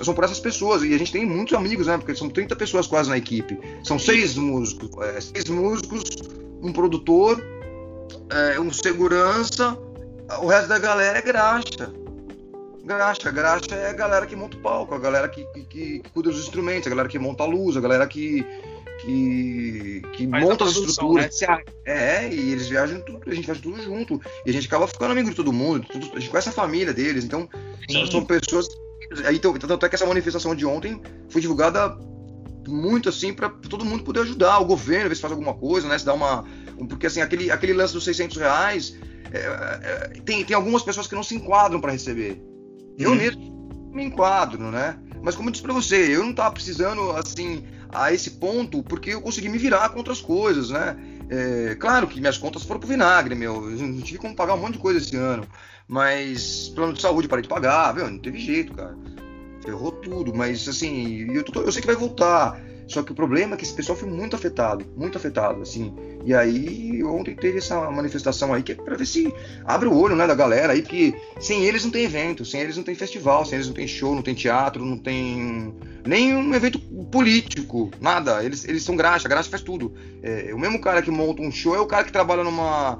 são 0.04 0.14
por 0.14 0.24
essas 0.24 0.40
pessoas. 0.40 0.84
E 0.84 0.94
a 0.94 0.98
gente 0.98 1.12
tem 1.12 1.26
muitos 1.26 1.54
amigos, 1.54 1.88
né? 1.88 1.98
Porque 1.98 2.16
são 2.16 2.30
30 2.30 2.56
pessoas 2.56 2.88
quase 2.88 3.10
na 3.10 3.18
equipe. 3.18 3.60
São 3.84 3.98
seis 3.98 4.36
músicos. 4.36 4.90
É, 5.04 5.22
seis 5.22 5.50
músicos, 5.50 6.04
um 6.62 6.72
produtor, 6.72 7.42
é, 8.30 8.60
um 8.60 8.72
segurança. 8.72 9.78
O 10.42 10.48
resto 10.48 10.68
da 10.68 10.80
galera 10.80 11.20
é 11.20 11.22
graxa. 11.22 11.92
Graxa. 12.84 13.32
Graxa 13.32 13.76
é 13.76 13.90
a 13.90 13.94
galera 13.94 14.26
que 14.26 14.36
monta 14.36 14.58
o 14.58 14.62
palco, 14.62 14.94
a 14.94 15.00
galera 15.00 15.28
que, 15.28 15.46
que, 15.54 15.64
que 15.64 16.04
cuida 16.14 16.30
dos 16.30 16.40
instrumentos, 16.40 16.88
a 16.88 16.90
galera 16.90 17.10
que 17.10 17.20
monta 17.20 17.44
a 17.44 17.48
luz, 17.48 17.76
a 17.78 17.82
galera 17.82 18.08
que 18.08 18.46
que, 18.98 20.02
que 20.14 20.28
monta 20.28 20.66
as 20.66 20.76
estruturas. 20.76 21.40
Né? 21.42 21.64
É, 21.86 22.34
e 22.34 22.52
eles 22.52 22.68
viajam 22.68 23.00
tudo, 23.02 23.22
a 23.26 23.34
gente 23.34 23.46
viaja 23.46 23.62
tudo 23.62 23.82
junto. 23.82 24.22
E 24.46 24.50
a 24.50 24.54
gente 24.54 24.68
acaba 24.68 24.88
ficando 24.88 25.12
amigo 25.12 25.30
de 25.30 25.36
todo 25.36 25.54
mundo, 25.54 25.86
tudo, 25.88 26.12
a 26.16 26.20
gente 26.20 26.30
conhece 26.30 26.50
a 26.50 26.54
família 26.54 26.94
deles, 26.94 27.24
então 27.24 27.48
Sim. 27.90 28.10
são 28.10 28.26
pessoas. 28.26 28.68
Aí, 29.26 29.36
então, 29.38 29.54
tanto 29.54 29.86
é 29.86 29.90
que 29.90 29.96
essa 29.96 30.06
manifestação 30.06 30.54
de 30.56 30.66
ontem 30.66 31.02
foi 31.30 31.42
divulgada 31.42 31.98
muito 32.68 33.08
assim 33.08 33.34
para 33.34 33.50
todo 33.50 33.86
mundo 33.86 34.04
poder 34.04 34.22
ajudar, 34.22 34.60
o 34.60 34.66
governo 34.66 35.10
ver 35.10 35.16
se 35.16 35.22
faz 35.22 35.32
alguma 35.32 35.54
coisa, 35.54 35.88
né? 35.88 35.98
Se 35.98 36.06
dá 36.06 36.14
uma. 36.14 36.44
Porque 36.90 37.08
assim, 37.08 37.22
aquele, 37.22 37.50
aquele 37.50 37.74
lance 37.74 37.94
dos 37.94 38.04
600 38.04 38.38
reais, 38.38 38.98
é, 39.32 39.40
é, 39.40 40.22
tem, 40.22 40.44
tem 40.44 40.56
algumas 40.56 40.84
pessoas 40.84 41.08
que 41.08 41.16
não 41.16 41.24
se 41.24 41.36
enquadram 41.36 41.80
para 41.80 41.92
receber. 41.92 42.42
Eu 42.98 43.12
uhum. 43.12 43.16
mesmo 43.16 43.92
me 43.94 44.04
enquadro, 44.04 44.70
né? 44.72 45.00
Mas 45.22 45.36
como 45.36 45.50
eu 45.50 45.52
disse 45.52 45.64
para 45.64 45.74
você, 45.74 46.16
eu 46.16 46.24
não 46.24 46.34
tava 46.34 46.52
precisando 46.52 47.12
assim 47.12 47.64
a 47.90 48.14
esse 48.14 48.32
ponto 48.32 48.84
porque 48.84 49.12
eu 49.12 49.22
consegui 49.22 49.50
me 49.50 49.58
virar 49.58 49.90
com 49.90 50.00
outras 50.00 50.22
coisas, 50.22 50.70
né? 50.70 50.96
É, 51.30 51.76
claro 51.76 52.08
que 52.08 52.20
minhas 52.20 52.38
contas 52.38 52.64
foram 52.64 52.80
pro 52.80 52.90
vinagre, 52.90 53.36
meu. 53.36 53.70
Eu 53.70 53.78
não 53.78 54.02
tive 54.02 54.18
como 54.18 54.36
pagar 54.36 54.54
um 54.54 54.58
monte 54.58 54.74
de 54.74 54.80
coisa 54.80 55.00
esse 55.00 55.16
ano. 55.16 55.48
Mas 55.88 56.70
plano 56.70 56.94
de 56.94 57.02
saúde 57.02 57.28
parei 57.28 57.44
de 57.44 57.50
pagar, 57.50 57.94
viu? 57.94 58.10
Não 58.10 58.20
teve 58.20 58.40
jeito, 58.40 58.74
cara. 58.74 58.98
Ferrou 59.64 59.92
tudo. 59.92 60.34
Mas 60.34 60.68
assim, 60.68 61.32
eu, 61.34 61.44
tô, 61.44 61.62
eu 61.62 61.72
sei 61.72 61.82
que 61.82 61.88
vai 61.88 61.96
voltar. 61.96 62.60
Só 62.88 63.04
que 63.04 63.12
o 63.12 63.16
problema 63.16 63.54
é 63.54 63.58
que 63.58 63.66
esse 63.66 63.74
pessoal 63.74 63.98
foi 63.98 64.10
muito 64.10 64.36
afetado, 64.36 64.86
muito 64.96 65.18
afetado, 65.18 65.62
assim. 65.62 65.94
E 66.26 66.34
aí, 66.34 67.04
ontem 67.04 67.36
teve 67.36 67.58
essa 67.58 67.92
manifestação 67.92 68.54
aí 68.54 68.64
que 68.64 68.72
é 68.72 68.76
pra 68.76 68.96
ver 68.96 69.06
se 69.06 69.34
abre 69.66 69.90
o 69.90 69.98
olho, 69.98 70.16
né, 70.16 70.26
da 70.26 70.34
galera 70.34 70.74
aí, 70.74 70.82
porque 70.82 71.14
sem 71.40 71.66
eles 71.66 71.84
não 71.84 71.92
tem 71.92 72.06
evento, 72.06 72.46
sem 72.46 72.62
eles 72.62 72.78
não 72.78 72.84
tem 72.84 72.96
festival, 72.96 73.46
sem 73.46 73.56
eles 73.56 73.68
não 73.68 73.74
tem 73.74 73.88
show, 73.88 74.16
não 74.16 74.22
tem 74.22 74.34
teatro, 74.34 74.86
não 74.86 74.98
tem 74.98 75.74
nenhum 76.06 76.54
evento 76.56 76.80
político, 77.12 77.92
nada. 78.00 78.44
Eles, 78.44 78.66
eles 78.66 78.84
são 78.84 78.96
graxa, 78.96 79.28
graxa 79.28 79.50
faz 79.50 79.62
tudo. 79.62 79.94
É, 80.24 80.54
o 80.54 80.60
mesmo 80.60 80.80
cara 80.80 81.02
que 81.02 81.12
monta 81.12 81.42
um 81.42 81.52
show 81.52 81.76
é 81.76 81.80
o 81.80 81.86
cara 81.86 82.06
que 82.06 82.12
trabalha 82.12 82.44
numa 82.44 83.00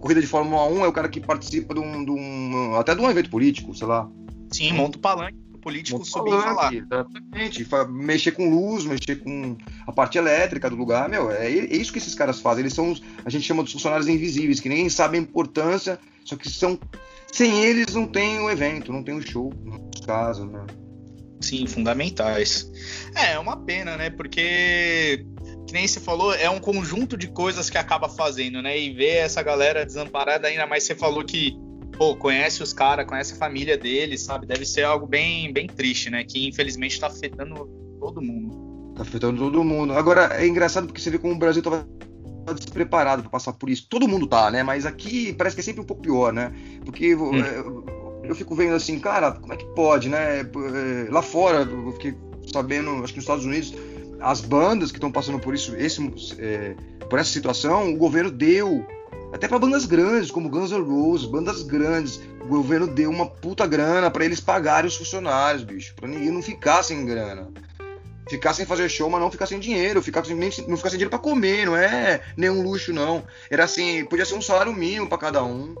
corrida 0.00 0.20
de 0.20 0.26
Fórmula 0.26 0.66
1, 0.66 0.84
é 0.84 0.88
o 0.88 0.92
cara 0.92 1.08
que 1.08 1.20
participa 1.20 1.74
de 1.74 1.80
um, 1.80 2.04
de 2.04 2.10
um 2.10 2.74
até 2.74 2.94
de 2.94 3.00
um 3.00 3.08
evento 3.08 3.30
político, 3.30 3.72
sei 3.72 3.86
lá. 3.86 4.10
Sim, 4.50 4.72
monta 4.72 4.98
o 4.98 5.00
palanque 5.00 5.47
político 5.58 6.04
subir 6.04 6.32
e 6.32 6.42
falar. 6.42 6.74
Exatamente. 6.74 7.66
Mexer 7.88 8.32
com 8.32 8.48
luz, 8.48 8.84
mexer 8.84 9.16
com 9.16 9.56
a 9.86 9.92
parte 9.92 10.18
elétrica 10.18 10.68
do 10.70 10.76
lugar, 10.76 11.08
meu, 11.08 11.30
é, 11.30 11.46
é 11.46 11.76
isso 11.76 11.92
que 11.92 11.98
esses 11.98 12.14
caras 12.14 12.40
fazem. 12.40 12.62
Eles 12.62 12.74
são, 12.74 12.92
os, 12.92 13.02
a 13.24 13.30
gente 13.30 13.44
chama 13.44 13.62
de 13.64 13.72
funcionários 13.72 14.08
invisíveis, 14.08 14.60
que 14.60 14.68
nem 14.68 14.88
sabem 14.88 15.20
a 15.20 15.22
importância, 15.22 15.98
só 16.24 16.36
que 16.36 16.48
são. 16.48 16.78
Sem 17.30 17.62
eles 17.62 17.94
não 17.94 18.06
tem 18.06 18.40
o 18.40 18.50
evento, 18.50 18.92
não 18.92 19.02
tem 19.02 19.14
o 19.14 19.20
show, 19.20 19.52
no 19.62 19.90
caso, 20.06 20.46
né? 20.46 20.64
Sim, 21.40 21.66
fundamentais. 21.66 22.70
É, 23.14 23.32
é 23.32 23.38
uma 23.38 23.56
pena, 23.56 23.96
né? 23.96 24.10
Porque 24.10 25.24
que 25.66 25.74
nem 25.74 25.86
você 25.86 26.00
falou, 26.00 26.32
é 26.34 26.48
um 26.48 26.58
conjunto 26.58 27.16
de 27.16 27.28
coisas 27.28 27.68
que 27.68 27.76
acaba 27.76 28.08
fazendo, 28.08 28.62
né? 28.62 28.78
E 28.78 28.92
ver 28.92 29.18
essa 29.18 29.42
galera 29.42 29.84
desamparada, 29.84 30.48
ainda 30.48 30.66
mais 30.66 30.84
você 30.84 30.94
falou 30.94 31.22
que 31.22 31.54
pô, 31.98 32.14
conhece 32.16 32.62
os 32.62 32.72
caras, 32.72 33.04
conhece 33.06 33.34
a 33.34 33.36
família 33.36 33.76
deles, 33.76 34.22
sabe? 34.22 34.46
Deve 34.46 34.64
ser 34.64 34.84
algo 34.84 35.06
bem, 35.06 35.52
bem 35.52 35.66
triste, 35.66 36.08
né? 36.08 36.24
Que 36.24 36.46
infelizmente 36.48 36.98
tá 36.98 37.08
afetando 37.08 37.68
todo 37.98 38.22
mundo. 38.22 38.94
Tá 38.94 39.02
afetando 39.02 39.38
todo 39.38 39.64
mundo. 39.64 39.92
Agora, 39.92 40.30
é 40.40 40.46
engraçado 40.46 40.86
porque 40.86 41.00
você 41.00 41.10
vê 41.10 41.18
como 41.18 41.34
o 41.34 41.38
Brasil 41.38 41.62
tava 41.62 41.86
despreparado 42.54 43.22
para 43.22 43.30
passar 43.30 43.52
por 43.52 43.68
isso. 43.68 43.86
Todo 43.90 44.08
mundo 44.08 44.26
tá, 44.26 44.50
né? 44.50 44.62
Mas 44.62 44.86
aqui 44.86 45.32
parece 45.34 45.56
que 45.56 45.60
é 45.60 45.64
sempre 45.64 45.82
um 45.82 45.84
pouco 45.84 46.00
pior, 46.00 46.32
né? 46.32 46.52
Porque 46.84 47.14
hum. 47.14 47.36
eu, 47.36 47.84
eu, 48.24 48.34
fico 48.34 48.54
vendo 48.54 48.74
assim, 48.74 48.98
cara, 49.00 49.32
como 49.32 49.52
é 49.52 49.56
que 49.56 49.66
pode, 49.74 50.08
né? 50.08 50.40
É, 50.40 51.10
lá 51.10 51.20
fora, 51.20 51.62
eu 51.62 51.92
fiquei 51.92 52.16
sabendo, 52.52 52.90
acho 53.02 53.12
que 53.12 53.18
nos 53.18 53.24
Estados 53.24 53.44
Unidos, 53.44 53.74
as 54.20 54.40
bandas 54.40 54.90
que 54.90 54.98
estão 54.98 55.10
passando 55.10 55.38
por 55.38 55.54
isso, 55.54 55.74
esse, 55.76 56.00
é, 56.38 56.74
por 57.10 57.18
essa 57.18 57.30
situação, 57.30 57.92
o 57.92 57.96
governo 57.96 58.30
deu 58.30 58.86
até 59.32 59.46
para 59.46 59.58
bandas 59.58 59.84
grandes, 59.84 60.30
como 60.30 60.48
Guns 60.48 60.70
N' 60.70 60.82
Roses, 60.82 61.26
bandas 61.26 61.62
grandes. 61.62 62.20
O 62.42 62.46
governo 62.46 62.86
deu 62.86 63.10
uma 63.10 63.26
puta 63.26 63.66
grana 63.66 64.10
para 64.10 64.24
eles 64.24 64.40
pagarem 64.40 64.88
os 64.88 64.96
funcionários, 64.96 65.64
bicho. 65.64 65.94
Pra 65.94 66.08
ninguém 66.08 66.30
não 66.30 66.42
ficar 66.42 66.82
sem 66.82 67.04
grana. 67.04 67.50
Ficar 68.28 68.54
sem 68.54 68.64
fazer 68.64 68.88
show, 68.88 69.08
mas 69.08 69.20
não 69.20 69.30
ficar 69.30 69.46
sem 69.46 69.58
dinheiro. 69.58 70.02
Ficar 70.02 70.24
sem, 70.24 70.34
nem, 70.34 70.50
não 70.66 70.76
ficar 70.76 70.90
sem 70.90 70.98
dinheiro 70.98 71.10
pra 71.10 71.18
comer, 71.18 71.66
não 71.66 71.76
é 71.76 72.20
nenhum 72.36 72.62
luxo, 72.62 72.92
não. 72.92 73.22
Era 73.50 73.64
assim, 73.64 74.04
podia 74.06 74.24
ser 74.24 74.34
um 74.34 74.42
salário 74.42 74.72
mínimo 74.72 75.08
para 75.08 75.18
cada 75.18 75.44
um, 75.44 75.74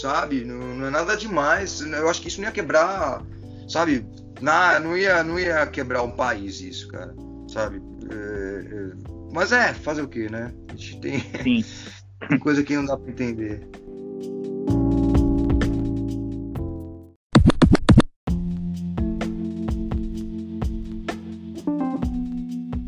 sabe? 0.00 0.44
Não, 0.44 0.58
não, 0.58 0.86
é 0.86 0.90
nada 0.90 1.16
demais. 1.16 1.80
Eu 1.80 2.08
acho 2.08 2.22
que 2.22 2.28
isso 2.28 2.40
não 2.40 2.48
ia 2.48 2.52
quebrar, 2.52 3.22
sabe? 3.68 4.06
Na, 4.40 4.78
não, 4.80 4.96
ia, 4.96 5.22
não 5.22 5.38
ia 5.38 5.66
quebrar 5.66 6.02
um 6.02 6.10
país 6.10 6.60
isso, 6.60 6.88
cara. 6.88 7.14
Sabe? 7.48 7.80
É, 8.10 8.14
é, 8.14 8.92
mas 9.32 9.52
é, 9.52 9.72
fazer 9.74 10.02
o 10.02 10.08
quê, 10.08 10.28
né? 10.30 10.52
A 10.68 10.72
gente 10.72 11.00
tem. 11.00 11.20
Sim. 11.42 11.64
Tem 12.28 12.38
coisa 12.38 12.62
que 12.62 12.74
não 12.74 12.84
dá 12.84 12.96
para 12.96 13.10
entender. 13.10 13.68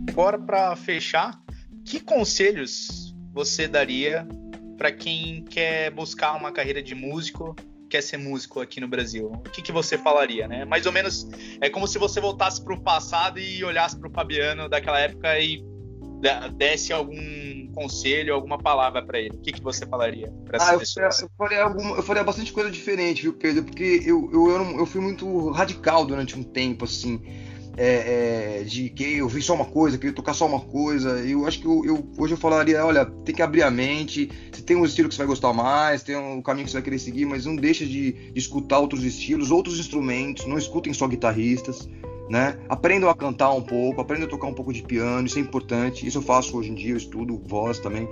Agora, 0.09 0.39
para 0.39 0.75
fechar, 0.75 1.41
que 1.85 2.01
conselhos 2.01 3.15
você 3.33 3.69
daria 3.69 4.27
para 4.77 4.91
quem 4.91 5.45
quer 5.45 5.91
buscar 5.91 6.35
uma 6.35 6.51
carreira 6.51 6.83
de 6.83 6.95
músico, 6.95 7.55
quer 7.89 8.03
ser 8.03 8.17
músico 8.17 8.61
aqui 8.61 8.81
no 8.81 8.89
Brasil? 8.89 9.31
O 9.33 9.39
que, 9.51 9.63
que 9.63 9.71
você 9.71 9.97
falaria, 9.97 10.49
né? 10.49 10.65
Mais 10.65 10.87
ou 10.87 10.93
menos 10.93 11.29
é 11.61 11.71
como 11.71 11.87
se 11.87 11.99
você 11.99 12.21
voltasse 12.21 12.63
para 12.63 12.75
o 12.75 12.81
passado 12.81 13.39
e 13.39 13.63
olhasse 13.65 13.97
para 13.99 14.09
o 14.09 14.13
Fabiano 14.13 14.69
daquela 14.69 14.99
época 14.99 15.39
e 15.39 15.63
desse 16.57 16.93
algum 16.93 17.68
conselho, 17.79 18.35
alguma 18.35 18.59
palavra 18.59 19.05
para 19.05 19.21
ele, 19.21 19.37
o 19.37 19.41
que, 19.41 19.53
que 19.53 19.63
você 19.63 19.87
falaria 19.87 20.33
para 20.45 20.59
ah, 20.63 20.79
pessoas? 20.79 21.21
Eu 21.21 21.31
faria, 21.39 21.63
alguma, 21.63 21.97
eu 21.97 22.03
faria 22.03 22.25
bastante 22.25 22.53
coisa 22.53 22.71
diferente, 22.71 23.23
viu, 23.23 23.33
Pedro? 23.33 23.65
Porque 23.65 24.03
eu, 24.05 24.29
eu, 24.33 24.51
eu, 24.51 24.79
eu 24.79 24.87
fui 24.87 25.01
muito 25.01 25.51
radical 25.51 26.05
durante 26.05 26.39
um 26.39 26.43
tempo, 26.43 26.85
assim. 26.85 27.21
É, 27.81 28.59
é, 28.59 28.65
de 28.65 28.91
que 28.91 29.19
eu 29.19 29.29
vi 29.29 29.41
só 29.41 29.55
uma 29.55 29.65
coisa, 29.65 29.97
que 29.97 30.09
eu 30.09 30.13
tocar 30.13 30.35
só 30.35 30.47
uma 30.47 30.59
coisa. 30.59 31.11
Eu 31.21 31.47
acho 31.47 31.61
que 31.61 31.67
eu, 31.67 31.85
eu, 31.85 32.11
hoje 32.19 32.35
eu 32.35 32.37
falaria, 32.37 32.85
olha, 32.85 33.07
tem 33.07 33.33
que 33.33 33.41
abrir 33.41 33.63
a 33.63 33.71
mente. 33.71 34.29
Você 34.51 34.63
tem 34.63 34.77
um 34.77 34.85
estilo 34.85 35.09
que 35.09 35.15
você 35.15 35.19
vai 35.19 35.29
gostar 35.29 35.53
mais, 35.53 36.03
tem 36.03 36.17
um 36.17 36.43
caminho 36.43 36.65
que 36.65 36.73
você 36.73 36.79
vai 36.79 36.83
querer 36.83 36.99
seguir, 36.99 37.25
mas 37.25 37.47
não 37.47 37.55
deixa 37.55 37.87
de, 37.87 38.33
de 38.33 38.39
escutar 38.39 38.81
outros 38.81 39.05
estilos, 39.05 39.53
outros 39.53 39.79
instrumentos. 39.79 40.45
Não 40.45 40.59
escutem 40.59 40.93
só 40.93 41.07
guitarristas 41.07 41.89
né? 42.29 42.59
Aprendam 42.69 43.09
a 43.09 43.15
cantar 43.15 43.53
um 43.53 43.63
pouco, 43.63 44.01
aprendam 44.01 44.27
a 44.27 44.31
tocar 44.31 44.47
um 44.47 44.55
pouco 44.55 44.73
de 44.73 44.83
piano, 44.83 45.27
isso 45.27 45.39
é 45.39 45.43
importante. 45.43 46.07
Isso 46.07 46.19
eu 46.19 46.23
faço 46.23 46.57
hoje 46.57 46.71
em 46.71 46.75
dia, 46.75 46.93
eu 46.93 46.97
estudo 46.97 47.41
voz 47.47 47.79
também. 47.79 48.09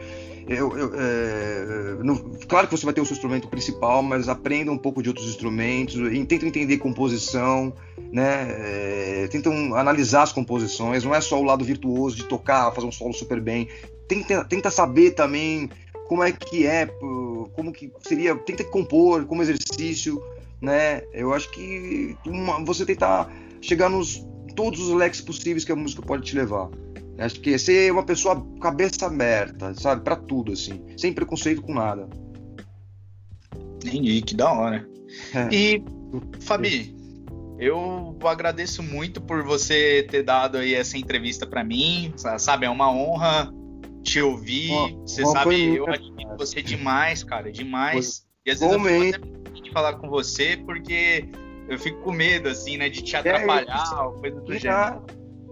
Eu, 0.48 0.76
eu 0.78 0.92
é, 0.94 2.02
no, 2.02 2.38
claro 2.46 2.68
que 2.68 2.76
você 2.76 2.84
vai 2.84 2.94
ter 2.94 3.00
o 3.00 3.04
seu 3.04 3.14
instrumento 3.14 3.48
principal, 3.48 4.02
mas 4.02 4.28
aprenda 4.28 4.70
um 4.70 4.78
pouco 4.78 5.02
de 5.02 5.08
outros 5.08 5.28
instrumentos, 5.28 5.96
e 5.96 6.24
tentam 6.24 6.48
entender 6.48 6.78
composição, 6.78 7.74
né? 8.12 8.46
É, 8.50 9.28
tentam 9.30 9.74
analisar 9.74 10.22
as 10.22 10.32
composições. 10.32 11.04
Não 11.04 11.14
é 11.14 11.20
só 11.20 11.40
o 11.40 11.44
lado 11.44 11.64
virtuoso 11.64 12.16
de 12.16 12.24
tocar, 12.24 12.72
fazer 12.72 12.86
um 12.86 12.92
solo 12.92 13.12
super 13.12 13.40
bem. 13.40 13.68
Tenta, 14.08 14.44
tenta 14.44 14.70
saber 14.70 15.10
também 15.12 15.68
como 16.08 16.22
é 16.22 16.30
que 16.30 16.64
é, 16.64 16.86
como 16.86 17.72
que 17.72 17.92
seria, 18.00 18.34
tenta 18.36 18.62
compor 18.62 19.24
como 19.26 19.42
exercício, 19.42 20.22
né? 20.60 21.02
Eu 21.12 21.34
acho 21.34 21.50
que 21.50 22.16
uma, 22.24 22.64
você 22.64 22.86
tentar 22.86 23.28
chegar 23.66 23.88
nos 23.88 24.24
todos 24.54 24.80
os 24.80 24.94
leques 24.94 25.20
possíveis 25.20 25.64
que 25.64 25.72
a 25.72 25.76
música 25.76 26.02
pode 26.02 26.24
te 26.24 26.36
levar. 26.36 26.70
Acho 27.18 27.40
que 27.40 27.58
ser 27.58 27.92
uma 27.92 28.04
pessoa 28.04 28.46
cabeça 28.60 29.06
aberta, 29.06 29.74
sabe, 29.74 30.02
para 30.02 30.16
tudo 30.16 30.52
assim, 30.52 30.82
sem 30.96 31.12
preconceito 31.12 31.62
com 31.62 31.74
nada. 31.74 32.08
Entendi, 33.76 34.20
que 34.22 34.34
da 34.34 34.52
hora. 34.52 34.88
É. 35.34 35.54
E 35.54 35.84
Fabi, 36.40 36.94
eu 37.58 38.16
agradeço 38.24 38.82
muito 38.82 39.20
por 39.20 39.42
você 39.42 40.06
ter 40.10 40.22
dado 40.22 40.58
aí 40.58 40.74
essa 40.74 40.98
entrevista 40.98 41.46
para 41.46 41.64
mim, 41.64 42.12
sabe, 42.38 42.66
é 42.66 42.70
uma 42.70 42.90
honra 42.90 43.52
te 44.02 44.20
ouvir. 44.20 44.72
Você 45.02 45.24
sabe, 45.24 45.76
eu 45.76 45.88
admiro 45.88 46.36
você 46.36 46.60
demais, 46.62 47.24
cara, 47.24 47.50
demais. 47.50 48.18
Foi. 48.18 48.26
E 48.46 48.50
às 48.52 48.60
vezes 48.60 48.76
Momento. 48.76 49.20
eu 49.20 49.54
fico 49.54 49.58
até 49.58 49.72
falar 49.72 49.94
com 49.94 50.08
você 50.08 50.56
porque 50.56 51.28
eu 51.68 51.78
fico 51.78 52.00
com 52.00 52.12
medo, 52.12 52.48
assim, 52.48 52.76
né? 52.76 52.88
De 52.88 53.02
te 53.02 53.16
é, 53.16 53.18
atrapalhar, 53.18 54.12
é, 54.16 54.20
coisa 54.20 54.40
do 54.40 54.58
gênero. 54.58 55.02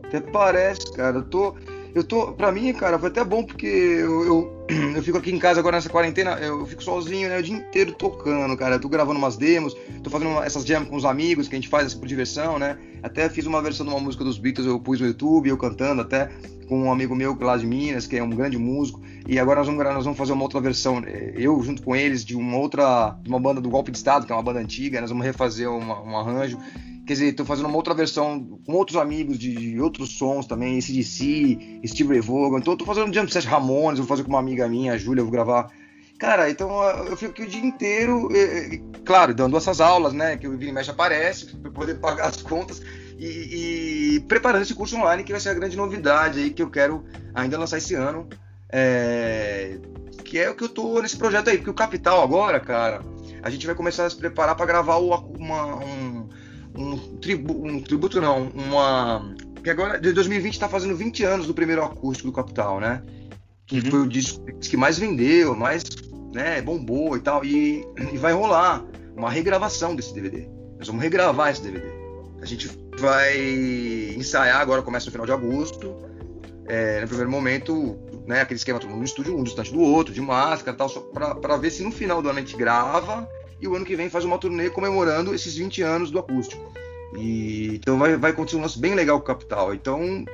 Até 0.05 0.21
parece, 0.21 0.93
cara. 0.93 1.19
Eu 1.19 1.25
tô. 1.25 1.57
Eu 1.95 2.03
tô. 2.03 2.33
Pra 2.33 2.51
mim, 2.51 2.73
cara, 2.73 2.99
foi 2.99 3.09
até 3.09 3.23
bom 3.23 3.45
porque 3.45 3.67
eu, 3.67 4.25
eu, 4.25 4.67
eu, 4.97 5.03
fico 5.03 5.17
aqui 5.17 5.31
em 5.31 5.39
casa 5.39 5.61
agora 5.61 5.77
nessa 5.77 5.89
quarentena, 5.89 6.33
eu 6.33 6.67
fico 6.67 6.83
sozinho, 6.83 7.29
né? 7.29 7.39
O 7.39 7.43
dia 7.43 7.57
inteiro 7.57 7.93
tocando, 7.93 8.57
cara. 8.57 8.75
Eu 8.75 8.81
tô 8.81 8.89
gravando 8.89 9.19
umas 9.19 9.37
demos, 9.37 9.77
tô 10.03 10.11
fazendo 10.11 10.43
essas 10.43 10.65
jams 10.65 10.89
com 10.89 10.97
os 10.97 11.05
amigos 11.05 11.47
que 11.47 11.55
a 11.55 11.59
gente 11.59 11.69
faz 11.69 11.87
assim, 11.87 11.99
por 11.99 12.09
diversão, 12.09 12.59
né? 12.59 12.77
Até 13.03 13.29
fiz 13.29 13.47
uma 13.47 13.63
versão 13.63 13.87
de 13.87 13.93
uma 13.93 14.01
música 14.01 14.25
dos 14.25 14.39
Beatles, 14.39 14.67
eu 14.67 14.81
pus 14.81 15.01
no 15.01 15.07
YouTube, 15.07 15.49
eu 15.49 15.57
cantando 15.57 16.03
até 16.03 16.31
com 16.67 16.85
um 16.85 16.93
amigo 16.93 17.15
meu 17.15 17.37
lá 17.41 17.57
de 17.57 17.67
Minas, 17.67 18.07
que 18.07 18.17
é 18.17 18.23
um 18.23 18.31
grande 18.31 18.59
músico. 18.59 19.01
E 19.29 19.39
agora 19.39 19.61
nós 19.61 19.67
vamos, 19.69 19.85
nós 19.85 20.05
vamos 20.05 20.19
fazer 20.19 20.33
uma 20.33 20.43
outra 20.43 20.61
versão, 20.61 21.03
é, 21.07 21.35
eu 21.37 21.63
junto 21.63 21.83
com 21.83 21.95
eles, 21.95 22.25
de 22.25 22.35
uma 22.35 22.57
outra, 22.57 23.17
de 23.23 23.29
uma 23.29 23.39
banda 23.39 23.61
do 23.61 23.71
Golpe 23.71 23.93
de 23.93 23.99
Estado, 23.99 24.27
que 24.27 24.33
é 24.33 24.35
uma 24.35 24.43
banda 24.43 24.59
antiga, 24.59 25.01
nós 25.01 25.11
vamos 25.11 25.25
refazer 25.25 25.71
uma, 25.71 26.03
um 26.03 26.19
arranjo. 26.19 26.59
Quer 27.07 27.13
dizer, 27.13 27.27
estou 27.27 27.45
fazendo 27.45 27.67
uma 27.67 27.77
outra 27.77 27.93
versão 27.93 28.59
com 28.65 28.73
outros 28.73 28.97
amigos 28.97 29.39
de, 29.39 29.55
de 29.55 29.81
outros 29.81 30.17
sons 30.17 30.47
também, 30.47 30.79
ACDC, 30.79 31.81
Steve 31.87 32.09
Ray 32.11 32.21
Vaughan. 32.21 32.59
Então 32.59 32.73
estou 32.73 32.87
fazendo 32.87 33.11
um 33.11 33.13
jump 33.13 33.31
set 33.33 33.47
Ramones, 33.47 33.99
vou 33.99 34.09
fazer 34.09 34.23
com 34.23 34.31
uma 34.31 34.39
amiga 34.39 34.67
minha, 34.69 34.95
a 34.95 34.99
Júlia, 34.99 35.23
vou 35.23 35.33
gravar. 35.33 35.71
Cara, 36.19 36.49
então 36.49 36.83
eu 37.07 37.17
fico 37.17 37.33
aqui 37.33 37.43
o 37.43 37.47
dia 37.47 37.65
inteiro, 37.65 38.29
claro, 39.05 39.35
dando 39.35 39.57
essas 39.57 39.81
aulas, 39.81 40.13
né? 40.13 40.37
Que 40.37 40.49
o 40.49 40.57
Vini 40.57 40.73
Mesh 40.73 40.89
aparece, 40.89 41.55
para 41.57 41.71
poder 41.71 41.97
pagar 41.97 42.29
as 42.29 42.41
contas 42.41 42.81
e, 43.19 44.17
e, 44.17 44.21
preparando 44.21 44.63
esse 44.63 44.75
curso 44.75 44.97
online, 44.97 45.25
que 45.25 45.33
vai 45.33 45.41
ser 45.41 45.51
a 45.51 45.55
grande 45.55 45.77
novidade 45.77 46.41
aí 46.41 46.51
que 46.51 46.63
eu 46.63 46.71
quero 46.71 47.05
ainda 47.35 47.59
lançar 47.59 47.79
esse 47.79 47.95
ano. 47.95 48.29
É, 48.71 49.79
que 50.25 50.39
é 50.39 50.51
o 50.51 50.55
que 50.55 50.65
eu 50.65 50.69
tô 50.69 51.01
nesse 51.03 51.17
projeto 51.17 51.51
aí, 51.51 51.59
porque 51.59 51.71
o 51.71 51.75
Capital 51.75 52.23
agora, 52.23 52.59
cara, 52.59 53.03
a 53.43 53.51
gente 53.51 53.67
vai 53.67 53.75
começar 53.75 54.07
a 54.07 54.11
se 54.11 54.17
preparar 54.17 54.57
para 54.57 54.67
gravar 54.67 54.97
uma, 54.97 55.19
um, 55.77 56.29
um, 56.77 56.97
tribu, 57.19 57.67
um 57.67 57.81
tributo, 57.81 58.21
não, 58.21 58.49
uma. 58.49 59.35
Que 59.63 59.71
agora, 59.71 59.99
de 59.99 60.13
2020 60.13 60.53
está 60.53 60.69
fazendo 60.69 60.95
20 60.95 61.25
anos 61.25 61.47
do 61.47 61.55
primeiro 61.55 61.83
acústico 61.83 62.29
do 62.29 62.35
Capital, 62.35 62.81
né? 62.81 63.03
que 63.67 63.79
uhum. 63.79 63.91
foi 63.91 64.01
o 64.01 64.07
disco 64.07 64.45
que 64.61 64.77
mais 64.77 64.99
vendeu, 64.99 65.55
mais 65.55 65.85
né, 66.33 66.61
bombou 66.61 67.17
e 67.17 67.21
tal. 67.21 67.45
E, 67.45 67.87
e 68.13 68.19
vai 68.19 68.33
rolar 68.33 68.85
uma 69.17 69.31
regravação 69.31 69.95
desse 69.95 70.13
DVD. 70.13 70.49
Nós 70.79 70.87
vamos 70.87 71.03
regravar 71.03 71.51
esse 71.51 71.63
DVD. 71.63 71.87
A 72.41 72.45
gente 72.45 72.71
vai 72.99 73.39
ensaiar 74.17 74.61
agora, 74.61 74.83
começa 74.83 75.07
no 75.07 75.13
final 75.13 75.27
de 75.27 75.33
agosto. 75.33 75.97
É, 76.67 77.01
no 77.01 77.07
primeiro 77.07 77.31
momento, 77.31 77.99
né, 78.27 78.41
aquele 78.41 78.57
esquema 78.57 78.79
todo 78.79 78.89
mundo 78.89 79.01
no 79.01 79.05
estúdio, 79.05 79.37
um 79.37 79.43
distante 79.43 79.73
do 79.73 79.81
outro, 79.81 80.15
de 80.15 80.21
máscara 80.21 80.75
e 80.75 80.79
tal, 80.79 80.89
para 81.41 81.57
ver 81.57 81.71
se 81.71 81.83
no 81.83 81.93
final 81.93 82.23
do 82.23 82.29
ano 82.29 82.39
a 82.39 82.41
gente 82.41 82.57
grava 82.57 83.29
e 83.61 83.69
o 83.69 83.75
ano 83.75 83.85
que 83.85 83.97
vem 83.97 84.09
faz 84.09 84.25
uma 84.25 84.39
turnê 84.39 84.71
comemorando 84.71 85.35
esses 85.35 85.57
20 85.57 85.83
anos 85.83 86.11
do 86.11 86.19
acústico. 86.19 86.73
E, 87.17 87.77
então 87.77 87.99
vai, 87.99 88.17
vai 88.17 88.31
acontecer 88.33 88.57
um 88.57 88.63
lance 88.63 88.79
bem 88.79 88.95
legal 88.95 89.19
com 89.19 89.25
o 89.25 89.27
Capital. 89.27 89.75
Então, 89.75 90.25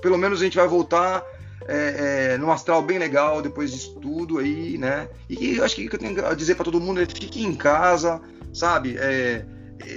pelo 0.00 0.18
menos 0.18 0.40
a 0.40 0.44
gente 0.44 0.56
vai 0.56 0.68
voltar 0.68 1.24
é, 1.66 2.32
é, 2.34 2.38
num 2.38 2.50
astral 2.50 2.82
bem 2.82 2.98
legal 2.98 3.40
depois 3.42 3.72
disso 3.72 3.98
tudo 4.00 4.38
aí, 4.38 4.78
né? 4.78 5.08
E 5.28 5.56
eu 5.56 5.64
acho 5.64 5.74
que 5.74 5.86
o 5.86 5.88
que 5.88 5.96
eu 5.96 6.00
tenho 6.00 6.26
a 6.26 6.34
dizer 6.34 6.54
para 6.54 6.64
todo 6.64 6.80
mundo 6.80 7.00
é 7.00 7.06
fique 7.06 7.42
em 7.42 7.54
casa, 7.54 8.20
sabe? 8.52 8.96
É, 8.98 9.44
é, 9.80 9.88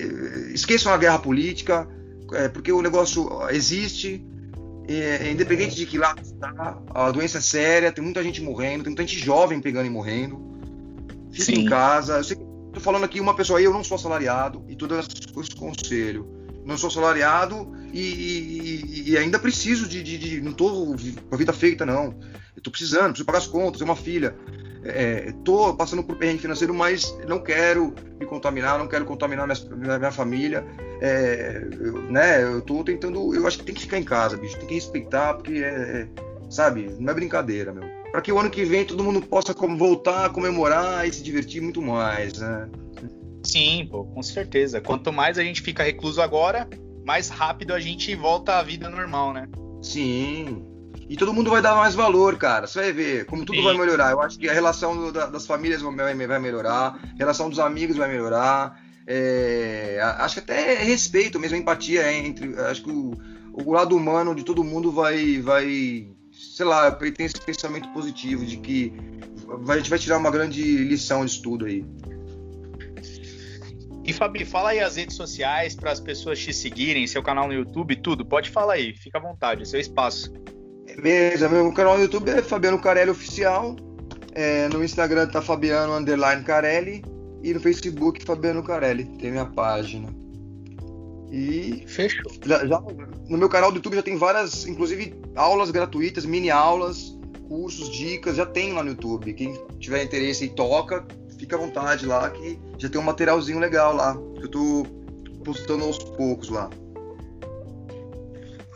esqueçam 0.54 0.92
a 0.92 0.98
guerra 0.98 1.20
política, 1.20 1.88
é, 2.34 2.48
porque 2.48 2.72
o 2.72 2.82
negócio 2.82 3.30
existe, 3.50 4.26
é, 4.88 5.30
independente 5.30 5.76
de 5.76 5.86
que 5.86 5.98
lado 5.98 6.22
está, 6.22 6.80
a 6.94 7.12
doença 7.12 7.40
é 7.40 7.42
séria, 7.42 7.92
tem 7.92 8.04
muita 8.04 8.24
gente 8.24 8.42
morrendo, 8.42 8.84
tem 8.84 8.92
muita 8.92 9.06
gente 9.06 9.20
jovem 9.20 9.60
pegando 9.60 9.88
e 9.88 9.90
morrendo. 9.90 10.48
Fique 11.32 11.56
Sim. 11.56 11.62
em 11.62 11.66
casa. 11.66 12.18
Eu 12.18 12.24
sei 12.24 12.38
que 12.38 12.47
falando 12.80 13.04
aqui 13.04 13.20
uma 13.20 13.36
pessoa 13.36 13.62
eu 13.62 13.74
não 13.74 13.84
sou 13.84 13.96
assalariado 13.96 14.64
e 14.68 14.76
tô 14.76 14.88
dando 14.88 15.08
esse 15.08 15.56
conselho. 15.56 16.28
Não 16.66 16.78
sou 16.78 16.90
assalariado 16.90 17.72
e, 17.94 18.02
e, 18.02 19.12
e 19.12 19.18
ainda 19.18 19.40
preciso 19.40 19.88
de, 19.88 20.04
de, 20.04 20.18
de, 20.18 20.42
Não 20.42 20.52
tô 20.52 20.96
com 21.30 21.36
a 21.36 21.38
vida 21.38 21.54
feita, 21.54 21.86
não. 21.86 22.14
Tô 22.62 22.72
precisando, 22.72 23.10
preciso 23.10 23.26
pagar 23.26 23.38
as 23.40 23.48
contas, 23.48 23.78
tenho 23.78 23.90
uma 23.90 23.96
filha. 23.96 24.36
É, 24.84 25.34
tô 25.44 25.74
passando 25.74 26.04
por 26.04 26.18
perrengue 26.18 26.42
financeiro, 26.42 26.74
mas 26.74 27.18
não 27.28 27.40
quero 27.40 27.94
me 28.20 28.26
contaminar, 28.26 28.80
não 28.80 28.88
quero 28.88 29.06
contaminar 29.06 29.48
minha, 29.48 29.98
minha 29.98 30.12
família. 30.12 30.66
É, 31.02 31.68
eu, 31.80 32.04
né, 32.04 32.44
eu 32.44 32.62
tô 32.62 32.84
tentando. 32.84 33.34
Eu 33.34 33.46
acho 33.48 33.60
que 33.60 33.66
tem 33.66 33.76
que 33.76 33.82
ficar 33.82 33.98
em 33.98 34.04
casa, 34.04 34.38
bicho. 34.38 34.58
Tem 34.58 34.68
que 34.68 34.76
respeitar, 34.76 35.36
porque 35.36 35.64
é, 35.64 35.68
é 35.68 36.08
sabe, 36.50 36.96
não 37.00 37.12
é 37.12 37.16
brincadeira, 37.16 37.74
meu. 37.74 37.84
Para 38.12 38.22
que 38.22 38.32
o 38.32 38.40
ano 38.40 38.50
que 38.50 38.64
vem 38.64 38.86
todo 38.86 39.04
mundo 39.04 39.22
possa 39.22 39.54
voltar 39.54 40.26
a 40.26 40.30
comemorar 40.30 41.08
e 41.08 41.14
se 41.14 41.22
divertir 41.22 41.62
muito 41.62 41.82
mais, 41.82 42.38
né? 42.38 42.70
Sim, 43.44 43.88
pô, 43.90 44.06
com 44.06 44.24
certeza. 44.24 44.82
Quanto 44.82 45.12
mais 45.12 45.38
a 45.38 45.44
gente 45.44 45.62
fica 45.62 45.84
recluso 45.84 46.22
agora, 46.22 46.68
mais 47.06 47.30
rápido 47.30 47.74
a 47.74 47.80
gente 47.80 48.14
volta 48.16 48.56
à 48.58 48.64
vida 48.64 48.90
normal, 48.90 49.34
né? 49.34 49.48
Sim. 49.82 50.66
E 51.10 51.16
todo 51.16 51.34
mundo 51.34 51.50
vai 51.50 51.62
dar 51.62 51.76
mais 51.76 51.96
valor, 51.96 52.38
cara. 52.38 52.68
Você 52.68 52.80
vai 52.80 52.92
ver 52.92 53.26
como 53.26 53.46
tudo 53.46 53.58
Sim. 53.58 53.64
vai 53.64 53.78
melhorar. 53.78 54.12
Eu 54.12 54.22
acho 54.22 54.38
que 54.38 54.50
a 54.50 54.54
relação 54.54 55.12
das 55.12 55.46
famílias 55.46 55.82
vai 55.82 56.14
melhorar, 56.40 57.00
a 57.02 57.18
relação 57.18 57.50
dos 57.50 57.60
amigos 57.60 57.96
vai 57.96 58.10
melhorar. 58.10 58.82
É, 59.06 60.00
acho 60.20 60.36
que 60.36 60.52
até 60.52 60.84
respeito 60.84 61.40
mesmo, 61.40 61.56
empatia 61.56 62.12
entre. 62.12 62.60
Acho 62.60 62.84
que 62.84 62.92
o, 62.92 63.14
o 63.54 63.72
lado 63.72 63.96
humano 63.96 64.36
de 64.36 64.44
todo 64.44 64.66
mundo 64.66 64.92
vai, 64.92 65.40
vai 65.40 66.10
sei 66.38 66.66
lá, 66.66 66.92
tem 66.92 67.26
esse 67.26 67.40
pensamento 67.42 67.90
positivo 67.90 68.46
de 68.46 68.58
que 68.58 68.94
a 69.68 69.78
gente 69.78 69.90
vai 69.90 70.00
tirar 70.00 70.18
uma 70.18 70.32
grande 70.32 70.62
lição 70.62 71.26
disso 71.26 71.42
tudo 71.42 71.66
aí. 71.66 71.84
E 74.04 74.14
Fabi, 74.14 74.46
fala 74.46 74.70
aí 74.70 74.80
as 74.80 74.96
redes 74.96 75.18
sociais 75.18 75.76
para 75.76 75.92
as 75.92 76.00
pessoas 76.00 76.40
te 76.40 76.54
seguirem, 76.54 77.06
seu 77.08 77.22
canal 77.22 77.48
no 77.48 77.54
YouTube, 77.54 77.96
tudo. 77.98 78.26
Pode 78.26 78.50
falar 78.50 78.74
aí, 78.74 78.96
fica 78.96 79.18
à 79.18 79.22
vontade, 79.22 79.64
é 79.64 79.66
seu 79.66 79.80
espaço. 79.80 80.32
Beleza, 81.02 81.50
meu 81.50 81.72
canal 81.74 81.98
no 81.98 82.04
YouTube 82.04 82.30
é 82.30 82.42
Fabiano 82.42 82.80
Carelli 82.80 83.12
Oficial. 83.12 83.76
É, 84.34 84.70
no 84.70 84.84
Instagram 84.84 85.28
tá 85.28 85.42
Fabiano 85.42 85.94
Underline 85.94 86.44
Carelli. 86.44 87.04
E 87.44 87.54
no 87.54 87.60
Facebook 87.60 88.24
Fabiano 88.24 88.64
Carelli, 88.64 89.06
tem 89.18 89.32
minha 89.32 89.46
página. 89.46 90.08
E. 91.32 91.84
Fechou. 91.88 92.32
Já, 92.46 92.66
já, 92.66 92.82
no 93.28 93.38
meu 93.38 93.50
canal 93.50 93.72
do 93.72 93.78
YouTube 93.78 93.96
já 93.96 94.04
tem 94.04 94.18
várias, 94.18 94.66
inclusive 94.66 95.14
aulas 95.36 95.72
gratuitas, 95.72 96.26
mini 96.26 96.50
aulas, 96.50 97.18
cursos, 97.48 97.90
dicas, 97.90 98.38
já 98.38 98.46
tem 98.46 98.74
lá 98.74 98.84
no 98.84 98.92
YouTube. 98.92 99.34
Quem 99.34 99.60
tiver 99.80 100.04
interesse 100.04 100.46
e 100.46 100.50
toca, 100.50 101.06
fica 101.38 101.56
à 101.56 101.60
vontade 101.60 102.06
lá 102.06 102.30
que 102.30 102.60
já 102.78 102.90
tem 102.90 103.00
um 103.00 103.04
materialzinho 103.04 103.60
legal 103.60 103.96
lá. 103.96 104.16
Que 104.36 104.46
eu 104.46 104.50
tô 104.50 104.86
postando 105.44 105.84
aos 105.84 105.98
poucos 105.98 106.50
lá. 106.50 106.70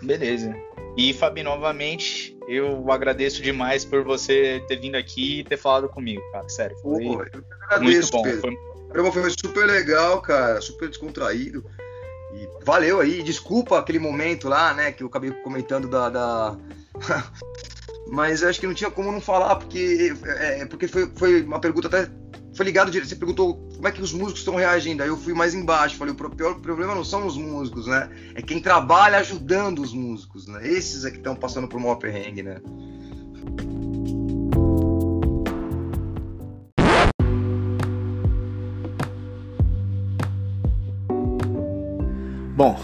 Beleza. 0.01 0.55
E 0.97 1.13
Fabi, 1.13 1.41
novamente, 1.41 2.37
eu 2.47 2.91
agradeço 2.91 3.41
demais 3.41 3.85
por 3.85 4.03
você 4.03 4.61
ter 4.67 4.77
vindo 4.77 4.95
aqui 4.95 5.39
e 5.39 5.43
ter 5.43 5.57
falado 5.57 5.87
comigo, 5.87 6.21
cara. 6.31 6.49
Sério. 6.49 6.77
Foi 6.79 7.03
Pô, 7.03 7.13
eu 7.13 7.43
agradeço, 7.69 8.11
muito 8.11 8.11
bom. 8.11 8.23
Pedro. 8.23 8.57
Foi... 8.91 9.11
foi 9.11 9.29
super 9.29 9.65
legal, 9.65 10.21
cara. 10.21 10.59
Super 10.59 10.89
descontraído. 10.89 11.63
E 12.33 12.65
valeu 12.65 12.99
aí. 12.99 13.23
Desculpa 13.23 13.79
aquele 13.79 13.99
momento 13.99 14.47
lá, 14.47 14.73
né, 14.73 14.91
que 14.91 15.03
eu 15.03 15.07
acabei 15.07 15.31
comentando 15.31 15.87
da. 15.87 16.09
da... 16.09 16.57
Mas 18.07 18.41
eu 18.41 18.49
acho 18.49 18.59
que 18.59 18.67
não 18.67 18.73
tinha 18.73 18.91
como 18.91 19.11
não 19.11 19.21
falar, 19.21 19.55
porque, 19.55 20.13
é, 20.25 20.65
porque 20.65 20.87
foi, 20.87 21.09
foi 21.15 21.43
uma 21.43 21.61
pergunta 21.61 21.87
até 21.87 22.09
foi 22.53 22.65
ligado, 22.65 22.91
você 22.91 23.15
perguntou 23.15 23.55
como 23.75 23.87
é 23.87 23.91
que 23.91 24.01
os 24.01 24.11
músicos 24.11 24.39
estão 24.39 24.55
reagindo. 24.55 25.01
Aí 25.01 25.09
eu 25.09 25.17
fui 25.17 25.33
mais 25.33 25.53
embaixo, 25.53 25.95
falei, 25.95 26.13
o 26.13 26.29
pior 26.29 26.55
problema 26.59 26.93
não 26.93 27.03
são 27.03 27.25
os 27.25 27.37
músicos, 27.37 27.87
né? 27.87 28.09
É 28.35 28.41
quem 28.41 28.59
trabalha 28.59 29.19
ajudando 29.19 29.79
os 29.79 29.93
músicos, 29.93 30.47
né? 30.47 30.67
Esses 30.67 31.05
é 31.05 31.11
que 31.11 31.17
estão 31.17 31.35
passando 31.35 31.67
por 31.67 31.77
um 31.77 31.83
maior 31.83 31.95
perrengue, 31.95 32.43
né? 32.43 32.61
Bom, 42.63 42.79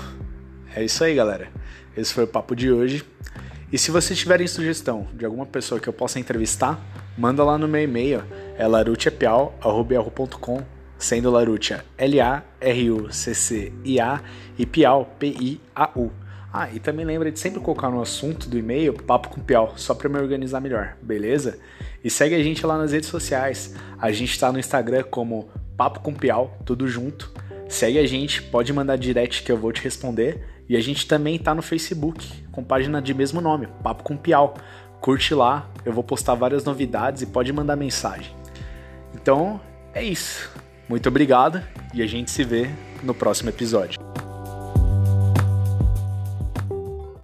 é 0.76 0.84
isso 0.84 1.04
aí, 1.04 1.14
galera. 1.14 1.50
Esse 1.96 2.12
foi 2.12 2.24
o 2.24 2.28
papo 2.28 2.56
de 2.56 2.72
hoje. 2.72 3.06
E 3.72 3.78
se 3.78 3.92
vocês 3.92 4.18
tiverem 4.18 4.48
sugestão 4.48 5.06
de 5.14 5.24
alguma 5.24 5.46
pessoa 5.46 5.80
que 5.80 5.88
eu 5.88 5.94
possa 5.94 6.20
entrevistar, 6.20 6.84
manda 7.16 7.44
lá 7.44 7.60
no 7.60 7.68
meu 7.68 7.84
e-mail, 7.84 8.24
é 8.58 8.66
larutiapiau.com, 8.66 10.64
sendo 10.98 11.30
Larutia 11.30 11.86
L-A-R-U-C-C-I-A 11.96 12.42
e 14.58 14.66
Piau, 14.66 15.14
P-I-A-U. 15.20 16.12
Ah, 16.52 16.72
e 16.74 16.80
também 16.80 17.06
lembra 17.06 17.32
de 17.32 17.40
sempre 17.40 17.60
colocar 17.60 17.92
no 17.92 18.02
assunto 18.02 18.50
do 18.50 18.58
e-mail 18.58 18.94
Papo 18.94 19.30
com 19.30 19.40
Piau, 19.42 19.74
só 19.76 19.94
para 19.94 20.10
me 20.10 20.18
organizar 20.18 20.60
melhor, 20.60 20.98
beleza? 21.04 21.60
E 22.04 22.10
segue 22.10 22.34
a 22.34 22.42
gente 22.42 22.66
lá 22.66 22.80
nas 22.80 22.94
redes 22.94 23.10
sociais. 23.10 23.76
A 24.00 24.12
gente 24.12 24.32
está 24.32 24.52
no 24.52 24.58
Instagram 24.58 25.04
como 25.04 25.52
Papo 25.78 26.00
com 26.00 26.16
Piau, 26.16 26.58
tudo 26.66 26.88
junto. 26.88 27.32
Segue 27.68 28.00
a 28.00 28.08
gente, 28.08 28.42
pode 28.42 28.72
mandar 28.72 28.98
direct 28.98 29.44
que 29.44 29.52
eu 29.52 29.58
vou 29.58 29.72
te 29.72 29.82
responder. 29.82 30.44
E 30.70 30.76
a 30.76 30.82
gente 30.82 31.08
também 31.08 31.38
tá 31.38 31.56
no 31.56 31.62
Facebook, 31.62 32.44
com 32.52 32.64
página 32.64 33.02
de 33.02 33.14
mesmo 33.14 33.40
nome, 33.40 33.68
Papo 33.82 34.04
com 34.04 34.18
Piau. 34.18 34.56
Curte 35.00 35.34
lá, 35.34 35.70
eu 35.86 35.94
vou 35.94 36.04
postar 36.04 36.36
várias 36.36 36.64
novidades 36.66 37.22
e 37.22 37.28
pode 37.28 37.54
mandar 37.54 37.76
mensagem. 37.76 38.36
Então, 39.14 39.62
é 39.94 40.04
isso. 40.04 40.50
Muito 40.90 41.08
obrigado 41.08 41.62
e 41.94 42.02
a 42.02 42.08
gente 42.08 42.32
se 42.32 42.44
vê 42.44 42.70
no 43.04 43.14
próximo 43.14 43.50
episódio. 43.50 44.07